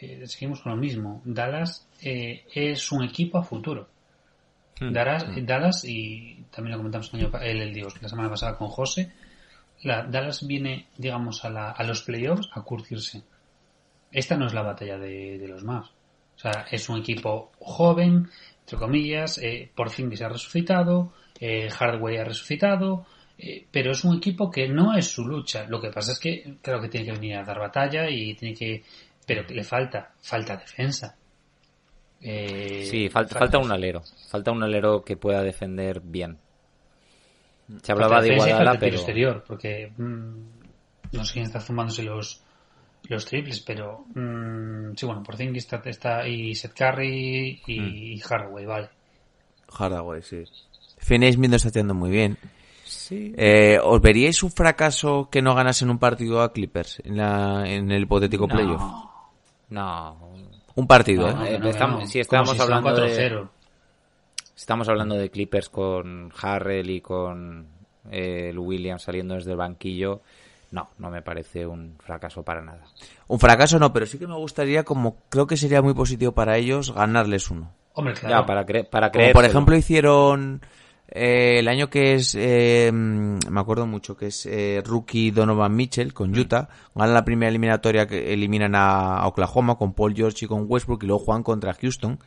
eh, 0.00 0.26
seguimos 0.26 0.60
con 0.60 0.72
lo 0.72 0.78
mismo. 0.78 1.22
Dallas 1.24 1.86
eh, 2.02 2.44
es 2.52 2.90
un 2.92 3.04
equipo 3.04 3.38
a 3.38 3.42
futuro. 3.44 3.88
Hmm. 4.80 4.92
Dallas, 4.92 5.24
Dallas, 5.46 5.84
y 5.84 6.44
también 6.50 6.72
lo 6.72 6.78
comentamos 6.78 7.08
el, 7.14 7.20
año, 7.20 7.30
el, 7.40 7.62
el, 7.62 7.72
digo, 7.72 7.88
la 8.02 8.08
semana 8.08 8.28
pasada 8.28 8.58
con 8.58 8.66
José, 8.68 9.12
la, 9.84 10.02
Dallas 10.02 10.46
viene, 10.46 10.88
digamos, 10.96 11.44
a, 11.44 11.50
la, 11.50 11.70
a 11.70 11.84
los 11.84 12.02
playoffs 12.02 12.48
a 12.52 12.62
curtirse. 12.62 13.22
Esta 14.10 14.36
no 14.36 14.46
es 14.46 14.54
la 14.54 14.62
batalla 14.62 14.98
de, 14.98 15.44
los 15.48 15.64
más. 15.64 15.88
O 15.88 16.38
sea, 16.38 16.66
es 16.70 16.88
un 16.88 16.98
equipo 16.98 17.52
joven, 17.58 18.28
entre 18.60 18.78
comillas, 18.78 19.38
eh, 19.38 19.70
Porzingis 19.74 20.22
ha 20.22 20.28
resucitado, 20.28 21.12
eh, 21.38 21.68
Hardway 21.70 22.16
ha 22.16 22.24
resucitado, 22.24 23.06
eh, 23.38 23.66
pero 23.70 23.92
es 23.92 24.04
un 24.04 24.16
equipo 24.16 24.50
que 24.50 24.68
no 24.68 24.96
es 24.96 25.06
su 25.08 25.24
lucha. 25.24 25.66
Lo 25.68 25.80
que 25.80 25.90
pasa 25.90 26.12
es 26.12 26.18
que 26.18 26.56
creo 26.62 26.80
que 26.80 26.88
tiene 26.88 27.06
que 27.06 27.12
venir 27.12 27.36
a 27.36 27.44
dar 27.44 27.58
batalla 27.58 28.08
y 28.08 28.34
tiene 28.34 28.54
que, 28.54 28.82
pero 29.26 29.46
que 29.46 29.54
le 29.54 29.64
falta, 29.64 30.12
falta 30.20 30.56
defensa. 30.56 31.16
Eh, 32.20 32.86
Sí, 32.90 33.08
falta, 33.08 33.38
falta 33.38 33.58
un 33.58 33.70
alero. 33.70 34.02
Falta 34.30 34.52
un 34.52 34.62
alero 34.62 35.04
que 35.04 35.16
pueda 35.16 35.42
defender 35.42 36.00
bien. 36.00 36.38
Se 37.82 37.92
hablaba 37.92 38.20
de 38.20 38.34
Iguadala, 38.34 38.76
pero... 38.78 38.96
exterior, 38.96 39.44
porque 39.46 39.92
mm, 39.96 40.34
no 41.12 41.24
sé 41.24 41.32
quién 41.32 41.46
está 41.46 41.60
zumbándose 41.60 42.02
los 42.02 42.40
los 43.08 43.26
triples, 43.26 43.60
pero 43.60 44.06
mm, 44.14 44.94
sí, 44.96 45.04
bueno, 45.04 45.22
Porzingis 45.22 45.64
está, 45.64 45.82
está 45.90 46.26
y 46.26 46.54
Seth 46.54 46.72
Curry 46.74 47.60
y, 47.66 48.14
y 48.14 48.18
Hardaway, 48.20 48.64
vale. 48.64 48.88
Hardaway, 49.68 50.22
sí. 50.22 50.44
Finney 50.98 51.32
Smith 51.32 51.50
no 51.50 51.56
está 51.56 51.68
haciendo 51.68 51.92
muy 51.94 52.10
bien. 52.10 52.38
Sí. 52.84 53.34
Eh, 53.36 53.78
¿Os 53.82 54.00
veríais 54.00 54.42
un 54.42 54.50
fracaso 54.50 55.28
que 55.30 55.42
no 55.42 55.54
ganasen 55.54 55.90
un 55.90 55.98
partido 55.98 56.40
a 56.42 56.52
Clippers 56.52 57.00
en, 57.04 57.16
la, 57.18 57.64
en 57.66 57.90
el 57.90 58.02
hipotético 58.04 58.46
No. 58.46 58.54
playoff? 58.54 58.82
No. 59.70 60.18
Un 60.76 60.86
partido, 60.86 61.30
No, 61.30 61.44
¿eh? 61.44 61.52
no, 61.58 61.64
no, 61.64 61.70
estamos- 61.70 62.00
no. 62.02 62.06
si 62.08 62.20
estamos 62.20 62.48
Como 62.50 62.56
si 62.56 62.62
hablando 62.62 62.94
de- 62.94 63.30
4-0. 63.30 63.48
Estamos 64.56 64.88
hablando 64.88 65.16
de 65.16 65.30
Clippers 65.30 65.68
con 65.68 66.32
Harrell 66.40 66.90
y 66.90 67.00
con 67.00 67.66
eh, 68.10 68.48
el 68.50 68.58
Williams 68.58 69.02
saliendo 69.02 69.34
desde 69.34 69.50
el 69.52 69.56
banquillo. 69.56 70.20
No, 70.70 70.88
no 70.98 71.10
me 71.10 71.22
parece 71.22 71.66
un 71.66 71.96
fracaso 72.00 72.42
para 72.42 72.60
nada. 72.60 72.82
Un 73.28 73.38
fracaso 73.38 73.78
no, 73.78 73.92
pero 73.92 74.06
sí 74.06 74.18
que 74.18 74.26
me 74.26 74.34
gustaría, 74.36 74.82
como 74.84 75.16
creo 75.28 75.46
que 75.46 75.56
sería 75.56 75.82
muy 75.82 75.94
positivo 75.94 76.32
para 76.32 76.56
ellos, 76.56 76.92
ganarles 76.92 77.50
uno. 77.50 77.72
Hombre, 77.94 78.14
claro. 78.14 78.40
Ya, 78.40 78.46
para, 78.46 78.66
cre- 78.66 78.88
para 78.88 79.10
Como 79.10 79.20
creer. 79.20 79.32
por 79.32 79.44
ejemplo 79.44 79.76
hicieron 79.76 80.60
eh, 81.06 81.60
el 81.60 81.68
año 81.68 81.90
que 81.90 82.14
es, 82.14 82.34
eh, 82.36 82.90
me 82.92 83.60
acuerdo 83.60 83.86
mucho, 83.86 84.16
que 84.16 84.26
es 84.28 84.46
eh, 84.46 84.82
rookie 84.84 85.30
Donovan 85.30 85.76
Mitchell 85.76 86.12
con 86.12 86.36
Utah. 86.36 86.68
Ganan 86.94 87.14
la 87.14 87.24
primera 87.24 87.50
eliminatoria 87.50 88.08
que 88.08 88.32
eliminan 88.32 88.74
a, 88.74 89.18
a 89.18 89.26
Oklahoma 89.28 89.76
con 89.76 89.92
Paul 89.94 90.14
George 90.14 90.44
y 90.44 90.48
con 90.48 90.64
Westbrook 90.68 91.04
y 91.04 91.06
luego 91.06 91.24
juegan 91.24 91.44
contra 91.44 91.74
Houston, 91.74 92.18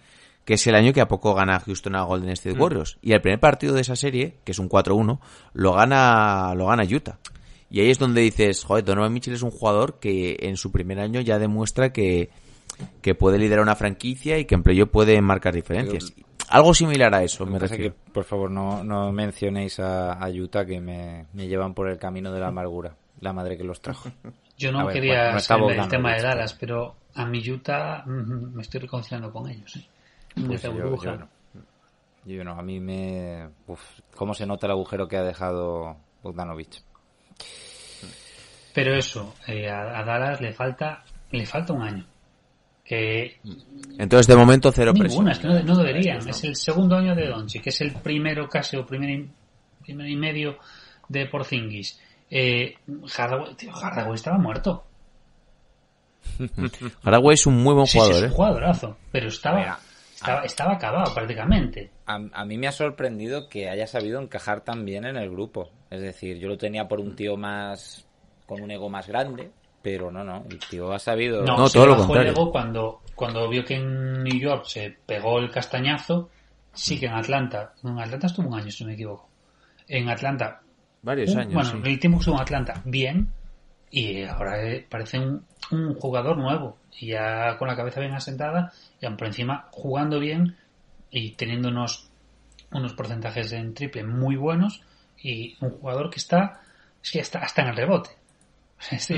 que 0.47 0.53
es 0.53 0.65
el 0.65 0.75
año 0.75 0.93
que 0.93 1.01
a 1.01 1.09
poco 1.09 1.33
gana 1.33 1.59
Houston 1.59 1.93
a 1.95 2.03
Golden 2.03 2.29
State 2.29 2.57
Warriors. 2.57 2.97
Y 3.01 3.11
el 3.11 3.19
primer 3.19 3.41
partido 3.41 3.73
de 3.73 3.81
esa 3.81 3.97
serie, 3.97 4.37
que 4.45 4.53
es 4.53 4.59
un 4.59 4.69
4-1, 4.69 5.19
lo 5.51 5.73
gana, 5.73 6.53
lo 6.55 6.67
gana 6.67 6.83
Utah. 6.83 7.19
Y 7.69 7.81
ahí 7.81 7.89
es 7.89 7.99
donde 7.99 8.21
dices, 8.21 8.63
joder, 8.63 8.85
Donovan 8.85 9.11
Mitchell 9.11 9.33
es 9.33 9.41
un 9.41 9.51
jugador 9.51 9.99
que 9.99 10.37
en 10.39 10.55
su 10.55 10.71
primer 10.71 11.01
año 11.01 11.19
ya 11.19 11.37
demuestra 11.37 11.91
que, 11.91 12.29
que 13.01 13.13
puede 13.13 13.37
liderar 13.39 13.61
una 13.61 13.75
franquicia 13.75 14.39
y 14.39 14.45
que 14.45 14.55
en 14.55 14.63
playoff 14.63 14.89
puede 14.89 15.19
marcar 15.21 15.53
diferencias. 15.53 16.13
Algo 16.47 16.73
similar 16.73 17.13
a 17.13 17.23
eso, 17.23 17.45
me 17.45 17.59
refiero. 17.59 17.93
que, 17.93 18.11
por 18.13 18.23
favor, 18.23 18.49
no, 18.49 18.85
no 18.85 19.11
mencionéis 19.11 19.81
a, 19.81 20.13
a 20.13 20.29
Utah 20.29 20.65
que 20.65 20.79
me, 20.79 21.25
me 21.33 21.49
llevan 21.49 21.73
por 21.73 21.89
el 21.89 21.97
camino 21.97 22.31
de 22.31 22.39
la 22.39 22.47
amargura. 22.47 22.95
La 23.19 23.33
madre 23.33 23.57
que 23.57 23.65
los 23.65 23.81
trajo. 23.81 24.09
Yo 24.57 24.71
no 24.71 24.85
ver, 24.85 24.93
quería 24.93 25.33
bueno, 25.33 25.39
no 25.49 25.55
del 25.55 25.59
Bogdanovic, 25.59 25.91
tema 25.91 26.15
de 26.15 26.21
Dallas, 26.21 26.53
pero 26.53 26.95
a 27.15 27.25
mi 27.25 27.47
Utah 27.49 28.03
mm, 28.05 28.55
me 28.55 28.61
estoy 28.61 28.79
reconciliando 28.79 29.29
con 29.33 29.49
ellos. 29.49 29.75
¿eh? 29.75 29.85
Pues 30.45 30.61
yo, 30.61 30.71
burbuja. 30.73 31.05
yo 31.05 31.17
no. 31.17 31.29
Yo 32.25 32.43
no, 32.43 32.51
a 32.59 32.61
mí 32.61 32.79
me... 32.79 33.47
Uf, 33.67 33.81
¿Cómo 34.15 34.33
se 34.33 34.45
nota 34.45 34.67
el 34.67 34.71
agujero 34.71 35.07
que 35.07 35.15
ha 35.17 35.23
dejado 35.23 35.95
Bogdanovich? 36.21 36.83
Pero 38.73 38.93
eso, 38.95 39.33
eh, 39.47 39.69
a, 39.69 39.99
a 39.99 40.03
Dallas 40.03 40.41
le 40.41 40.53
falta 40.53 41.03
le 41.31 41.45
falta 41.45 41.73
un 41.73 41.81
año. 41.83 42.05
Que 42.83 43.39
Entonces, 43.97 44.27
de 44.27 44.35
momento, 44.35 44.71
cero 44.71 44.93
ninguna, 44.93 45.03
presión. 45.03 45.29
es 45.29 45.39
que 45.39 45.47
no, 45.47 45.73
no 45.75 45.83
deberían. 45.83 46.27
Es 46.27 46.43
el 46.43 46.55
segundo 46.55 46.95
año 46.95 47.15
de 47.15 47.27
Doncic, 47.27 47.63
que 47.63 47.69
es 47.69 47.81
el 47.81 47.93
primero 47.93 48.47
casi 48.47 48.77
o 48.77 48.85
primer 48.85 49.09
y, 49.09 49.29
primero 49.83 50.07
y 50.09 50.15
medio 50.15 50.57
de 51.09 51.25
Porzingis. 51.25 51.99
Eh, 52.29 52.75
Hardaway, 53.15 53.55
tío, 53.55 53.73
Hardaway 53.73 54.15
estaba 54.15 54.37
muerto. 54.37 54.85
Hardaway 57.03 57.33
es 57.33 57.45
un 57.45 57.61
muy 57.61 57.73
buen 57.73 57.87
Sí, 57.87 57.93
sí, 57.93 57.99
jugador, 57.99 58.15
es 58.17 58.23
¿eh? 58.23 58.25
un 58.27 58.31
jugadorazo, 58.33 58.97
pero 59.11 59.27
estaba, 59.27 59.57
Mira, 59.59 59.79
estaba, 60.19 60.41
estaba 60.41 60.73
acabado 60.73 61.13
prácticamente. 61.13 61.91
A, 62.05 62.19
a 62.33 62.45
mí 62.45 62.57
me 62.57 62.67
ha 62.67 62.71
sorprendido 62.71 63.47
que 63.49 63.69
haya 63.69 63.87
sabido 63.87 64.21
encajar 64.21 64.61
tan 64.61 64.83
bien 64.85 65.05
en 65.05 65.17
el 65.17 65.29
grupo. 65.29 65.69
Es 65.89 66.01
decir, 66.01 66.37
yo 66.37 66.47
lo 66.47 66.57
tenía 66.57 66.87
por 66.87 66.99
un 66.99 67.15
tío 67.15 67.37
más... 67.37 68.05
con 68.45 68.61
un 68.61 68.71
ego 68.71 68.89
más 68.89 69.07
grande, 69.07 69.51
pero 69.81 70.11
no, 70.11 70.23
no, 70.23 70.43
el 70.49 70.59
tío 70.59 70.91
ha 70.91 70.99
sabido... 70.99 71.43
No, 71.43 71.55
No, 71.57 71.67
se 71.67 71.73
todo 71.77 71.85
lo 71.87 71.91
bajó 71.93 72.01
el 72.03 72.07
contrario. 72.07 72.31
ego 72.31 72.51
cuando, 72.51 73.01
cuando 73.15 73.47
vio 73.49 73.63
que 73.63 73.75
en 73.75 74.23
New 74.23 74.39
York 74.39 74.65
se 74.65 74.95
pegó 75.05 75.39
el 75.39 75.49
castañazo. 75.51 76.29
Sí 76.73 76.99
que 76.99 77.05
en 77.07 77.13
Atlanta, 77.13 77.73
en 77.83 77.97
Atlanta 77.99 78.27
estuvo 78.27 78.47
un 78.49 78.59
año, 78.59 78.69
si 78.71 78.83
no 78.83 78.89
me 78.89 78.93
equivoco. 78.95 79.29
En 79.87 80.09
Atlanta, 80.09 80.61
Varios 81.01 81.31
un- 81.31 81.39
años, 81.39 81.53
bueno, 81.53 81.69
sí. 81.71 81.77
el 81.91 81.99
tiempo 81.99 82.17
que 82.17 82.21
estuvo 82.21 82.35
en 82.35 82.41
Atlanta, 82.41 82.81
bien. 82.85 83.29
Y 83.89 84.23
ahora 84.23 84.63
eh, 84.63 84.85
parece 84.87 85.19
un, 85.19 85.45
un 85.71 85.95
jugador 85.95 86.37
nuevo. 86.37 86.77
Y 86.99 87.07
ya 87.07 87.57
con 87.57 87.67
la 87.67 87.75
cabeza 87.75 87.99
bien 87.99 88.13
asentada, 88.13 88.73
y 88.99 89.05
aún 89.05 89.17
por 89.17 89.27
encima 89.27 89.67
jugando 89.71 90.19
bien 90.19 90.57
y 91.11 91.31
teniendo 91.31 91.69
unos, 91.69 92.09
unos 92.71 92.93
porcentajes 92.93 93.51
en 93.53 93.73
triple 93.73 94.03
muy 94.03 94.35
buenos. 94.35 94.81
Y 95.21 95.55
un 95.61 95.71
jugador 95.71 96.09
que 96.09 96.17
está, 96.17 96.61
es 97.03 97.11
que 97.11 97.19
está 97.19 97.39
hasta 97.39 97.61
en 97.63 97.69
el 97.69 97.75
rebote. 97.75 98.09
Este, 98.91 99.15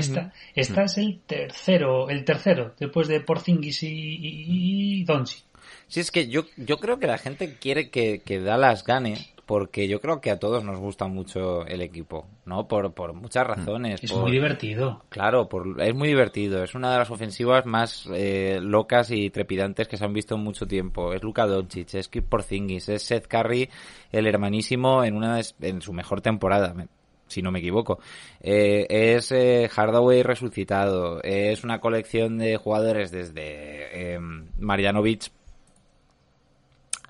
esta, 0.54 0.84
es 0.84 0.96
el 0.96 1.20
tercero, 1.26 2.08
el 2.08 2.24
tercero, 2.24 2.74
después 2.78 3.08
de 3.08 3.20
Porzingis 3.20 3.82
y, 3.82 3.88
y, 3.88 5.00
y 5.00 5.04
Doncic. 5.04 5.44
Sí, 5.86 6.00
es 6.00 6.10
que 6.10 6.28
yo, 6.28 6.46
yo 6.56 6.78
creo 6.78 6.98
que 6.98 7.06
la 7.06 7.18
gente 7.18 7.56
quiere 7.56 7.90
que, 7.90 8.20
que 8.20 8.40
Dallas 8.40 8.84
gane 8.84 9.18
porque 9.50 9.88
yo 9.88 10.00
creo 10.00 10.20
que 10.20 10.30
a 10.30 10.38
todos 10.38 10.62
nos 10.62 10.78
gusta 10.78 11.08
mucho 11.08 11.66
el 11.66 11.80
equipo, 11.82 12.28
¿no? 12.46 12.68
Por, 12.68 12.92
por 12.94 13.14
muchas 13.14 13.44
razones. 13.44 14.00
Es 14.02 14.12
por- 14.12 14.22
muy 14.22 14.30
divertido. 14.30 15.02
Claro, 15.08 15.48
por, 15.48 15.82
es 15.82 15.92
muy 15.92 16.06
divertido. 16.06 16.62
Es 16.62 16.76
una 16.76 16.92
de 16.92 16.98
las 16.98 17.10
ofensivas 17.10 17.66
más 17.66 18.08
eh, 18.14 18.60
locas 18.62 19.10
y 19.10 19.28
trepidantes 19.30 19.88
que 19.88 19.96
se 19.96 20.04
han 20.04 20.12
visto 20.12 20.36
en 20.36 20.42
mucho 20.44 20.66
tiempo. 20.66 21.12
Es 21.12 21.22
Luka 21.24 21.46
Doncic, 21.46 21.94
es 21.94 22.06
Kip 22.08 22.28
Porzingis, 22.28 22.88
es 22.90 23.02
Seth 23.02 23.26
Curry, 23.26 23.68
el 24.12 24.28
hermanísimo 24.28 25.02
en 25.02 25.16
una 25.16 25.36
de- 25.36 25.68
en 25.68 25.82
su 25.82 25.92
mejor 25.92 26.20
temporada. 26.20 26.72
Me- 26.72 26.86
si 27.26 27.42
no 27.42 27.50
me 27.52 27.58
equivoco. 27.60 27.98
Eh, 28.40 28.86
es 28.88 29.30
eh, 29.32 29.68
Hardaway 29.68 30.22
resucitado, 30.22 31.20
es 31.22 31.62
una 31.64 31.80
colección 31.80 32.38
de 32.38 32.56
jugadores 32.56 33.10
desde 33.10 34.14
eh, 34.14 34.18
Marjanovic 34.58 35.30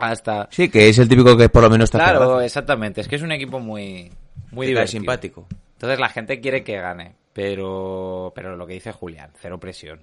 hasta... 0.00 0.48
Sí, 0.50 0.68
que 0.68 0.88
es 0.88 0.98
el 0.98 1.08
típico 1.08 1.36
que 1.36 1.48
por 1.48 1.62
lo 1.62 1.70
menos 1.70 1.84
está 1.84 1.98
Claro, 1.98 2.18
cerrado. 2.20 2.40
exactamente, 2.40 3.00
es 3.00 3.08
que 3.08 3.16
es 3.16 3.22
un 3.22 3.32
equipo 3.32 3.60
muy, 3.60 4.10
muy 4.52 4.66
divertido. 4.66 5.00
simpático. 5.00 5.46
Entonces 5.74 5.98
la 5.98 6.08
gente 6.08 6.40
quiere 6.40 6.62
que 6.64 6.76
gane, 6.78 7.14
pero, 7.32 8.32
pero 8.34 8.56
lo 8.56 8.66
que 8.66 8.74
dice 8.74 8.92
Julián, 8.92 9.30
cero 9.40 9.58
presión. 9.58 10.00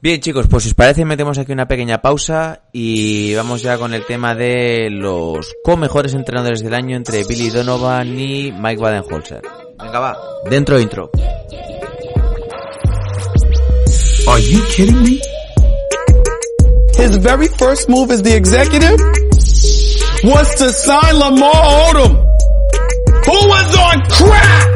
Bien, 0.00 0.20
chicos, 0.20 0.46
pues 0.48 0.64
si 0.64 0.68
os 0.68 0.74
parece, 0.74 1.04
metemos 1.06 1.38
aquí 1.38 1.52
una 1.52 1.66
pequeña 1.66 2.02
pausa 2.02 2.64
y 2.72 3.34
vamos 3.34 3.62
ya 3.62 3.78
con 3.78 3.94
el 3.94 4.04
tema 4.04 4.34
de 4.34 4.90
los 4.90 5.54
co-mejores 5.64 6.12
entrenadores 6.14 6.62
del 6.62 6.74
año 6.74 6.94
entre 6.96 7.24
Billy 7.24 7.48
Donovan 7.48 8.18
y 8.18 8.52
Mike 8.52 8.82
Badenholzer. 8.82 9.40
Venga, 9.78 10.00
va. 10.00 10.18
Dentro 10.50 10.78
intro. 10.78 11.10
Are 14.26 14.42
you 14.42 14.60
kidding 14.74 15.02
me? 15.02 15.20
His 16.96 17.16
very 17.16 17.48
first 17.48 17.88
move 17.88 18.10
as 18.10 18.22
the 18.22 18.34
executive 18.34 18.98
was 20.24 20.54
to 20.56 20.72
sign 20.72 21.18
Lamar 21.18 21.52
Odom, 21.52 22.14
who 23.26 23.48
was 23.48 23.76
on 23.76 24.00
crack. 24.10 24.68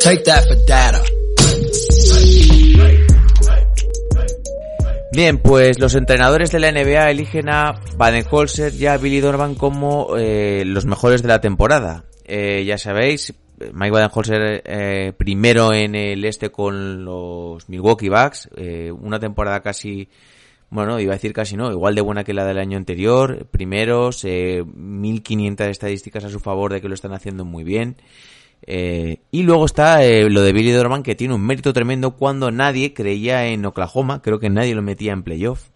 Take 0.00 0.24
that 0.24 0.44
for 0.46 0.56
data. 0.66 1.02
Bien, 5.12 5.38
pues 5.38 5.80
los 5.80 5.96
entrenadores 5.96 6.52
de 6.52 6.60
la 6.60 6.70
NBA 6.70 7.10
eligen 7.10 7.48
a 7.48 7.80
Badenholzer 7.96 8.72
y 8.74 8.86
a 8.86 8.96
Billy 8.96 9.20
Donovan 9.20 9.56
como 9.56 10.16
eh, 10.16 10.62
los 10.64 10.86
mejores 10.86 11.22
de 11.22 11.28
la 11.28 11.40
temporada. 11.40 12.04
Eh, 12.26 12.64
ya 12.64 12.78
sabéis, 12.78 13.34
Mike 13.72 13.90
Badenholzer 13.90 14.62
eh, 14.64 15.12
primero 15.16 15.72
en 15.72 15.94
el 15.94 16.24
este 16.24 16.50
con 16.50 17.04
los 17.04 17.68
Milwaukee 17.68 18.08
Bucks, 18.08 18.48
eh, 18.56 18.90
una 18.90 19.18
temporada 19.20 19.60
casi, 19.60 20.08
bueno, 20.70 20.98
iba 21.00 21.12
a 21.12 21.16
decir 21.16 21.32
casi 21.32 21.56
no, 21.56 21.70
igual 21.70 21.94
de 21.94 22.00
buena 22.00 22.24
que 22.24 22.34
la 22.34 22.46
del 22.46 22.58
año 22.58 22.76
anterior, 22.76 23.46
primeros, 23.50 24.24
eh, 24.24 24.64
1500 24.64 25.68
estadísticas 25.68 26.24
a 26.24 26.30
su 26.30 26.40
favor 26.40 26.72
de 26.72 26.80
que 26.80 26.88
lo 26.88 26.94
están 26.94 27.12
haciendo 27.12 27.44
muy 27.44 27.64
bien. 27.64 27.96
Eh, 28.66 29.20
y 29.30 29.42
luego 29.42 29.64
está 29.64 30.04
eh, 30.04 30.28
lo 30.28 30.42
de 30.42 30.52
Billy 30.52 30.70
Donovan 30.70 31.02
que 31.02 31.14
tiene 31.14 31.34
un 31.34 31.46
mérito 31.46 31.72
tremendo 31.72 32.12
cuando 32.12 32.50
nadie 32.50 32.92
creía 32.92 33.46
en 33.46 33.64
Oklahoma, 33.64 34.20
creo 34.22 34.38
que 34.38 34.50
nadie 34.50 34.74
lo 34.74 34.82
metía 34.82 35.12
en 35.12 35.22
playoff. 35.22 35.68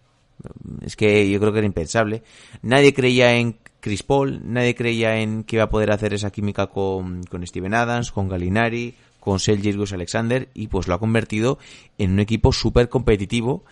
Es 0.81 0.95
que 0.95 1.29
yo 1.29 1.39
creo 1.39 1.51
que 1.51 1.59
era 1.59 1.65
impensable. 1.65 2.21
Nadie 2.61 2.93
creía 2.93 3.33
en 3.35 3.57
Chris 3.85 4.01
Paul, 4.01 4.41
nadie 4.43 4.73
creía 4.73 5.17
en 5.19 5.43
que 5.43 5.57
iba 5.57 5.65
a 5.65 5.69
poder 5.69 5.91
hacer 5.91 6.11
esa 6.15 6.31
química 6.31 6.65
con, 6.65 7.21
con 7.25 7.45
Steven 7.45 7.75
Adams, 7.75 8.11
con 8.11 8.27
Galinari, 8.27 8.95
con 9.19 9.39
Selgius 9.39 9.93
Alexander 9.93 10.49
y 10.55 10.69
pues 10.69 10.87
lo 10.87 10.95
ha 10.95 10.99
convertido 10.99 11.59
en 11.99 12.13
un 12.13 12.19
equipo 12.19 12.51
súper 12.51 12.89
competitivo 12.89 13.63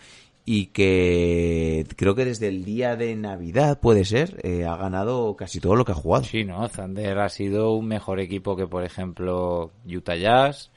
y 0.44 0.66
que 0.66 1.84
creo 1.96 2.14
que 2.14 2.26
desde 2.26 2.46
el 2.46 2.64
día 2.64 2.94
de 2.94 3.16
Navidad 3.16 3.80
puede 3.80 4.04
ser, 4.04 4.38
eh, 4.44 4.64
ha 4.64 4.76
ganado 4.76 5.34
casi 5.34 5.58
todo 5.58 5.74
lo 5.74 5.84
que 5.84 5.90
ha 5.90 5.96
jugado. 5.96 6.22
Sí, 6.22 6.44
¿no? 6.44 6.68
Thunder 6.68 7.18
ha 7.18 7.28
sido 7.28 7.72
un 7.72 7.88
mejor 7.88 8.20
equipo 8.20 8.54
que, 8.54 8.68
por 8.68 8.84
ejemplo, 8.84 9.72
Utah 9.84 10.14
Jazz. 10.14 10.70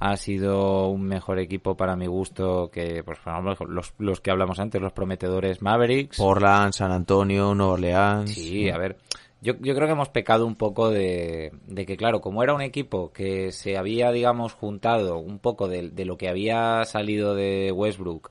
Ha 0.00 0.16
sido 0.16 0.88
un 0.88 1.02
mejor 1.02 1.38
equipo 1.38 1.76
para 1.76 1.94
mi 1.94 2.06
gusto 2.06 2.70
que, 2.72 3.04
pues, 3.04 3.18
por 3.18 3.32
ejemplo, 3.32 3.66
los, 3.66 3.94
los 3.98 4.20
que 4.20 4.30
hablamos 4.30 4.58
antes, 4.58 4.80
los 4.80 4.92
prometedores 4.92 5.60
Mavericks. 5.60 6.16
Portland, 6.16 6.72
San 6.72 6.90
Antonio, 6.90 7.54
Nueva 7.54 7.74
Orleans. 7.74 8.32
Sí, 8.32 8.70
a 8.70 8.78
ver. 8.78 8.96
Yo, 9.42 9.54
yo 9.60 9.74
creo 9.74 9.86
que 9.86 9.92
hemos 9.92 10.08
pecado 10.08 10.46
un 10.46 10.56
poco 10.56 10.90
de, 10.90 11.52
de 11.66 11.86
que, 11.86 11.96
claro, 11.96 12.20
como 12.20 12.42
era 12.42 12.54
un 12.54 12.62
equipo 12.62 13.12
que 13.12 13.52
se 13.52 13.76
había, 13.76 14.10
digamos, 14.10 14.54
juntado 14.54 15.18
un 15.18 15.38
poco 15.38 15.68
de, 15.68 15.90
de 15.90 16.04
lo 16.04 16.16
que 16.16 16.28
había 16.28 16.84
salido 16.84 17.34
de 17.34 17.70
Westbrook 17.72 18.30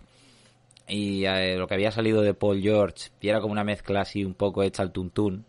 y 0.88 1.26
eh, 1.26 1.56
lo 1.56 1.68
que 1.68 1.76
había 1.76 1.92
salido 1.92 2.22
de 2.22 2.34
Paul 2.34 2.62
George, 2.62 3.10
y 3.22 3.30
era 3.30 3.42
como 3.42 3.52
una 3.52 3.64
mezcla 3.64 4.02
así 4.02 4.26
un 4.26 4.34
poco 4.34 4.64
hecha 4.64 4.82
al 4.82 4.92
tuntún, 4.92 5.46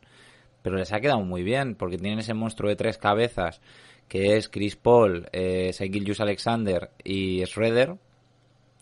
pero 0.62 0.76
les 0.76 0.92
ha 0.92 1.00
quedado 1.00 1.20
muy 1.20 1.42
bien, 1.42 1.74
porque 1.74 1.96
tienen 1.96 2.18
ese 2.18 2.34
monstruo 2.34 2.68
de 2.68 2.76
tres 2.76 2.98
cabezas, 2.98 3.60
que 4.10 4.36
es 4.36 4.48
Chris 4.48 4.74
Paul, 4.74 5.28
eh, 5.32 5.72
Alexander 6.18 6.90
y 7.04 7.46
Schroeder. 7.46 7.94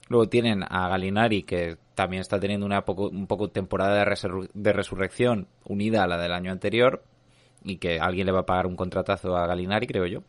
Luego 0.09 0.29
tienen 0.31 0.63
a 0.67 0.89
Galinari, 0.89 1.43
que 1.43 1.77
también 1.95 2.23
está 2.23 2.41
teniendo 2.41 2.65
una 2.65 2.87
poco, 2.87 3.11
un 3.11 3.27
poco 3.27 3.49
temporada 3.51 3.95
de, 3.99 4.05
resurre- 4.07 4.49
de 4.55 4.73
resurrección 4.73 5.47
unida 5.67 6.03
a 6.03 6.07
la 6.07 6.17
del 6.17 6.33
año 6.33 6.51
anterior, 6.51 7.05
y 7.63 7.77
que 7.77 8.01
alguien 8.01 8.25
le 8.25 8.33
va 8.33 8.41
a 8.41 8.47
pagar 8.47 8.67
un 8.67 8.75
contratazo 8.75 9.37
a 9.37 9.47
Galinari, 9.47 9.87
creo 9.87 10.07
yo. 10.07 10.23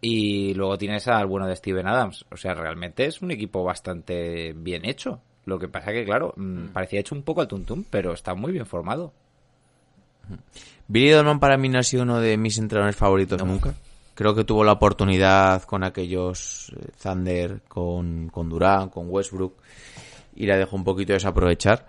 Y 0.00 0.54
luego 0.54 0.76
tienes 0.76 1.06
al 1.06 1.26
bueno 1.26 1.46
de 1.46 1.54
Steven 1.54 1.86
Adams. 1.86 2.24
O 2.32 2.36
sea, 2.36 2.54
realmente 2.54 3.04
es 3.06 3.22
un 3.22 3.30
equipo 3.30 3.62
bastante 3.62 4.54
bien 4.54 4.84
hecho. 4.84 5.20
Lo 5.44 5.58
que 5.60 5.68
pasa 5.68 5.92
que, 5.92 6.04
claro, 6.04 6.34
mm, 6.36 6.68
parecía 6.72 6.98
hecho 6.98 7.14
un 7.14 7.22
poco 7.22 7.42
al 7.42 7.48
tuntún, 7.48 7.86
pero 7.88 8.12
está 8.12 8.34
muy 8.34 8.50
bien 8.50 8.66
formado. 8.66 9.12
Billy 10.88 11.10
Donovan 11.10 11.38
para 11.38 11.58
mí 11.58 11.68
no 11.68 11.78
ha 11.78 11.82
sido 11.82 12.02
uno 12.02 12.18
de 12.20 12.36
mis 12.36 12.58
entrenadores 12.58 12.96
favoritos 12.96 13.42
nunca. 13.44 13.74
Creo 14.14 14.34
que 14.34 14.42
tuvo 14.44 14.64
la 14.64 14.72
oportunidad 14.72 15.62
con 15.62 15.84
aquellos 15.84 16.72
eh, 16.76 16.88
Thunder, 17.00 17.60
con, 17.68 18.28
con 18.30 18.48
Durán, 18.48 18.88
con 18.88 19.06
Westbrook, 19.08 19.54
y 20.34 20.46
la 20.46 20.56
dejó 20.56 20.74
un 20.76 20.84
poquito 20.84 21.12
desaprovechar. 21.12 21.86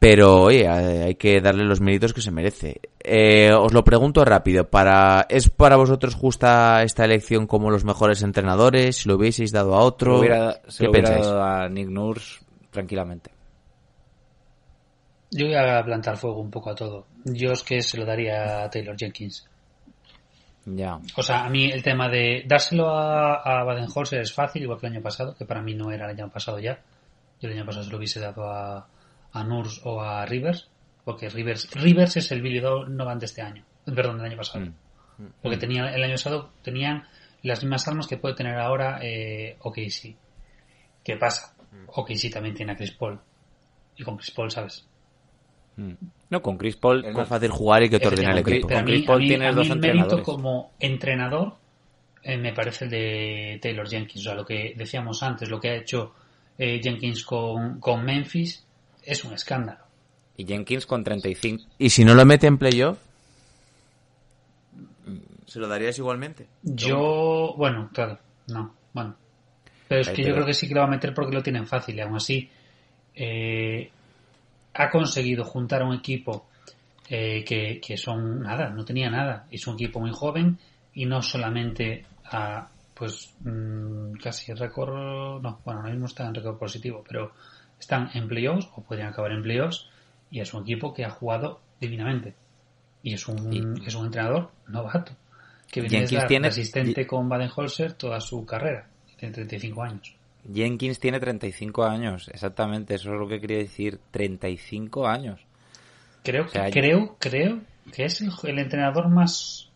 Pero, 0.00 0.42
oye, 0.42 0.62
eh, 0.64 1.02
hay 1.04 1.14
que 1.16 1.40
darle 1.40 1.64
los 1.64 1.80
méritos 1.80 2.12
que 2.14 2.22
se 2.22 2.30
merece. 2.30 2.80
Eh, 3.00 3.52
os 3.52 3.72
lo 3.72 3.84
pregunto 3.84 4.24
rápido. 4.24 4.68
Para, 4.68 5.26
¿Es 5.28 5.48
para 5.50 5.76
vosotros 5.76 6.14
justa 6.14 6.82
esta 6.84 7.04
elección 7.04 7.46
como 7.46 7.70
los 7.70 7.84
mejores 7.84 8.22
entrenadores? 8.22 8.96
Si 8.96 9.08
lo 9.08 9.16
hubieseis 9.16 9.52
dado 9.52 9.74
a 9.74 9.80
otro, 9.80 10.18
hubiera, 10.20 10.60
se 10.68 10.78
¿qué 10.78 10.84
lo 10.84 10.90
hubiera 10.92 11.08
pensáis? 11.10 11.26
dado 11.26 11.42
a 11.42 11.68
Nick 11.68 11.88
Nurse 11.88 12.38
tranquilamente. 12.70 13.30
Yo 15.30 15.46
voy 15.46 15.54
a 15.54 15.82
plantar 15.84 16.16
fuego 16.16 16.40
un 16.40 16.50
poco 16.50 16.70
a 16.70 16.74
todo. 16.74 17.06
Yo 17.24 17.52
es 17.52 17.62
que 17.62 17.82
se 17.82 17.98
lo 17.98 18.04
daría 18.04 18.64
a 18.64 18.70
Taylor 18.70 18.96
Jenkins. 18.96 19.46
Ya. 20.64 20.98
O 21.16 21.22
sea, 21.22 21.44
a 21.44 21.48
mí 21.48 21.70
el 21.70 21.82
tema 21.82 22.08
de 22.08 22.44
dárselo 22.46 22.90
a, 22.90 23.34
a 23.36 23.64
Baden-Holzer 23.64 24.20
es 24.20 24.32
fácil, 24.32 24.62
igual 24.62 24.78
que 24.80 24.86
el 24.86 24.94
año 24.94 25.02
pasado, 25.02 25.34
que 25.34 25.44
para 25.44 25.62
mí 25.62 25.74
no 25.74 25.90
era 25.90 26.04
el 26.06 26.18
año 26.18 26.30
pasado 26.30 26.58
ya. 26.58 26.80
Yo 27.40 27.48
el 27.48 27.56
año 27.56 27.66
pasado 27.66 27.84
se 27.84 27.90
lo 27.90 27.98
hubiese 27.98 28.20
dado 28.20 28.50
a, 28.50 28.88
a 29.32 29.44
Nurs 29.44 29.80
o 29.84 30.00
a 30.02 30.26
Rivers, 30.26 30.68
porque 31.04 31.28
Rivers, 31.28 31.70
Rivers 31.72 32.16
es 32.16 32.30
el 32.32 32.42
Billy 32.42 32.60
Donovan 32.60 33.18
de 33.18 33.26
este 33.26 33.42
año, 33.42 33.64
perdón, 33.84 34.18
del 34.18 34.26
año 34.26 34.36
pasado. 34.36 34.66
Mm. 34.66 35.26
Porque 35.42 35.56
tenía, 35.56 35.88
el 35.94 36.02
año 36.02 36.14
pasado 36.14 36.50
tenían 36.62 37.04
las 37.42 37.62
mismas 37.62 37.86
armas 37.88 38.06
que 38.06 38.16
puede 38.16 38.34
tener 38.34 38.58
ahora 38.58 38.98
eh, 39.02 39.56
OKC. 39.60 40.16
¿Qué 41.04 41.16
pasa? 41.16 41.54
OKC 41.86 42.30
también 42.32 42.54
tiene 42.54 42.72
a 42.72 42.76
Chris 42.76 42.92
Paul. 42.92 43.20
Y 43.96 44.04
con 44.04 44.16
Chris 44.16 44.30
Paul, 44.30 44.50
¿sabes? 44.50 44.86
Mm. 45.78 45.92
No, 46.30 46.42
con 46.42 46.58
Chris 46.58 46.76
Paul. 46.76 47.04
Es 47.04 47.14
más 47.14 47.28
fácil 47.28 47.50
jugar 47.50 47.82
y 47.84 47.88
que 47.88 47.98
te 47.98 48.08
ordene 48.08 48.32
el 48.32 48.38
equipo. 48.38 48.66
pero 48.68 48.80
a 48.80 48.82
Con 48.82 48.90
mí, 48.90 48.96
Chris 48.96 49.06
Paul 49.06 49.16
a 49.16 49.20
mí- 49.20 49.28
tienes 49.28 49.48
a 49.48 49.50
mí 49.52 49.56
dos 49.56 49.70
el 49.70 49.78
mérito 49.78 49.94
entrenadores. 49.98 50.24
como 50.26 50.72
entrenador 50.80 51.54
eh, 52.22 52.36
me 52.36 52.52
parece 52.52 52.84
el 52.84 52.90
de 52.90 53.58
Taylor 53.62 53.88
Jenkins. 53.88 54.20
O 54.20 54.28
sea, 54.28 54.34
lo 54.34 54.44
que 54.44 54.74
decíamos 54.76 55.22
antes, 55.22 55.48
lo 55.48 55.58
que 55.60 55.70
ha 55.70 55.76
hecho 55.76 56.12
eh, 56.58 56.80
Jenkins 56.82 57.24
con, 57.24 57.78
con 57.80 58.04
Memphis 58.04 58.64
es 59.04 59.24
un 59.24 59.32
escándalo. 59.32 59.78
Y 60.36 60.44
Jenkins 60.44 60.84
con 60.84 61.02
35. 61.04 61.64
Y 61.78 61.88
si 61.90 62.04
no 62.04 62.14
lo 62.14 62.24
mete 62.26 62.46
en 62.48 62.58
playoff, 62.58 62.98
¿se 65.46 65.58
lo 65.58 65.68
darías 65.68 65.96
igualmente? 65.98 66.46
Yo, 66.62 67.54
bueno, 67.56 67.88
claro, 67.92 68.18
no, 68.48 68.74
bueno. 68.92 69.14
Pero 69.88 70.02
es 70.02 70.10
que 70.10 70.22
yo 70.22 70.34
creo 70.34 70.44
que 70.44 70.52
sí 70.52 70.68
que 70.68 70.74
lo 70.74 70.80
va 70.80 70.86
a 70.86 70.90
meter 70.90 71.14
porque 71.14 71.34
lo 71.34 71.42
tienen 71.42 71.66
fácil 71.66 71.96
y 71.96 72.00
aún 72.00 72.16
así 72.16 72.50
eh, 73.14 73.90
ha 74.78 74.90
conseguido 74.90 75.44
juntar 75.44 75.82
a 75.82 75.86
un 75.86 75.94
equipo 75.94 76.46
eh, 77.10 77.44
que, 77.44 77.80
que 77.80 77.96
son 77.96 78.40
nada, 78.42 78.70
no 78.70 78.84
tenía 78.84 79.10
nada. 79.10 79.46
Es 79.50 79.66
un 79.66 79.74
equipo 79.74 80.00
muy 80.00 80.12
joven 80.12 80.58
y 80.94 81.04
no 81.06 81.20
solamente 81.22 82.04
a, 82.24 82.68
pues, 82.94 83.34
mm, 83.40 84.12
casi 84.22 84.52
récord, 84.54 85.40
no, 85.42 85.60
bueno, 85.64 85.80
ahora 85.80 85.90
mismo 85.92 86.06
están 86.06 86.28
en 86.28 86.34
récord 86.34 86.58
positivo, 86.58 87.04
pero 87.06 87.32
están 87.78 88.10
en 88.14 88.26
playoffs 88.28 88.68
o 88.74 88.82
podrían 88.82 89.08
acabar 89.08 89.32
en 89.32 89.42
playoffs 89.42 89.88
y 90.30 90.40
es 90.40 90.52
un 90.54 90.62
equipo 90.62 90.92
que 90.94 91.04
ha 91.04 91.10
jugado 91.10 91.60
divinamente. 91.80 92.34
Y 93.02 93.14
es 93.14 93.26
un, 93.28 93.52
es 93.86 93.94
un 93.94 94.06
entrenador 94.06 94.50
novato 94.66 95.12
que 95.70 95.80
viene 95.80 96.06
tiene- 96.08 96.22
de 96.48 96.48
asistente 96.48 97.06
con 97.06 97.28
Baden-Holzer 97.28 97.92
toda 97.94 98.20
su 98.20 98.44
carrera. 98.44 98.86
Tiene 99.16 99.34
35 99.34 99.82
años. 99.82 100.14
Jenkins 100.52 100.98
tiene 101.00 101.20
35 101.20 101.84
años, 101.84 102.28
exactamente, 102.32 102.94
eso 102.94 103.12
es 103.12 103.18
lo 103.20 103.28
que 103.28 103.40
quería 103.40 103.58
decir, 103.58 103.98
35 104.10 105.06
años. 105.06 105.40
Creo, 106.22 106.44
O 106.44 106.48
sea, 106.48 106.70
creo, 106.70 107.16
creo 107.18 107.60
que 107.92 108.04
es 108.04 108.20
el, 108.20 108.30
el 108.44 108.58
entrenador 108.58 109.08
más 109.08 109.68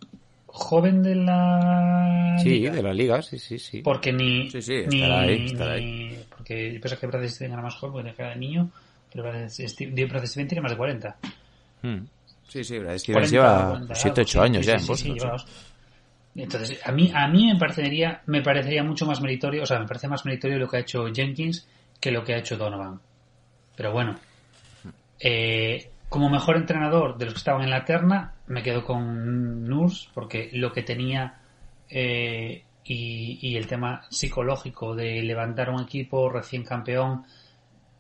joven 0.47 1.03
de 1.03 1.15
la 1.15 2.37
Sí, 2.43 2.51
liga. 2.51 2.73
de 2.73 2.83
la 2.83 2.93
liga, 2.93 3.23
sí, 3.23 3.39
sí, 3.39 3.59
sí. 3.59 3.83
Porque 3.83 4.13
ni, 4.13 4.51
Sí, 4.51 4.61
sí, 4.63 4.75
ni, 4.75 4.97
estará 4.97 5.21
ahí, 5.23 5.47
estará 5.47 5.77
ni- 5.79 6.17
porque 6.37 6.75
yo 6.75 6.81
pensaba 6.81 7.01
que 7.01 7.07
Brad 7.07 7.27
Steven 7.29 7.53
era 7.53 7.63
más 7.63 7.75
joven 7.75 8.05
porque 8.05 8.23
era 8.23 8.31
de 8.31 8.37
niño, 8.37 8.71
pero 9.11 9.25
Brad 9.25 9.49
Steven, 9.49 10.09
Brad 10.09 10.25
Steven 10.27 10.49
tiene 10.49 10.63
más 10.63 10.73
de 10.73 10.77
40. 10.77 11.17
Mm. 11.83 11.99
Sí, 12.49 12.65
sí, 12.65 12.79
Brad 12.79 12.99
Stevens 12.99 13.31
lleva 13.31 13.81
7-8 13.95 14.43
años 14.43 14.67
ya 14.67 14.75
en 14.77 14.87
Boston. 14.87 15.17
Entonces, 16.35 16.81
a 16.85 16.93
mí, 16.93 17.13
a 17.15 17.29
mí 17.29 17.47
me 17.53 17.59
parecería, 17.59 18.23
me 18.27 18.43
parecería 18.43 18.83
mucho 18.83 19.07
más 19.07 19.21
meritorio, 19.21 19.63
o 19.63 19.67
sea, 19.67 19.79
me 19.79 19.87
parece 19.87 20.09
más 20.09 20.25
meritorio 20.25 20.59
lo 20.59 20.69
que 20.69 20.79
ha 20.79 20.81
hecho 20.81 21.07
Jenkins 21.13 21.69
que 22.01 22.11
lo 22.11 22.25
que 22.25 22.35
ha 22.35 22.39
hecho 22.39 22.57
Donovan. 22.57 23.01
Pero 23.77 23.93
bueno, 23.93 24.17
eh, 25.21 25.91
como 26.09 26.31
mejor 26.31 26.57
entrenador 26.57 27.17
de 27.17 27.27
los 27.27 27.35
que 27.35 27.39
estaban 27.39 27.63
en 27.63 27.71
la 27.71 27.85
terna, 27.85 28.35
me 28.47 28.63
quedo 28.63 28.85
con 28.85 29.65
Nurs, 29.65 30.11
porque 30.15 30.51
lo 30.53 30.73
que 30.73 30.83
tenía 30.83 31.41
eh, 31.89 32.65
y, 32.85 33.39
y, 33.41 33.57
el 33.57 33.67
tema 33.67 34.03
psicológico 34.11 34.95
de 34.95 35.23
levantar 35.23 35.71
un 35.71 35.83
equipo 35.83 36.29
recién 36.31 36.65
campeón, 36.65 37.25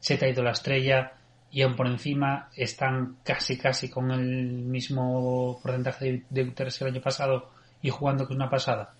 se 0.01 0.17
te 0.17 0.27
ha 0.27 0.31
ido 0.31 0.43
la 0.43 0.51
estrella 0.51 1.13
y 1.53 1.63
aún 1.63 1.77
por 1.77 1.87
encima 1.87 2.49
están 2.57 3.19
casi 3.23 3.59
casi 3.59 3.91
con 3.91 4.11
el 4.11 4.47
mismo 4.65 5.61
porcentaje 5.63 6.25
de 6.29 6.55
que 6.55 6.65
el 6.81 6.87
año 6.87 7.01
pasado 7.03 7.51
y 7.83 7.91
jugando 7.91 8.27
que 8.27 8.33
es 8.33 8.37
una 8.37 8.49
pasada. 8.49 8.95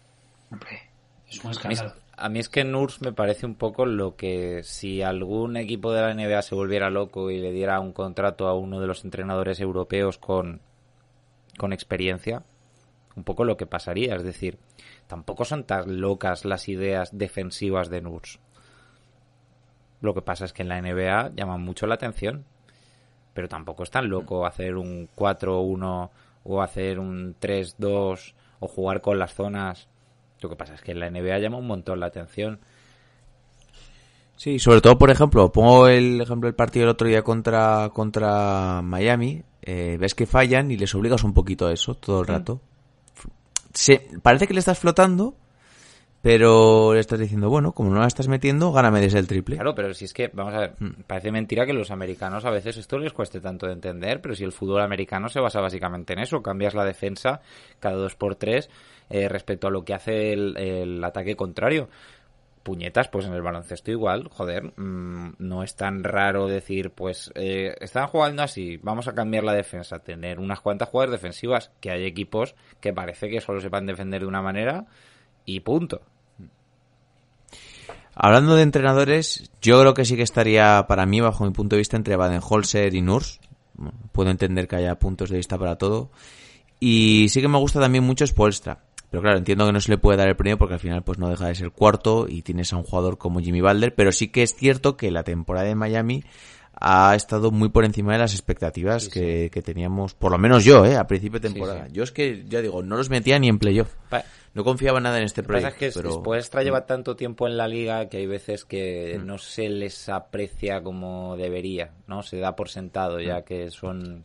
Hombre, 0.51 0.91
es 1.29 1.43
un 1.43 1.53
escándalo. 1.53 1.95
A 2.15 2.29
mí 2.29 2.39
es 2.39 2.49
que 2.49 2.65
Nurs 2.65 3.01
me 3.01 3.13
parece 3.13 3.47
un 3.47 3.55
poco 3.55 3.87
lo 3.87 4.17
que 4.17 4.63
si 4.65 5.03
algún 5.03 5.57
equipo 5.57 5.93
de 5.93 6.03
la 6.03 6.15
NBA 6.15 6.43
se 6.43 6.55
volviera 6.55 6.91
loco 6.91 7.31
y 7.31 7.39
le 7.39 7.53
diera 7.53 7.81
un 7.81 7.93
contrato 7.93 8.49
a 8.49 8.55
uno 8.55 8.81
de 8.81 8.87
los 8.87 9.05
entrenadores 9.05 9.61
europeos 9.61 10.19
con, 10.19 10.61
con 11.57 11.73
experiencia, 11.73 12.43
un 13.17 13.25
poco 13.25 13.45
lo 13.45 13.57
que 13.57 13.67
pasaría. 13.67 14.15
Es 14.15 14.25
decir, 14.25 14.59
tampoco 15.07 15.45
son 15.45 15.65
tan 15.65 16.01
locas 16.01 16.45
las 16.45 16.69
ideas 16.69 17.17
defensivas 17.17 17.89
de 17.89 18.03
Nurs. 18.03 18.39
Lo 20.01 20.15
que 20.15 20.23
pasa 20.23 20.45
es 20.45 20.53
que 20.53 20.63
en 20.63 20.69
la 20.69 20.81
NBA 20.81 21.31
llaman 21.35 21.63
mucho 21.63 21.87
la 21.87 21.95
atención. 21.95 22.45
Pero 23.33 23.49
tampoco 23.49 23.85
es 23.85 23.91
tan 23.91 24.11
loco 24.11 24.45
hacer 24.45 24.77
un 24.77 25.09
4-1 25.17 26.11
o 26.45 26.63
hacer 26.63 26.99
un 26.99 27.35
3-2 27.41 28.35
o 28.63 28.69
jugar 28.69 29.01
con 29.01 29.19
las 29.19 29.35
zonas. 29.35 29.89
Lo 30.41 30.49
que 30.49 30.57
pasa 30.57 30.75
es 30.75 30.81
que 30.81 30.93
en 30.93 31.01
la 31.01 31.11
NBA 31.11 31.39
llama 31.39 31.59
un 31.59 31.67
montón 31.67 32.01
la 32.01 32.07
atención. 32.07 32.61
Sí, 34.37 34.59
sobre 34.59 34.81
todo, 34.81 34.99
por 34.99 35.11
ejemplo, 35.11 35.53
pongo 35.53 35.89
el 35.89 36.21
ejemplo 36.21 36.47
del 36.47 36.55
partido 36.55 36.85
el 36.85 36.91
otro 36.91 37.09
día 37.09 37.23
contra, 37.23 37.91
contra 37.93 38.81
Miami. 38.83 39.43
Eh, 39.63 39.97
ves 40.01 40.15
que 40.15 40.27
fallan 40.27 40.71
y 40.71 40.77
les 40.77 40.95
obligas 40.95 41.23
un 41.25 41.35
poquito 41.35 41.67
a 41.67 41.73
eso 41.73 41.95
todo 41.95 42.21
el 42.21 42.27
rato. 42.27 42.61
Se, 43.73 44.09
parece 44.23 44.47
que 44.47 44.55
le 44.55 44.61
estás 44.61 44.79
flotando, 44.79 45.35
pero 46.23 46.95
le 46.95 47.01
estás 47.01 47.19
diciendo, 47.19 47.51
bueno, 47.51 47.73
como 47.73 47.91
no 47.91 48.01
la 48.01 48.07
estás 48.07 48.29
metiendo, 48.29 48.71
gáname 48.73 49.01
desde 49.01 49.19
el 49.19 49.27
triple. 49.27 49.57
Claro, 49.57 49.75
pero 49.75 49.93
si 49.93 50.05
es 50.05 50.15
que, 50.15 50.31
vamos 50.33 50.55
a 50.55 50.61
ver, 50.61 50.75
mm. 50.79 51.03
parece 51.09 51.33
mentira 51.33 51.67
que 51.67 51.73
los 51.73 51.91
americanos 51.91 52.45
a 52.45 52.51
veces 52.51 52.77
esto 52.77 52.97
les 52.99 53.13
cueste 53.13 53.41
tanto 53.41 53.67
de 53.67 53.73
entender, 53.73 54.21
pero 54.23 54.37
si 54.37 54.45
el 54.45 54.53
fútbol 54.53 54.83
americano 54.83 55.29
se 55.29 55.41
basa 55.41 55.61
básicamente 55.61 56.13
en 56.13 56.21
eso, 56.21 56.41
cambias 56.41 56.75
la 56.75 56.85
defensa 56.85 57.41
cada 57.81 57.97
dos 57.97 58.15
por 58.15 58.37
tres 58.37 58.71
eh, 59.11 59.29
respecto 59.29 59.67
a 59.67 59.71
lo 59.73 59.85
que 59.85 59.95
hace 59.95 60.33
el, 60.33 61.03
ataque 61.03 61.35
contrario. 61.35 61.89
Puñetas, 62.63 63.09
pues 63.09 63.27
en 63.27 63.33
el 63.33 63.43
baloncesto 63.43 63.91
igual, 63.91 64.29
joder, 64.29 64.73
mmm, 64.77 65.33
no 65.39 65.65
es 65.65 65.75
tan 65.75 66.05
raro 66.05 66.47
decir, 66.47 66.91
pues 66.91 67.33
eh, 67.35 67.75
están 67.81 68.07
jugando 68.07 68.45
así, 68.45 68.77
vamos 68.77 69.09
a 69.09 69.15
cambiar 69.17 69.43
la 69.43 69.55
defensa, 69.55 69.99
tener 69.99 70.39
unas 70.39 70.61
cuantas 70.61 70.89
jugadas 70.89 71.11
defensivas, 71.11 71.73
que 71.81 71.91
hay 71.91 72.05
equipos 72.05 72.55
que 72.81 72.93
parece 72.93 73.29
que 73.29 73.41
solo 73.41 73.61
sepan 73.61 73.87
defender 73.87 74.21
de 74.21 74.29
una 74.29 74.43
manera 74.43 74.87
y 75.45 75.59
punto. 75.61 76.03
Hablando 78.15 78.57
de 78.57 78.63
entrenadores, 78.63 79.51
yo 79.63 79.81
creo 79.81 79.95
que 79.95 80.05
sí 80.05 80.17
que 80.17 80.23
estaría, 80.23 80.85
para 80.87 81.07
mí, 81.07 81.21
bajo 81.21 81.45
mi 81.45 81.53
punto 81.53 81.77
de 81.77 81.81
vista, 81.81 81.97
entre 81.97 82.17
Baden-Holzer 82.17 82.95
y 82.95 83.01
Nurs. 83.01 83.41
puedo 84.13 84.31
entender 84.31 84.69
que 84.69 84.77
haya 84.77 84.99
puntos 84.99 85.31
de 85.31 85.39
vista 85.39 85.59
para 85.59 85.77
todo. 85.77 86.11
Y 86.79 87.29
sí 87.31 87.41
que 87.41 87.49
me 87.49 87.59
gusta 87.59 87.81
también 87.81 88.05
mucho 88.05 88.27
Spolstra. 88.27 88.85
Pero 89.11 89.23
claro, 89.23 89.39
entiendo 89.39 89.67
que 89.67 89.73
no 89.73 89.81
se 89.81 89.91
le 89.91 89.99
puede 89.99 90.17
dar 90.17 90.29
el 90.29 90.37
premio 90.37 90.57
porque 90.57 90.75
al 90.75 90.81
final 90.81 91.03
pues 91.03 91.19
no 91.19 91.29
deja 91.29 91.47
de 91.47 91.55
ser 91.55 91.71
cuarto 91.71 92.27
y 92.29 92.41
tienes 92.43 92.73
a 92.73 92.79
un 92.79 92.83
jugador 92.83 93.19
como 93.19 93.41
Jimmy 93.41 93.61
Balder, 93.61 93.95
pero 93.95 94.11
sí 94.11 94.29
que 94.29 94.43
es 94.43 94.55
cierto 94.55 94.97
que 94.97 95.11
la 95.11 95.23
temporada 95.23 95.67
de 95.67 95.75
Miami 95.75 96.25
ha 96.75 97.15
estado 97.15 97.51
muy 97.51 97.69
por 97.69 97.85
encima 97.85 98.15
de 98.15 98.21
las 98.21 98.33
expectativas 98.33 99.09
que, 99.09 99.51
que, 99.53 99.61
teníamos, 99.61 100.15
por 100.15 100.33
lo 100.33 100.39
menos 100.39 100.65
yo, 100.65 100.87
¿eh? 100.87 100.97
a 100.97 101.07
principio 101.07 101.39
de 101.39 101.51
temporada. 101.51 101.89
yo 101.93 102.03
es 102.03 102.11
que, 102.11 102.45
ya 102.49 102.63
digo, 102.63 102.83
no 102.83 102.97
los 102.97 103.11
metía 103.11 103.39
ni 103.39 103.49
en 103.49 103.59
playoff. 103.59 103.95
No 104.55 104.65
confiaba 104.65 105.01
nada 105.01 105.19
en 105.19 105.25
este 105.25 105.43
proyecto. 105.43 105.79
que 105.79 105.91
pero... 105.93 106.11
después 106.11 106.51
lleva 106.63 106.85
tanto 106.85 107.17
tiempo 107.17 107.47
en 107.47 107.57
la 107.57 107.67
liga 107.67 108.09
que 108.09 108.19
hay 108.19 108.27
veces 108.27 108.65
que 108.65 109.19
mm. 109.19 109.27
no 109.27 109.39
se 109.39 109.69
les 109.69 110.09
aprecia 110.09 110.83
como 110.83 111.37
debería, 111.37 111.93
¿no? 112.07 112.23
Se 112.23 112.39
da 112.39 112.55
por 112.55 112.69
sentado 112.69 113.19
ya 113.21 113.39
mm. 113.39 113.45
que 113.45 113.71
son 113.71 114.25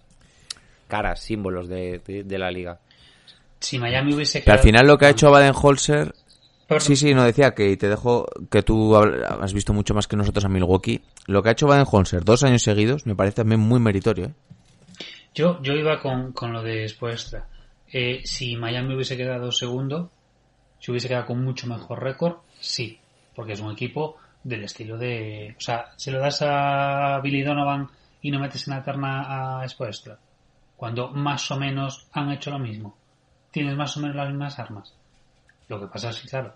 caras, 0.88 1.22
símbolos 1.22 1.68
de, 1.68 2.00
de, 2.00 2.38
la 2.38 2.52
liga. 2.52 2.80
Si 3.60 3.80
Miami 3.80 4.14
hubiese 4.14 4.42
quedado... 4.42 4.60
al 4.60 4.64
final 4.64 4.88
lo 4.88 4.98
que 4.98 5.06
ha 5.06 5.10
hecho 5.10 5.32
Baden-Holzer... 5.32 6.14
Sí, 6.80 6.98
sí, 6.98 7.14
no 7.14 7.24
decía 7.24 7.54
que 7.56 7.78
te 7.78 7.88
dejo 7.88 8.28
que 8.52 8.62
tú 8.62 8.94
has 8.98 9.54
visto 9.54 9.72
mucho 9.72 9.94
más 9.94 10.06
que 10.06 10.18
nosotros 10.18 10.44
a 10.44 10.50
Milwaukee. 10.50 11.02
Lo 11.26 11.42
que 11.42 11.48
ha 11.48 11.52
hecho 11.54 11.66
Baden-Holzer 11.66 12.26
dos 12.26 12.44
años 12.44 12.62
seguidos 12.62 13.06
me 13.06 13.16
parece 13.16 13.38
también 13.38 13.62
muy 13.62 13.80
meritorio. 13.80 14.26
¿eh? 14.26 14.34
Yo, 15.34 15.62
yo 15.62 15.74
iba 15.74 16.02
con, 16.02 16.34
con 16.34 16.52
lo 16.52 16.62
de 16.62 16.86
Spoestra. 16.90 17.48
Eh, 17.90 18.22
si 18.26 18.58
Miami 18.58 18.96
hubiese 18.96 19.16
quedado 19.16 19.50
segundo, 19.54 20.12
si 20.80 20.92
hubiese 20.92 21.08
quedado 21.08 21.26
con 21.26 21.44
mucho 21.44 21.68
mejor 21.68 22.02
récord, 22.02 22.38
sí, 22.60 23.00
porque 23.36 23.54
es 23.54 23.60
un 23.60 23.72
equipo 23.72 24.18
del 24.44 24.64
estilo 24.64 24.98
de... 24.98 25.56
O 25.58 25.62
sea, 25.62 25.92
se 25.96 26.12
lo 26.12 26.20
das 26.20 26.42
a 26.42 27.20
Billy 27.22 27.44
Donovan 27.44 27.90
y 28.22 28.32
no 28.32 28.40
metes 28.40 28.68
en 28.68 28.76
la 28.76 28.84
terna 28.84 29.62
a 29.62 29.68
Spoestra, 29.68 30.18
cuando 30.76 31.10
más 31.10 31.50
o 31.52 31.58
menos 31.58 32.08
han 32.14 32.32
hecho 32.32 32.52
lo 32.52 32.60
mismo. 32.60 32.96
Tienes 33.52 33.76
más 33.76 33.96
o 33.98 34.00
menos 34.00 34.16
las 34.16 34.30
mismas 34.30 34.60
armas. 34.60 34.94
Lo 35.68 35.80
que 35.80 35.88
pasa 35.88 36.10
es 36.10 36.22
que, 36.22 36.30
claro, 36.30 36.54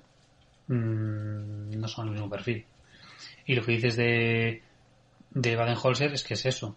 mmm, 0.68 1.72
no 1.72 1.88
son 1.88 2.08
el 2.08 2.14
mismo 2.14 2.30
perfil. 2.30 2.66
Y 3.46 3.56
lo 3.56 3.64
que 3.64 3.74
dices 3.74 3.96
de, 3.96 4.64
de 5.32 5.56
Baden-Holzer 5.56 6.14
es 6.14 6.24
que 6.24 6.36
es 6.36 6.46
eso. 6.46 6.76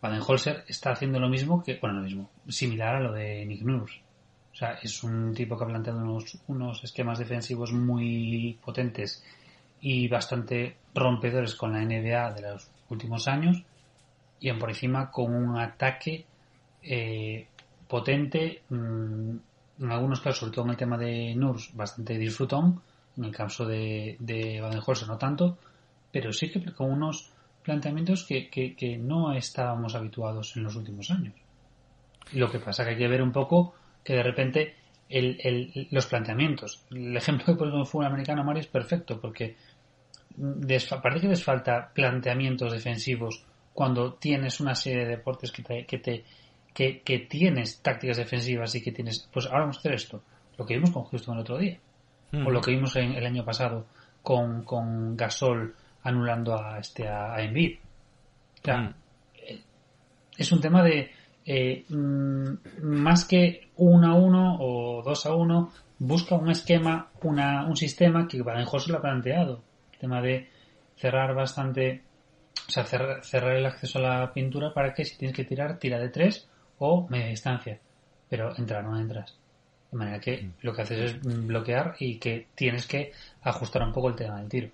Baden-Holzer 0.00 0.64
está 0.68 0.90
haciendo 0.92 1.20
lo 1.20 1.28
mismo 1.28 1.62
que, 1.62 1.78
bueno, 1.80 1.96
lo 1.96 2.02
mismo, 2.02 2.30
similar 2.48 2.96
a 2.96 3.00
lo 3.00 3.12
de 3.12 3.44
Nick 3.46 3.62
Nurse. 3.62 4.00
O 4.56 4.58
sea, 4.58 4.78
es 4.82 5.02
un 5.02 5.34
tipo 5.34 5.54
que 5.54 5.64
ha 5.64 5.66
planteado 5.66 5.98
unos, 5.98 6.38
unos 6.46 6.82
esquemas 6.82 7.18
defensivos 7.18 7.74
muy 7.74 8.58
potentes 8.64 9.22
y 9.82 10.08
bastante 10.08 10.78
rompedores 10.94 11.54
con 11.54 11.74
la 11.74 11.84
NBA 11.84 12.32
de 12.32 12.40
los 12.40 12.70
últimos 12.88 13.28
años 13.28 13.62
y 14.40 14.50
por 14.54 14.70
encima 14.70 15.10
con 15.10 15.34
un 15.34 15.58
ataque 15.58 16.24
eh, 16.82 17.46
potente, 17.86 18.62
mm, 18.70 19.36
en 19.80 19.92
algunos 19.92 20.20
casos, 20.20 20.38
sobre 20.38 20.52
todo 20.52 20.64
en 20.64 20.70
el 20.70 20.76
tema 20.78 20.96
de 20.96 21.34
Nurs, 21.34 21.76
bastante 21.76 22.16
disfrutón, 22.16 22.80
en 23.18 23.24
el 23.24 23.36
caso 23.36 23.66
de, 23.66 24.16
de 24.20 24.62
Baden-Holzer 24.62 25.06
no 25.06 25.18
tanto, 25.18 25.58
pero 26.10 26.32
sí 26.32 26.50
que 26.50 26.64
con 26.72 26.92
unos 26.92 27.30
planteamientos 27.62 28.24
que, 28.24 28.48
que, 28.48 28.74
que 28.74 28.96
no 28.96 29.34
estábamos 29.34 29.94
habituados 29.94 30.56
en 30.56 30.62
los 30.62 30.76
últimos 30.76 31.10
años. 31.10 31.34
Lo 32.32 32.50
que 32.50 32.58
pasa 32.58 32.84
que 32.84 32.92
hay 32.92 32.96
que 32.96 33.06
ver 33.06 33.20
un 33.20 33.32
poco 33.32 33.74
que 34.06 34.14
de 34.14 34.22
repente 34.22 34.74
el, 35.08 35.88
los 35.90 36.06
planteamientos. 36.06 36.84
El 36.92 37.16
ejemplo 37.16 37.46
que 37.46 37.54
pongo 37.54 37.80
el 37.80 37.86
fútbol 37.86 38.06
americano, 38.06 38.44
Mario, 38.44 38.60
es 38.60 38.68
perfecto 38.68 39.20
porque 39.20 39.56
parece 41.02 41.22
que 41.22 41.28
les 41.28 41.42
falta 41.42 41.90
planteamientos 41.92 42.72
defensivos 42.72 43.44
cuando 43.72 44.14
tienes 44.14 44.60
una 44.60 44.74
serie 44.74 45.04
de 45.04 45.16
deportes 45.16 45.50
que 45.50 45.62
te, 45.62 45.84
que 45.84 45.98
te 45.98 46.24
que, 46.72 47.26
tienes 47.28 47.80
tácticas 47.80 48.18
defensivas 48.18 48.74
y 48.74 48.82
que 48.82 48.92
tienes 48.92 49.28
pues 49.32 49.46
ahora 49.46 49.60
vamos 49.60 49.78
a 49.78 49.80
hacer 49.80 49.94
esto. 49.94 50.22
Lo 50.56 50.64
que 50.64 50.74
vimos 50.74 50.92
con 50.92 51.04
Houston 51.04 51.34
el 51.34 51.40
otro 51.40 51.58
día. 51.58 51.78
O 52.32 52.50
lo 52.50 52.60
que 52.60 52.70
vimos 52.70 52.94
en, 52.96 53.12
el 53.12 53.24
año 53.24 53.44
pasado 53.44 53.86
con, 54.22 54.62
con 54.64 55.16
Gasol 55.16 55.74
anulando 56.02 56.54
a 56.54 56.78
este 56.78 57.08
a, 57.08 57.40
Embiid. 57.40 57.78
Eh, 58.64 59.60
es 60.36 60.52
un 60.52 60.60
tema 60.60 60.82
de 60.82 61.10
eh, 61.46 61.84
mm, 61.88 62.54
más 62.82 63.24
que 63.24 63.68
1 63.76 64.06
a 64.06 64.14
1 64.14 64.56
o 64.60 65.02
2 65.02 65.26
a 65.26 65.34
1, 65.34 65.72
busca 65.98 66.34
un 66.34 66.50
esquema, 66.50 67.08
una, 67.22 67.66
un 67.66 67.76
sistema 67.76 68.26
que 68.26 68.42
Baden-Holzer 68.42 68.90
lo 68.90 68.98
ha 68.98 69.02
planteado. 69.02 69.62
El 69.92 69.98
tema 69.98 70.20
de 70.20 70.48
cerrar 70.96 71.34
bastante, 71.34 72.02
o 72.68 72.70
sea, 72.70 72.84
cerrar, 72.84 73.24
cerrar, 73.24 73.56
el 73.56 73.66
acceso 73.66 73.98
a 73.98 74.02
la 74.02 74.32
pintura 74.32 74.74
para 74.74 74.92
que 74.92 75.04
si 75.04 75.16
tienes 75.16 75.36
que 75.36 75.44
tirar, 75.44 75.78
tira 75.78 75.98
de 75.98 76.08
3 76.08 76.48
o 76.78 77.06
media 77.08 77.28
distancia. 77.28 77.78
Pero 78.28 78.54
entrar 78.56 78.84
no 78.84 78.98
entras. 78.98 79.38
De 79.92 79.98
manera 79.98 80.18
que 80.18 80.42
mm. 80.42 80.52
lo 80.62 80.74
que 80.74 80.82
haces 80.82 80.98
es 80.98 81.20
bloquear 81.22 81.94
y 82.00 82.18
que 82.18 82.48
tienes 82.56 82.86
que 82.86 83.12
ajustar 83.42 83.82
un 83.82 83.92
poco 83.92 84.08
el 84.08 84.16
tema 84.16 84.40
del 84.40 84.48
tiro. 84.48 84.68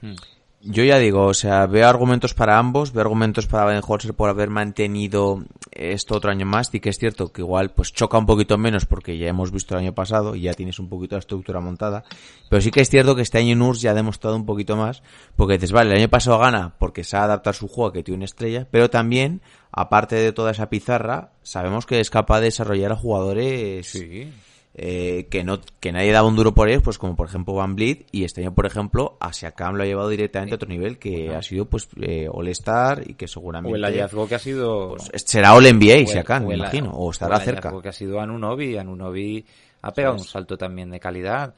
Mm. 0.00 0.14
Yo 0.60 0.82
ya 0.82 0.98
digo, 0.98 1.26
o 1.26 1.34
sea, 1.34 1.66
veo 1.66 1.86
argumentos 1.86 2.34
para 2.34 2.58
ambos, 2.58 2.92
veo 2.92 3.02
argumentos 3.02 3.46
para 3.46 3.64
Baden-Holzer 3.64 4.12
por 4.14 4.28
haber 4.28 4.50
mantenido 4.50 5.44
esto 5.70 6.16
otro 6.16 6.32
año 6.32 6.46
más, 6.46 6.74
y 6.74 6.80
que 6.80 6.88
es 6.88 6.98
cierto 6.98 7.32
que 7.32 7.42
igual 7.42 7.70
pues 7.70 7.92
choca 7.92 8.18
un 8.18 8.26
poquito 8.26 8.58
menos 8.58 8.84
porque 8.84 9.16
ya 9.16 9.28
hemos 9.28 9.52
visto 9.52 9.74
el 9.74 9.82
año 9.82 9.94
pasado 9.94 10.34
y 10.34 10.42
ya 10.42 10.54
tienes 10.54 10.80
un 10.80 10.88
poquito 10.88 11.14
la 11.14 11.20
estructura 11.20 11.60
montada, 11.60 12.02
pero 12.50 12.60
sí 12.60 12.72
que 12.72 12.80
es 12.80 12.90
cierto 12.90 13.14
que 13.14 13.22
este 13.22 13.38
año 13.38 13.54
Nurs 13.54 13.80
ya 13.80 13.92
ha 13.92 13.94
demostrado 13.94 14.34
un 14.34 14.46
poquito 14.46 14.76
más, 14.76 15.04
porque 15.36 15.54
dices, 15.54 15.70
vale, 15.70 15.92
el 15.92 15.98
año 15.98 16.08
pasado 16.08 16.38
gana 16.38 16.74
porque 16.80 17.04
se 17.04 17.16
ha 17.16 17.22
adaptado 17.22 17.54
su 17.54 17.68
juego 17.68 17.92
que 17.92 18.02
tiene 18.02 18.16
una 18.16 18.24
estrella, 18.24 18.66
pero 18.68 18.90
también, 18.90 19.40
aparte 19.70 20.16
de 20.16 20.32
toda 20.32 20.50
esa 20.50 20.68
pizarra, 20.68 21.30
sabemos 21.44 21.86
que 21.86 22.00
es 22.00 22.10
capaz 22.10 22.40
de 22.40 22.46
desarrollar 22.46 22.90
a 22.90 22.96
jugadores 22.96 23.86
Sí. 23.92 24.32
Eh, 24.80 25.26
que 25.28 25.42
no 25.42 25.60
que 25.80 25.90
nadie 25.90 26.12
daba 26.12 26.28
un 26.28 26.36
duro 26.36 26.54
por 26.54 26.68
ellos, 26.68 26.82
pues 26.84 26.98
como 26.98 27.16
por 27.16 27.26
ejemplo 27.26 27.54
Van 27.54 27.74
Bleed 27.74 28.02
y 28.12 28.22
este 28.24 28.42
año 28.42 28.54
por 28.54 28.64
ejemplo 28.64 29.16
a 29.20 29.32
Siakam 29.32 29.74
lo 29.74 29.82
ha 29.82 29.86
llevado 29.86 30.08
directamente 30.08 30.54
a 30.54 30.56
otro 30.56 30.68
nivel 30.68 30.98
que 30.98 31.34
ha 31.34 31.42
sido 31.42 31.64
pues 31.66 31.88
eh, 32.00 32.28
All 32.32 32.46
Star 32.48 33.02
y 33.04 33.14
que 33.14 33.26
seguramente 33.26 33.72
O 33.72 33.76
el 33.76 33.84
hallazgo 33.84 34.28
que 34.28 34.36
ha 34.36 34.38
sido... 34.38 34.96
pues, 34.96 35.10
será 35.26 35.54
All 35.54 35.64
NBA 35.64 35.92
o 35.94 35.96
el- 35.98 36.06
Siakam, 36.06 36.44
o 36.44 36.48
me 36.48 36.54
imagino, 36.54 36.90
o 36.92 37.06
o 37.06 37.10
estará 37.10 37.36
el 37.38 37.42
cerca. 37.42 37.72
que 37.82 37.88
ha 37.88 37.92
sido 37.92 38.20
Anunobi. 38.20 38.76
Anunobi 38.78 39.44
ha 39.82 39.92
pegado 39.92 40.14
un 40.14 40.24
salto 40.24 40.56
también 40.56 40.90
de 40.90 41.00
calidad. 41.00 41.54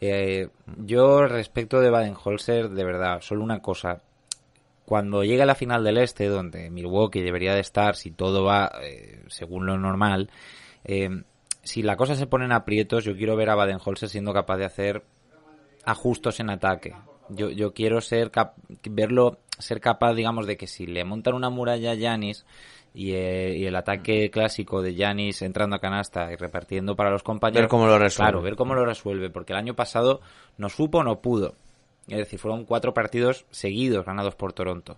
Eh, 0.00 0.48
yo 0.84 1.26
respecto 1.26 1.80
de 1.80 1.90
Baden-Holzer, 1.90 2.68
de 2.68 2.84
verdad, 2.84 3.20
solo 3.22 3.42
una 3.42 3.60
cosa. 3.60 4.02
Cuando 4.84 5.22
llegue 5.24 5.42
a 5.42 5.46
la 5.46 5.54
final 5.54 5.84
del 5.84 5.98
Este, 5.98 6.26
donde 6.26 6.68
Milwaukee 6.70 7.22
debería 7.22 7.54
de 7.54 7.60
estar, 7.60 7.96
si 7.96 8.10
todo 8.10 8.44
va 8.44 8.70
eh, 8.82 9.22
según 9.28 9.66
lo 9.66 9.78
normal, 9.78 10.30
eh, 10.84 11.22
si 11.62 11.82
la 11.82 11.96
cosa 11.96 12.14
se 12.14 12.26
pone 12.26 12.44
en 12.44 12.52
aprietos, 12.52 13.04
yo 13.04 13.16
quiero 13.16 13.36
ver 13.36 13.50
a 13.50 13.54
Baden-Holzer 13.54 14.08
siendo 14.08 14.32
capaz 14.32 14.56
de 14.58 14.64
hacer 14.64 15.02
ajustos 15.84 16.40
en 16.40 16.50
ataque. 16.50 16.94
Yo, 17.28 17.50
yo 17.50 17.72
quiero 17.72 18.00
ser 18.00 18.30
cap- 18.30 18.54
verlo 18.88 19.38
ser 19.58 19.80
capaz, 19.80 20.14
digamos, 20.14 20.46
de 20.46 20.56
que 20.56 20.66
si 20.66 20.86
le 20.86 21.04
montan 21.04 21.34
una 21.34 21.50
muralla 21.50 21.92
a 21.92 21.94
Yanis 21.94 22.44
y, 22.94 23.12
eh, 23.12 23.56
y 23.56 23.66
el 23.66 23.76
ataque 23.76 24.30
clásico 24.30 24.82
de 24.82 24.94
Yanis 24.94 25.42
entrando 25.42 25.76
a 25.76 25.80
canasta 25.80 26.32
y 26.32 26.36
repartiendo 26.36 26.96
para 26.96 27.10
los 27.10 27.22
compañeros, 27.22 27.62
Ver 27.64 27.68
cómo 27.68 27.86
lo 27.86 27.98
resuelve. 27.98 28.30
Claro, 28.30 28.42
ver 28.42 28.56
cómo 28.56 28.74
lo 28.74 28.84
resuelve, 28.84 29.30
porque 29.30 29.52
el 29.52 29.58
año 29.58 29.74
pasado 29.74 30.20
no 30.58 30.68
supo 30.68 30.98
o 30.98 31.04
no 31.04 31.20
pudo. 31.20 31.54
Es 32.08 32.18
decir, 32.18 32.38
fueron 32.40 32.64
cuatro 32.64 32.92
partidos 32.94 33.44
seguidos 33.50 34.04
ganados 34.06 34.34
por 34.34 34.52
Toronto. 34.52 34.96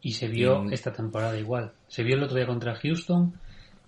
Y 0.00 0.12
se 0.12 0.28
vio 0.28 0.66
esta 0.70 0.92
temporada 0.92 1.36
igual. 1.38 1.72
Se 1.88 2.04
vio 2.04 2.14
el 2.14 2.22
otro 2.22 2.36
día 2.36 2.46
contra 2.46 2.76
Houston 2.76 3.34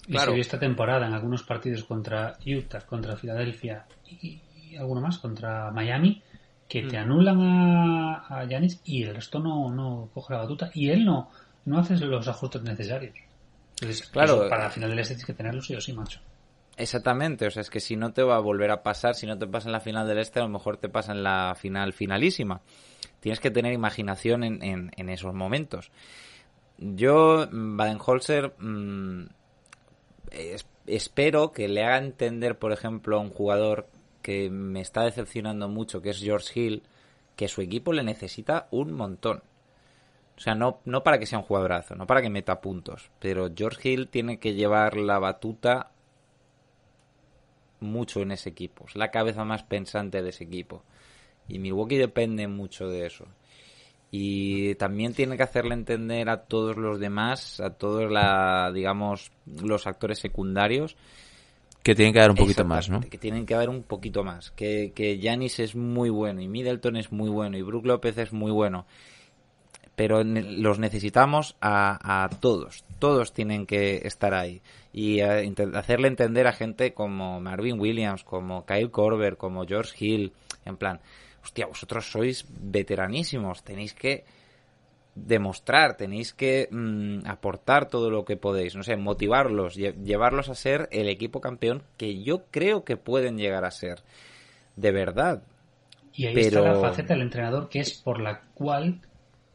y 0.08 0.12
Claro. 0.12 0.30
se 0.30 0.34
vio 0.34 0.40
esta 0.40 0.58
temporada 0.58 1.06
en 1.06 1.12
algunos 1.12 1.42
partidos 1.42 1.84
contra 1.84 2.38
Utah, 2.46 2.80
contra 2.80 3.16
Filadelfia 3.16 3.84
y, 4.06 4.40
y 4.70 4.76
alguno 4.76 5.02
más, 5.02 5.18
contra 5.18 5.70
Miami, 5.70 6.22
que 6.66 6.82
Mm. 6.82 6.88
te 6.88 6.96
anulan 6.96 7.40
a, 7.40 8.44
Giannis 8.48 8.80
y 8.84 9.02
el 9.04 9.14
resto 9.14 9.38
no, 9.38 9.70
no 9.70 10.08
coge 10.14 10.32
la 10.32 10.40
batuta 10.40 10.70
y 10.74 10.88
él 10.88 11.04
no, 11.04 11.30
no 11.66 11.78
hace 11.78 11.96
los 11.98 12.26
ajustes 12.26 12.62
necesarios. 12.62 13.14
Entonces, 13.80 14.08
Claro. 14.08 14.34
eso 14.34 14.48
para 14.48 14.64
la 14.64 14.70
final 14.70 14.90
del 14.90 14.98
este 15.00 15.14
tienes 15.14 15.26
que 15.26 15.34
tenerlo 15.34 15.62
sí 15.62 15.74
o 15.74 15.80
sí, 15.80 15.92
macho. 15.92 16.20
Exactamente, 16.76 17.46
o 17.46 17.50
sea, 17.50 17.60
es 17.60 17.70
que 17.70 17.80
si 17.80 17.96
no 17.96 18.12
te 18.12 18.22
va 18.22 18.36
a 18.36 18.40
volver 18.40 18.70
a 18.70 18.82
pasar, 18.82 19.14
si 19.14 19.26
no 19.26 19.36
te 19.36 19.46
pasa 19.46 19.68
en 19.68 19.72
la 19.72 19.80
final 19.80 20.06
del 20.06 20.18
Este, 20.18 20.38
a 20.40 20.44
lo 20.44 20.48
mejor 20.48 20.76
te 20.76 20.88
pasa 20.88 21.12
en 21.12 21.22
la 21.22 21.54
final 21.58 21.92
finalísima. 21.92 22.60
Tienes 23.20 23.40
que 23.40 23.50
tener 23.50 23.72
imaginación 23.72 24.44
en, 24.44 24.62
en, 24.62 24.90
en 24.96 25.08
esos 25.08 25.34
momentos. 25.34 25.90
Yo, 26.78 27.48
mm, 27.50 27.76
Baden-Holzer, 27.76 28.54
mm, 28.58 29.26
es- 30.30 30.66
espero 30.86 31.52
que 31.52 31.68
le 31.68 31.84
haga 31.84 31.98
entender, 31.98 32.58
por 32.58 32.72
ejemplo, 32.72 33.16
a 33.16 33.20
un 33.20 33.30
jugador 33.30 33.86
que 34.22 34.50
me 34.50 34.80
está 34.80 35.04
decepcionando 35.04 35.68
mucho, 35.68 36.02
que 36.02 36.10
es 36.10 36.18
George 36.20 36.58
Hill, 36.60 36.82
que 37.36 37.48
su 37.48 37.60
equipo 37.60 37.92
le 37.92 38.02
necesita 38.02 38.68
un 38.70 38.92
montón. 38.92 39.42
O 40.36 40.40
sea, 40.40 40.54
no, 40.54 40.78
no 40.84 41.02
para 41.02 41.18
que 41.18 41.26
sea 41.26 41.38
un 41.38 41.44
jugadorazo, 41.44 41.94
no 41.96 42.06
para 42.06 42.22
que 42.22 42.30
meta 42.30 42.60
puntos, 42.60 43.10
pero 43.18 43.50
George 43.54 43.88
Hill 43.90 44.08
tiene 44.08 44.38
que 44.38 44.54
llevar 44.54 44.96
la 44.96 45.18
batuta 45.18 45.90
mucho 47.80 48.20
en 48.22 48.32
ese 48.32 48.48
equipo. 48.50 48.84
Es 48.88 48.96
la 48.96 49.10
cabeza 49.10 49.44
más 49.44 49.62
pensante 49.62 50.22
de 50.22 50.30
ese 50.30 50.44
equipo. 50.44 50.82
Y 51.48 51.58
Milwaukee 51.58 51.96
depende 51.96 52.46
mucho 52.48 52.88
de 52.88 53.06
eso. 53.06 53.26
Y 54.10 54.74
también 54.76 55.12
tiene 55.12 55.36
que 55.36 55.42
hacerle 55.42 55.74
entender 55.74 56.30
a 56.30 56.44
todos 56.44 56.76
los 56.76 56.98
demás, 56.98 57.60
a 57.60 57.70
todos 57.70 58.10
la, 58.10 58.72
digamos, 58.72 59.30
los 59.62 59.86
actores 59.86 60.18
secundarios, 60.18 60.96
Que 61.82 61.94
tienen 61.94 62.12
que 62.12 62.20
dar 62.20 62.30
un 62.30 62.36
poquito 62.36 62.64
más, 62.64 62.88
¿no? 62.88 63.00
Que 63.00 63.18
tienen 63.18 63.46
que 63.46 63.54
haber 63.54 63.68
un 63.68 63.82
poquito 63.82 64.24
más. 64.24 64.50
Que, 64.50 64.92
que 64.94 65.18
es 65.58 65.74
muy 65.74 66.10
bueno 66.10 66.40
y 66.40 66.48
Middleton 66.48 66.96
es 66.96 67.12
muy 67.12 67.30
bueno 67.30 67.56
y 67.58 67.62
Brook 67.62 67.86
López 67.86 68.18
es 68.18 68.32
muy 68.32 68.50
bueno. 68.50 68.86
Pero 69.94 70.22
los 70.22 70.78
necesitamos 70.78 71.56
a, 71.60 72.24
a 72.24 72.28
todos. 72.28 72.84
Todos 72.98 73.32
tienen 73.32 73.66
que 73.66 74.02
estar 74.04 74.32
ahí. 74.32 74.60
Y 74.92 75.20
inte- 75.20 75.76
hacerle 75.76 76.08
entender 76.08 76.46
a 76.46 76.52
gente 76.52 76.94
como 76.94 77.40
Marvin 77.40 77.80
Williams, 77.80 78.22
como 78.22 78.64
Kyle 78.64 78.90
Korver, 78.90 79.36
como 79.36 79.66
George 79.66 79.94
Hill. 79.98 80.32
En 80.64 80.76
plan, 80.76 81.00
hostia, 81.42 81.66
vosotros 81.66 82.10
sois 82.10 82.46
veteranísimos. 82.48 83.62
Tenéis 83.62 83.94
que 83.94 84.24
demostrar, 85.14 85.96
tenéis 85.96 86.32
que 86.32 86.68
mm, 86.70 87.26
aportar 87.26 87.88
todo 87.88 88.10
lo 88.10 88.24
que 88.24 88.36
podéis, 88.36 88.76
no 88.76 88.82
sé, 88.84 88.96
motivarlos, 88.96 89.76
lle- 89.76 89.94
llevarlos 90.04 90.48
a 90.48 90.54
ser 90.54 90.88
el 90.92 91.08
equipo 91.08 91.40
campeón 91.40 91.82
que 91.96 92.22
yo 92.22 92.44
creo 92.50 92.84
que 92.84 92.96
pueden 92.96 93.36
llegar 93.36 93.64
a 93.64 93.70
ser, 93.72 94.02
de 94.76 94.92
verdad. 94.92 95.42
Y 96.12 96.26
ahí 96.26 96.34
Pero- 96.34 96.60
está 96.60 96.72
la 96.72 96.80
faceta 96.80 97.14
del 97.14 97.22
entrenador 97.22 97.68
que 97.68 97.80
es 97.80 97.94
por 97.94 98.20
la 98.20 98.42
cual 98.54 99.00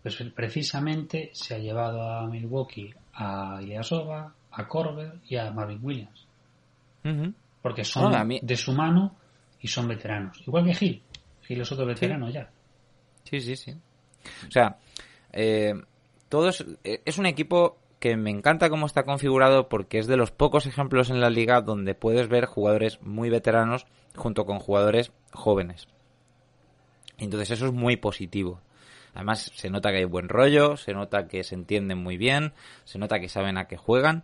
pues 0.02 0.18
precisamente 0.36 1.30
se 1.34 1.56
ha 1.56 1.60
llevado 1.60 2.02
a 2.04 2.28
Milwaukee 2.28 2.94
a 3.14 3.60
Ilyasova, 3.62 4.34
a 4.52 4.68
Corber 4.68 5.14
y 5.30 5.38
a 5.38 5.50
Marvin 5.52 5.80
Williams. 5.82 6.28
Porque 7.62 7.86
son 7.86 8.12
de 8.42 8.58
su 8.58 8.74
mano 8.74 9.16
y 9.62 9.68
son 9.70 9.88
veteranos. 9.88 10.42
Igual 10.46 10.66
que 10.66 10.74
Gil. 10.74 11.02
Gil 11.44 11.62
es 11.62 11.72
otro 11.72 11.86
veterano 11.86 12.30
ya. 12.30 12.50
Sí, 13.24 13.42
sí, 13.42 13.56
sí. 13.56 13.76
O 14.48 14.52
sea, 14.52 14.78
eh, 15.32 15.74
todos 16.30 16.66
eh, 16.84 17.02
es 17.06 17.18
un 17.18 17.26
equipo 17.26 17.78
que 18.00 18.18
me 18.18 18.32
encanta 18.32 18.70
cómo 18.70 18.86
está 18.86 19.04
configurado 19.04 19.70
porque 19.70 19.98
es 19.98 20.08
de 20.08 20.18
los 20.18 20.32
pocos 20.32 20.66
ejemplos 20.66 21.10
en 21.10 21.22
la 21.22 21.30
liga 21.30 21.62
donde 21.62 21.96
puedes 21.96 22.28
ver 22.28 22.46
jugadores 22.46 23.02
muy 23.02 23.30
veteranos 23.30 23.86
junto 24.16 24.46
con 24.46 24.60
jugadores 24.60 25.12
jóvenes. 25.32 25.88
Entonces 27.18 27.52
eso 27.52 27.68
es 27.68 27.72
muy 27.72 27.96
positivo. 27.96 28.60
Además 29.14 29.52
se 29.56 29.70
nota 29.70 29.92
que 29.92 29.98
hay 29.98 30.06
buen 30.06 30.28
rollo, 30.28 30.76
se 30.76 30.94
nota 30.94 31.28
que 31.28 31.44
se 31.44 31.56
entienden 31.56 32.00
muy 32.00 32.18
bien, 32.18 32.54
se 32.84 32.98
nota 32.98 33.20
que 33.20 33.30
saben 33.30 33.58
a 33.58 33.68
qué 33.68 33.78
juegan. 33.78 34.24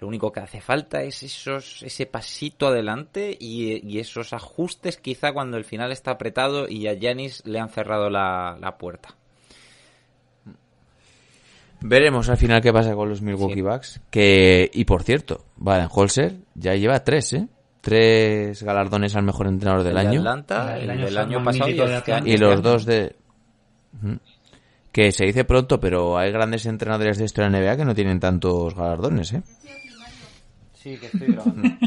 Lo 0.00 0.08
único 0.08 0.32
que 0.32 0.40
hace 0.40 0.60
falta 0.60 1.02
es 1.02 1.22
esos, 1.22 1.82
ese 1.82 2.06
pasito 2.06 2.66
adelante 2.66 3.36
y, 3.38 3.80
y 3.88 4.00
esos 4.00 4.32
ajustes 4.32 4.96
quizá 4.98 5.32
cuando 5.32 5.56
el 5.56 5.64
final 5.64 5.92
está 5.92 6.10
apretado 6.10 6.68
y 6.68 6.88
a 6.88 6.92
Yanis 6.94 7.42
le 7.46 7.58
han 7.60 7.68
cerrado 7.70 8.10
la, 8.10 8.58
la 8.60 8.76
puerta. 8.76 9.14
Veremos 11.80 12.28
al 12.30 12.36
final 12.38 12.62
qué 12.62 12.72
pasa 12.72 12.94
con 12.94 13.08
los 13.08 13.20
Milwaukee 13.20 13.54
Sí. 13.56 13.60
Bucks. 13.62 14.00
Que, 14.10 14.70
y 14.72 14.84
por 14.84 15.02
cierto, 15.02 15.44
Baden-Holzer 15.56 16.34
ya 16.54 16.74
lleva 16.74 17.04
tres, 17.04 17.32
¿eh? 17.34 17.48
Tres 17.82 18.62
galardones 18.62 19.14
al 19.14 19.24
mejor 19.24 19.46
entrenador 19.46 19.82
del 19.84 19.96
El 19.98 20.02
de 20.02 20.08
año. 20.08 20.20
Atlanta, 20.20 20.78
El 20.78 20.90
el, 20.90 21.18
año 21.18 21.44
pasado 21.44 21.68
y, 21.68 21.72
este 21.72 21.82
Atlanta. 21.82 22.16
año. 22.16 22.32
y 22.32 22.36
los 22.38 22.62
dos 22.62 22.86
de... 22.86 23.14
Que 24.94 25.10
se 25.10 25.24
dice 25.24 25.44
pronto, 25.44 25.80
pero 25.80 26.16
hay 26.16 26.30
grandes 26.30 26.66
entrenadores 26.66 27.18
de 27.18 27.24
historia 27.24 27.50
NBA 27.50 27.78
que 27.78 27.84
no 27.84 27.96
tienen 27.96 28.20
tantos 28.20 28.76
galardones, 28.76 29.32
¿eh? 29.32 29.42
Sí, 30.72 30.96
que 30.96 31.06
estoy 31.06 31.34
grabando. 31.34 31.68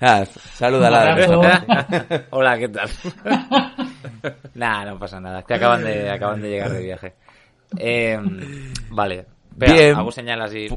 Ah. 0.00 0.24
Un 0.60 0.84
Alberto. 0.84 1.40
Hola, 2.30 2.58
¿qué 2.58 2.68
tal? 2.68 2.88
nah, 4.54 4.84
no 4.84 4.98
pasa 4.98 5.20
nada. 5.20 5.42
Que 5.42 5.54
acaban 5.54 5.82
de, 5.82 6.10
acaban 6.10 6.40
de 6.40 6.50
llegar 6.50 6.70
de 6.70 6.82
viaje. 6.82 7.14
Eh, 7.76 8.18
vale. 8.90 9.26
Vea, 9.56 9.72
Bien. 9.72 9.96
hago 9.96 10.12
señal 10.12 10.40
así. 10.42 10.68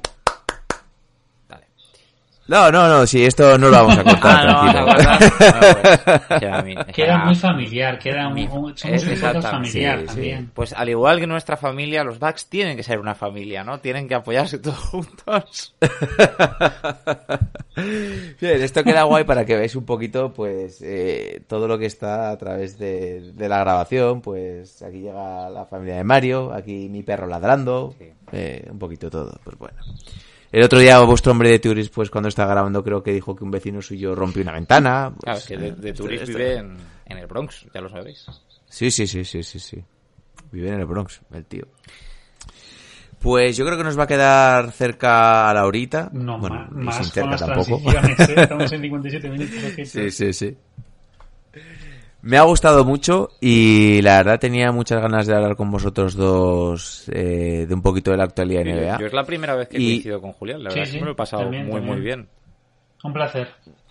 No, 2.45 2.69
no, 2.71 2.89
no, 2.89 3.07
si 3.07 3.23
esto 3.25 3.57
no 3.57 3.69
lo 3.69 3.71
vamos 3.71 3.97
a 3.97 4.03
cortar, 4.03 4.47
Ah, 4.47 4.65
no, 4.65 4.71
tranquilo. 4.71 4.85
vamos 4.85 5.05
a 5.05 5.17
cortar. 5.17 6.21
No, 6.29 6.39
pues, 6.61 6.63
mi- 6.65 6.93
Queda 6.93 7.17
muy 7.19 7.35
familiar, 7.35 7.97
queda 7.99 8.27
muy, 8.29 8.43
es 8.43 8.51
un 8.51 8.69
exactamente, 8.91 9.41
familiar 9.47 9.95
sí, 9.99 10.01
sí. 10.01 10.07
también. 10.07 10.51
Pues 10.53 10.73
al 10.73 10.89
igual 10.89 11.19
que 11.21 11.27
nuestra 11.27 11.55
familia, 11.55 12.03
los 12.03 12.19
Bucks 12.19 12.47
tienen 12.49 12.75
que 12.75 12.83
ser 12.83 12.99
una 12.99 13.15
familia, 13.15 13.63
¿no? 13.63 13.79
Tienen 13.79 14.09
que 14.09 14.15
apoyarse 14.15 14.59
todos 14.59 14.77
juntos. 14.79 15.73
Bien, 18.41 18.61
esto 18.61 18.83
queda 18.83 19.03
guay 19.03 19.23
para 19.23 19.45
que 19.45 19.55
veáis 19.55 19.75
un 19.75 19.85
poquito, 19.85 20.33
pues, 20.33 20.81
eh, 20.81 21.41
todo 21.47 21.67
lo 21.67 21.77
que 21.79 21.85
está 21.85 22.29
a 22.29 22.37
través 22.37 22.77
de, 22.77 23.31
de 23.33 23.49
la 23.49 23.59
grabación. 23.59 24.21
Pues 24.21 24.81
aquí 24.81 24.99
llega 24.99 25.49
la 25.49 25.65
familia 25.65 25.95
de 25.95 26.03
Mario, 26.03 26.53
aquí 26.53 26.89
mi 26.89 27.03
perro 27.03 27.25
ladrando, 27.27 27.95
Sí. 27.97 28.09
eh, 28.33 28.67
un 28.69 28.79
poquito 28.79 29.09
todo, 29.09 29.39
pues 29.43 29.57
bueno. 29.57 29.77
El 30.53 30.63
otro 30.63 30.77
día 30.79 30.99
vuestro 30.99 31.31
hombre 31.31 31.49
de 31.49 31.57
Turis, 31.59 31.89
pues 31.89 32.09
cuando 32.11 32.29
estaba 32.29 32.51
grabando, 32.51 32.83
creo 32.83 33.01
que 33.01 33.11
dijo 33.11 33.35
que 33.35 33.43
un 33.43 33.49
vecino 33.49 33.81
suyo 33.81 34.13
rompió 34.13 34.43
una 34.43 34.51
ventana. 34.53 35.09
pues, 35.11 35.23
Claro, 35.23 35.39
es 35.39 35.45
que 35.47 35.57
de, 35.57 35.71
de 35.71 35.89
esto- 35.89 36.03
Turis 36.03 36.27
vive 36.27 36.57
en, 36.57 36.77
en 37.07 37.17
el 37.17 37.25
Bronx, 37.25 37.65
ya 37.73 37.81
lo 37.81 37.89
sabéis. 37.89 38.25
Sí, 38.69 38.91
sí, 38.91 39.07
sí, 39.07 39.25
sí, 39.25 39.41
sí, 39.43 39.59
sí. 39.59 39.83
Vive 40.51 40.69
en 40.69 40.79
el 40.79 40.85
Bronx, 40.85 41.21
el 41.33 41.43
tío. 41.45 41.65
Pues 43.19 43.57
yo 43.57 43.65
creo 43.65 43.77
que 43.77 43.83
nos 43.83 43.97
va 43.97 44.03
a 44.03 44.07
quedar 44.07 44.71
cerca 44.73 45.49
a 45.49 45.53
la 45.55 45.65
horita. 45.65 46.09
No, 46.13 46.37
bueno, 46.37 46.67
más 46.71 46.97
sin 46.97 47.05
con 47.05 47.11
cerca 47.13 47.29
las 47.31 47.39
tampoco. 47.39 47.91
transiciones, 47.91 48.29
¿eh? 48.29 48.33
Estamos 48.43 48.71
en 48.73 48.81
57 48.81 49.29
minutos. 49.29 49.89
Sí, 49.89 50.11
sí, 50.11 50.33
sí. 50.33 50.57
Me 52.23 52.37
ha 52.37 52.43
gustado 52.43 52.85
mucho 52.85 53.31
y 53.41 54.01
la 54.01 54.17
verdad 54.17 54.39
tenía 54.39 54.71
muchas 54.71 55.01
ganas 55.01 55.27
de 55.27 55.35
hablar 55.35 55.57
con 55.57 55.69
vosotros 55.69 56.15
dos 56.15 57.03
eh, 57.11 57.65
de 57.67 57.73
un 57.73 57.81
poquito 57.81 58.11
de 58.11 58.17
la 58.17 58.23
actualidad 58.23 58.63
de 58.63 58.69
Yo, 58.71 58.77
NBA. 58.77 58.99
yo 58.99 59.05
es 59.07 59.13
la 59.13 59.25
primera 59.25 59.55
vez 59.55 59.67
que 59.67 59.77
Y- 59.77 59.91
coincido 59.95 60.21
con 60.21 60.31
Julián. 60.31 60.63
La 60.63 60.71
Sí, 60.71 60.79
verdad 60.79 60.91
sí, 60.91 60.97
que 60.97 60.99
me 61.01 61.05
lo 61.07 61.11
he 61.11 61.15
pasado 61.15 61.43
también, 61.43 61.65
muy, 61.65 61.73
también. 61.75 61.93
muy 61.95 62.01
bien. 62.05 62.27
Un 63.03 63.13
placer. 63.13 63.49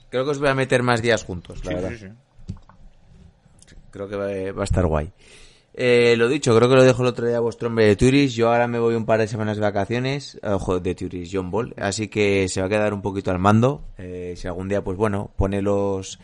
Creo 0.08 0.24
que 0.24 0.30
os 0.30 0.38
voy 0.38 0.48
a 0.48 0.54
meter 0.54 0.82
más 0.82 1.02
días 1.02 1.24
juntos, 1.24 1.62
la 1.64 1.70
Sí, 1.70 1.74
verdad. 1.74 1.90
sí, 1.90 1.98
sí. 1.98 2.54
Creo 3.90 4.08
que 4.08 4.16
va, 4.16 4.52
va 4.56 4.62
a 4.62 4.64
estar 4.64 4.86
guay. 4.86 5.10
Eh, 5.74 6.14
lo 6.16 6.28
dicho, 6.28 6.54
creo 6.56 6.68
que 6.70 6.76
lo 6.76 6.84
dejo 6.84 7.02
el 7.02 7.08
otro 7.08 7.26
día 7.26 7.36
a 7.36 7.40
vuestro 7.40 7.68
hombre 7.68 7.86
de 7.86 7.96
Turis. 7.96 8.34
Yo 8.34 8.50
ahora 8.50 8.66
me 8.66 8.78
voy 8.78 8.94
un 8.94 9.04
par 9.04 9.20
de 9.20 9.28
semanas 9.28 9.56
de 9.58 9.62
vacaciones. 9.62 10.38
eh, 10.42 10.48
Ojo, 10.48 10.80
de 10.80 10.94
Turis, 10.94 11.28
John 11.32 11.50
Ball. 11.50 11.74
Así 11.76 12.08
que 12.08 12.48
se 12.48 12.60
va 12.60 12.66
a 12.66 12.70
quedar 12.70 12.94
un 12.94 13.02
poquito 13.02 13.30
al 13.30 13.38
mando. 13.38 13.84
Eh, 13.98 14.32
si 14.36 14.46
algún 14.48 14.68
día, 14.68 14.82
pues 14.82 14.96
bueno, 14.96 15.30
pone 15.36 15.60
los, 15.62 16.18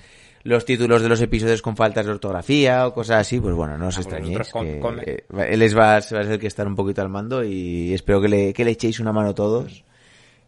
los 0.49 0.65
títulos 0.65 1.03
de 1.03 1.09
los 1.09 1.21
episodios 1.21 1.63
con 1.63 1.77
faltas 1.77 2.07
de 2.07 2.13
ortografía 2.13 2.87
o 2.87 2.93
cosas 2.95 3.21
así, 3.21 3.41
pues 3.41 3.55
bueno, 3.55 3.77
no 3.79 3.89
os 3.89 3.95
pues 3.97 4.07
extrañéis. 4.07 4.39
nosotros 4.39 4.53
con- 4.53 4.67
que, 4.67 4.81
con- 4.81 5.41
eh, 5.41 5.53
él 5.53 5.63
es 5.63 5.77
va, 5.77 6.01
se 6.01 6.15
va 6.15 6.21
a 6.23 6.25
ser 6.25 6.33
el 6.35 6.39
que 6.41 6.47
estar 6.47 6.67
un 6.67 6.75
poquito 6.77 7.03
al 7.03 7.09
mando 7.09 7.45
y 7.45 7.93
espero 7.95 8.21
que 8.21 8.29
le, 8.29 8.53
que 8.53 8.65
le 8.65 8.73
echéis 8.73 8.99
una 9.01 9.13
mano 9.13 9.35
todos. 9.35 9.85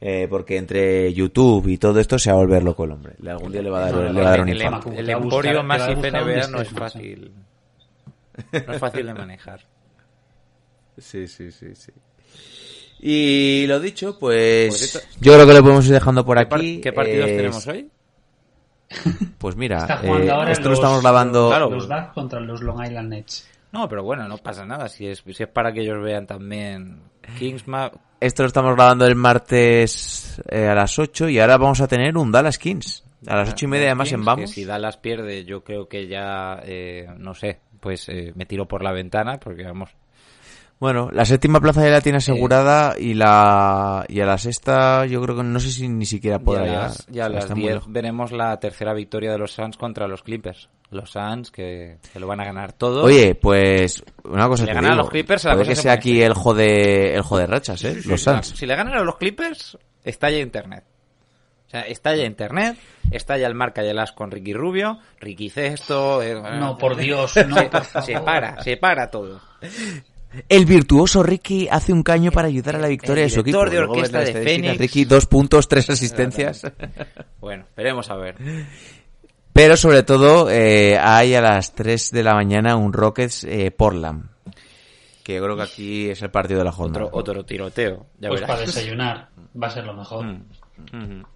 eh, 0.02 0.26
porque 0.30 0.56
entre 0.56 1.12
YouTube 1.12 1.68
y 1.68 1.76
todo 1.76 2.00
esto 2.00 2.18
se 2.18 2.30
va 2.30 2.36
a 2.38 2.40
volver 2.40 2.62
loco 2.62 2.84
el 2.84 2.92
hombre. 2.92 3.12
Le- 3.20 3.32
Algún 3.32 3.52
día 3.52 3.60
le 3.60 3.68
va 3.68 3.80
a 3.80 3.82
dar, 3.82 3.92
No, 3.94 4.02
no, 4.04 4.12
le 4.14 4.20
va 4.22 4.26
a 4.28 4.30
dar 4.30 4.40
un 4.40 4.48
el, 4.48 4.56
infarto. 4.62 4.92
el 4.92 5.08
a 5.08 5.12
emporio 5.12 5.62
más 5.62 5.76
te 5.76 5.82
va 5.84 5.90
a 5.92 5.94
buscar 5.94 6.12
NBA 6.12 6.20
donde 6.40 6.48
no 6.56 6.60
es 6.62 6.68
fácil. 6.70 7.32
No 8.66 8.72
es 8.72 8.78
fácil 8.80 9.06
de 9.06 9.12
manejar. 9.14 9.60
Sí, 10.96 11.26
sí, 11.28 11.50
sí, 11.52 11.74
sí. 11.74 11.92
Y 13.02 13.66
lo 13.66 13.78
dicho, 13.80 14.18
pues 14.18 15.06
yo 15.20 15.34
creo 15.34 15.46
que 15.46 15.52
lo 15.54 15.62
podemos 15.62 15.86
ir 15.86 15.92
dejando 15.92 16.24
por 16.24 16.38
¿Qué, 16.38 16.46
par- 16.46 16.58
aquí. 16.60 16.80
qué 16.80 16.92
partidos 16.92 17.28
Eh, 17.30 17.36
tenemos 17.36 17.66
hoy? 17.66 17.90
Pues 19.38 19.56
mira, 19.56 19.78
Está 19.78 19.98
jugando 19.98 20.24
eh, 20.26 20.30
ahora 20.30 20.52
esto 20.52 20.64
lo 20.64 20.70
los- 20.70 20.78
estamos 20.78 21.00
grabando. 21.02 21.48
Claro. 21.48 21.70
Los 21.70 21.88
Ducks 21.88 22.08
contra 22.12 22.40
los 22.40 22.60
Long 22.62 22.84
Island 22.84 23.08
Nets. 23.08 23.48
No, 23.72 23.88
pero 23.88 24.02
bueno, 24.02 24.26
no 24.26 24.36
pasa 24.38 24.64
nada. 24.66 24.88
Si 24.88 25.06
es, 25.06 25.22
si 25.24 25.42
es 25.44 25.48
para 25.48 25.72
que 25.72 25.82
ellos 25.82 26.02
vean 26.02 26.26
también 26.26 27.00
Kings 27.38 27.68
Ma- 27.68 27.92
Esto 28.18 28.42
lo 28.42 28.48
estamos 28.48 28.74
grabando 28.74 29.06
el 29.06 29.14
martes 29.14 30.42
eh, 30.48 30.66
a 30.66 30.74
las 30.74 30.98
8 30.98 31.28
y 31.28 31.38
ahora 31.38 31.56
vamos 31.56 31.80
a 31.80 31.86
tener 31.88 32.16
un 32.16 32.32
Dallas 32.32 32.58
Kings. 32.58 33.04
A 33.26 33.36
las 33.36 33.50
ocho 33.52 33.66
y 33.66 33.68
media 33.68 33.86
además 33.88 34.08
Kings, 34.08 34.14
en 34.14 34.20
que 34.20 34.26
Vamos. 34.26 34.50
si 34.50 34.64
Dallas 34.64 34.96
pierde, 34.96 35.44
yo 35.44 35.62
creo 35.62 35.86
que 35.88 36.08
ya, 36.08 36.58
eh, 36.64 37.06
no 37.18 37.34
sé, 37.34 37.60
pues 37.78 38.08
eh, 38.08 38.32
me 38.34 38.46
tiro 38.46 38.66
por 38.66 38.82
la 38.82 38.92
ventana 38.92 39.38
porque 39.38 39.62
vamos. 39.62 39.90
Bueno, 40.80 41.10
la 41.12 41.26
séptima 41.26 41.60
plaza 41.60 41.82
ya 41.84 41.90
la 41.90 42.00
tiene 42.00 42.18
asegurada 42.18 42.94
y 42.98 43.12
la 43.12 44.06
y 44.08 44.18
a 44.20 44.24
la 44.24 44.38
sexta 44.38 45.04
yo 45.04 45.20
creo 45.20 45.36
que 45.36 45.42
no 45.42 45.60
sé 45.60 45.70
si 45.70 45.86
ni 45.88 46.06
siquiera 46.06 46.38
podrá 46.38 46.64
llegar. 46.64 46.82
las, 46.84 47.06
y 47.12 47.20
a 47.20 47.28
las 47.28 47.44
está 47.44 47.54
muy 47.54 47.64
10 47.64 47.74
lejos. 47.74 47.92
veremos 47.92 48.32
la 48.32 48.58
tercera 48.58 48.94
victoria 48.94 49.30
de 49.30 49.36
los 49.38 49.52
Suns 49.52 49.76
contra 49.76 50.08
los 50.08 50.22
Clippers. 50.22 50.70
Los 50.90 51.10
Suns 51.10 51.50
que, 51.50 51.98
que 52.12 52.18
lo 52.18 52.26
van 52.26 52.40
a 52.40 52.44
ganar 52.46 52.72
todo. 52.72 53.04
Oye, 53.04 53.34
pues 53.34 54.02
una 54.24 54.48
cosa 54.48 54.62
Si 54.62 54.66
le 54.68 54.72
te 54.72 54.74
ganan 54.74 54.92
a 54.92 54.96
los 54.96 55.10
Clippers, 55.10 55.44
la 55.44 55.50
puede 55.52 55.60
cosa 55.64 55.70
que 55.70 55.76
se 55.76 55.82
sea 55.82 55.92
aquí 55.92 56.22
el 56.22 56.32
jode 56.32 57.14
el 57.14 57.22
jode 57.22 57.46
rachas, 57.46 57.84
¿eh? 57.84 57.94
Sí, 57.96 58.02
sí, 58.02 58.08
los 58.08 58.22
Suns. 58.22 58.46
Si 58.56 58.64
le 58.66 58.74
ganan 58.74 58.94
a 58.94 59.02
los 59.02 59.16
Clippers, 59.16 59.76
estalla 60.02 60.38
Internet. 60.38 60.84
O 61.66 61.70
sea, 61.70 61.82
estalla 61.82 62.24
Internet, 62.24 62.78
estalla 63.12 63.46
el 63.46 63.54
marca 63.54 63.84
y 63.84 63.88
el 63.88 63.98
as 64.00 64.10
con 64.12 64.30
Ricky 64.32 64.54
Rubio, 64.54 64.98
Ricky 65.20 65.44
hice 65.44 65.68
esto... 65.68 66.20
eh, 66.20 66.34
No, 66.58 66.76
por 66.76 66.96
Dios, 66.96 67.36
no, 67.46 67.54
se, 67.56 67.62
por 67.66 67.84
favor. 67.84 68.06
se 68.06 68.20
para, 68.20 68.60
se 68.62 68.76
para 68.76 69.08
todo. 69.08 69.40
El 70.48 70.64
virtuoso 70.64 71.22
Ricky 71.22 71.66
hace 71.68 71.92
un 71.92 72.02
caño 72.02 72.30
para 72.30 72.48
ayudar 72.48 72.76
a 72.76 72.78
la 72.78 72.88
victoria 72.88 73.24
de 73.24 73.30
su 73.30 73.40
equipo. 73.40 73.58
director 73.58 73.70
de 73.70 73.78
orquesta 73.78 74.20
de 74.20 74.32
Phoenix. 74.44 74.78
Ricky, 74.78 75.04
dos 75.04 75.26
puntos, 75.26 75.66
tres 75.68 75.90
asistencias. 75.90 76.62
Bueno, 77.40 77.64
veremos 77.76 78.08
a 78.10 78.16
ver. 78.16 78.36
Pero 79.52 79.76
sobre 79.76 80.02
todo 80.02 80.50
eh, 80.50 80.96
hay 80.98 81.34
a 81.34 81.40
las 81.40 81.74
3 81.74 82.10
de 82.12 82.22
la 82.22 82.34
mañana 82.34 82.76
un 82.76 82.92
Rockets 82.92 83.44
eh, 83.44 83.70
Portland. 83.70 84.28
Que 85.24 85.36
yo 85.36 85.42
creo 85.42 85.56
que 85.56 85.62
aquí 85.62 86.08
es 86.10 86.20
el 86.22 86.30
partido 86.30 86.58
de 86.58 86.64
la 86.66 86.72
jornada. 86.72 87.06
Otro, 87.06 87.18
otro 87.18 87.44
tiroteo. 87.44 88.06
Ya 88.18 88.28
Pues 88.28 88.42
verás. 88.42 88.56
para 88.56 88.60
desayunar 88.66 89.28
va 89.60 89.66
a 89.66 89.70
ser 89.70 89.84
lo 89.84 89.94
mejor. 89.94 90.24
Mm. 90.26 90.44
Ujú. 90.92 91.26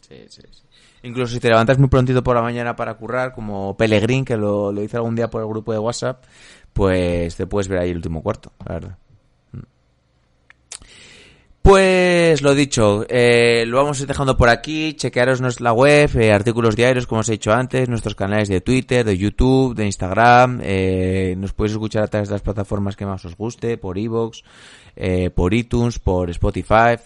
Sí, 0.00 0.24
sí, 0.28 0.42
sí. 0.50 0.62
Incluso 1.02 1.34
si 1.34 1.40
te 1.40 1.48
levantas 1.48 1.78
muy 1.78 1.88
prontito 1.88 2.22
por 2.22 2.36
la 2.36 2.42
mañana 2.42 2.76
para 2.76 2.94
currar, 2.94 3.32
como 3.34 3.76
Pellegrín, 3.76 4.24
que 4.24 4.36
lo, 4.36 4.70
lo 4.70 4.82
hizo 4.82 4.96
algún 4.96 5.16
día 5.16 5.28
por 5.28 5.42
el 5.42 5.48
grupo 5.48 5.72
de 5.72 5.78
WhatsApp, 5.78 6.24
pues 6.72 7.36
te 7.36 7.46
puedes 7.46 7.68
ver 7.68 7.80
ahí 7.80 7.90
el 7.90 7.96
último 7.96 8.22
cuarto, 8.22 8.52
la 8.64 8.74
verdad. 8.74 8.98
Mm. 9.50 9.60
Pues 11.62 12.40
lo 12.42 12.54
dicho, 12.54 13.04
eh, 13.08 13.64
lo 13.66 13.78
vamos 13.78 13.98
a 13.98 14.02
ir 14.02 14.08
dejando 14.08 14.36
por 14.36 14.48
aquí, 14.48 14.94
chequearos 14.94 15.40
nuestra 15.40 15.72
web, 15.72 16.10
eh, 16.20 16.32
artículos 16.32 16.76
diarios, 16.76 17.06
como 17.06 17.20
os 17.20 17.28
he 17.28 17.32
dicho 17.32 17.52
antes, 17.52 17.88
nuestros 17.88 18.14
canales 18.14 18.48
de 18.48 18.60
Twitter, 18.60 19.04
de 19.04 19.18
YouTube, 19.18 19.74
de 19.74 19.86
Instagram, 19.86 20.60
eh, 20.62 21.34
nos 21.36 21.52
podéis 21.52 21.72
escuchar 21.72 22.04
a 22.04 22.08
través 22.08 22.28
de 22.28 22.34
las 22.36 22.42
plataformas 22.42 22.94
que 22.94 23.06
más 23.06 23.24
os 23.24 23.36
guste, 23.36 23.76
por 23.76 23.98
Evox, 23.98 24.44
eh, 24.94 25.30
por 25.30 25.52
iTunes, 25.52 25.98
por 25.98 26.30
Spotify. 26.30 26.96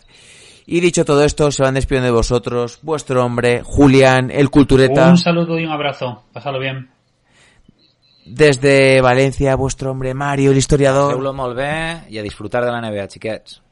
Y 0.66 0.80
dicho 0.80 1.04
todo 1.04 1.22
esto, 1.24 1.50
se 1.52 1.62
van 1.62 1.74
despidiendo 1.74 2.06
de 2.06 2.12
vosotros, 2.12 2.80
vuestro 2.82 3.24
hombre, 3.24 3.62
Julián, 3.62 4.30
el 4.32 4.50
cultureta, 4.50 5.10
Un 5.10 5.18
saludo 5.18 5.58
y 5.60 5.64
un 5.64 5.70
abrazo. 5.70 6.24
Pásalo 6.32 6.58
bien. 6.58 6.90
desde 8.26 9.00
Valencia, 9.00 9.54
vuestro 9.54 9.92
hombre, 9.92 10.12
Mario, 10.12 10.50
el 10.50 10.56
historiador. 10.58 11.12
Feu-lo 11.14 11.32
molt 11.32 11.54
bé 11.56 12.02
i 12.10 12.18
a 12.18 12.22
disfrutar 12.26 12.64
de 12.64 12.72
la 12.72 12.80
NBA, 12.82 13.06
xiquets. 13.08 13.62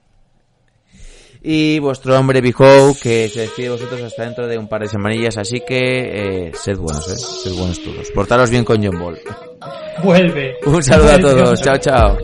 Y 1.42 1.78
vuestro 1.80 2.16
hombre 2.18 2.40
Bijo, 2.40 2.94
que 3.02 3.28
se 3.28 3.40
despide 3.40 3.66
de 3.66 3.72
vosotros 3.72 4.00
hasta 4.00 4.22
dentro 4.24 4.46
de 4.46 4.56
un 4.56 4.68
par 4.68 4.80
de 4.80 4.88
semanillas. 4.88 5.36
Así 5.36 5.60
que, 5.60 6.46
eh, 6.46 6.52
sed 6.54 6.78
buenos, 6.78 7.06
eh. 7.10 7.16
Sed 7.16 7.52
buenos 7.52 7.82
todos. 7.82 8.10
Portaros 8.12 8.48
bien 8.48 8.64
con 8.64 8.82
John 8.82 8.98
Ball. 8.98 9.18
Vuelve. 10.02 10.54
Un 10.64 10.82
saludo 10.82 11.10
a 11.10 11.18
todos. 11.18 11.60
Chao, 11.60 11.76
chao. 11.76 12.16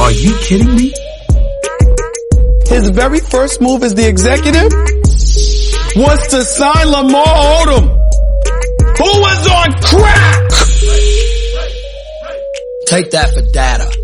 Are 0.00 0.14
you 0.14 0.32
kidding 0.46 0.74
me? 0.76 0.92
His 2.74 2.88
very 2.88 3.20
first 3.20 3.60
move 3.60 3.84
as 3.84 3.94
the 3.94 4.04
executive 4.04 4.72
was 5.94 6.26
to 6.26 6.42
sign 6.42 6.86
Lamar 6.88 7.24
Odom, 7.24 7.86
who 8.98 9.20
was 9.20 9.46
on 9.46 9.72
crack. 9.80 10.50
Take 12.86 13.12
that 13.12 13.30
for 13.32 13.42
data. 13.52 14.03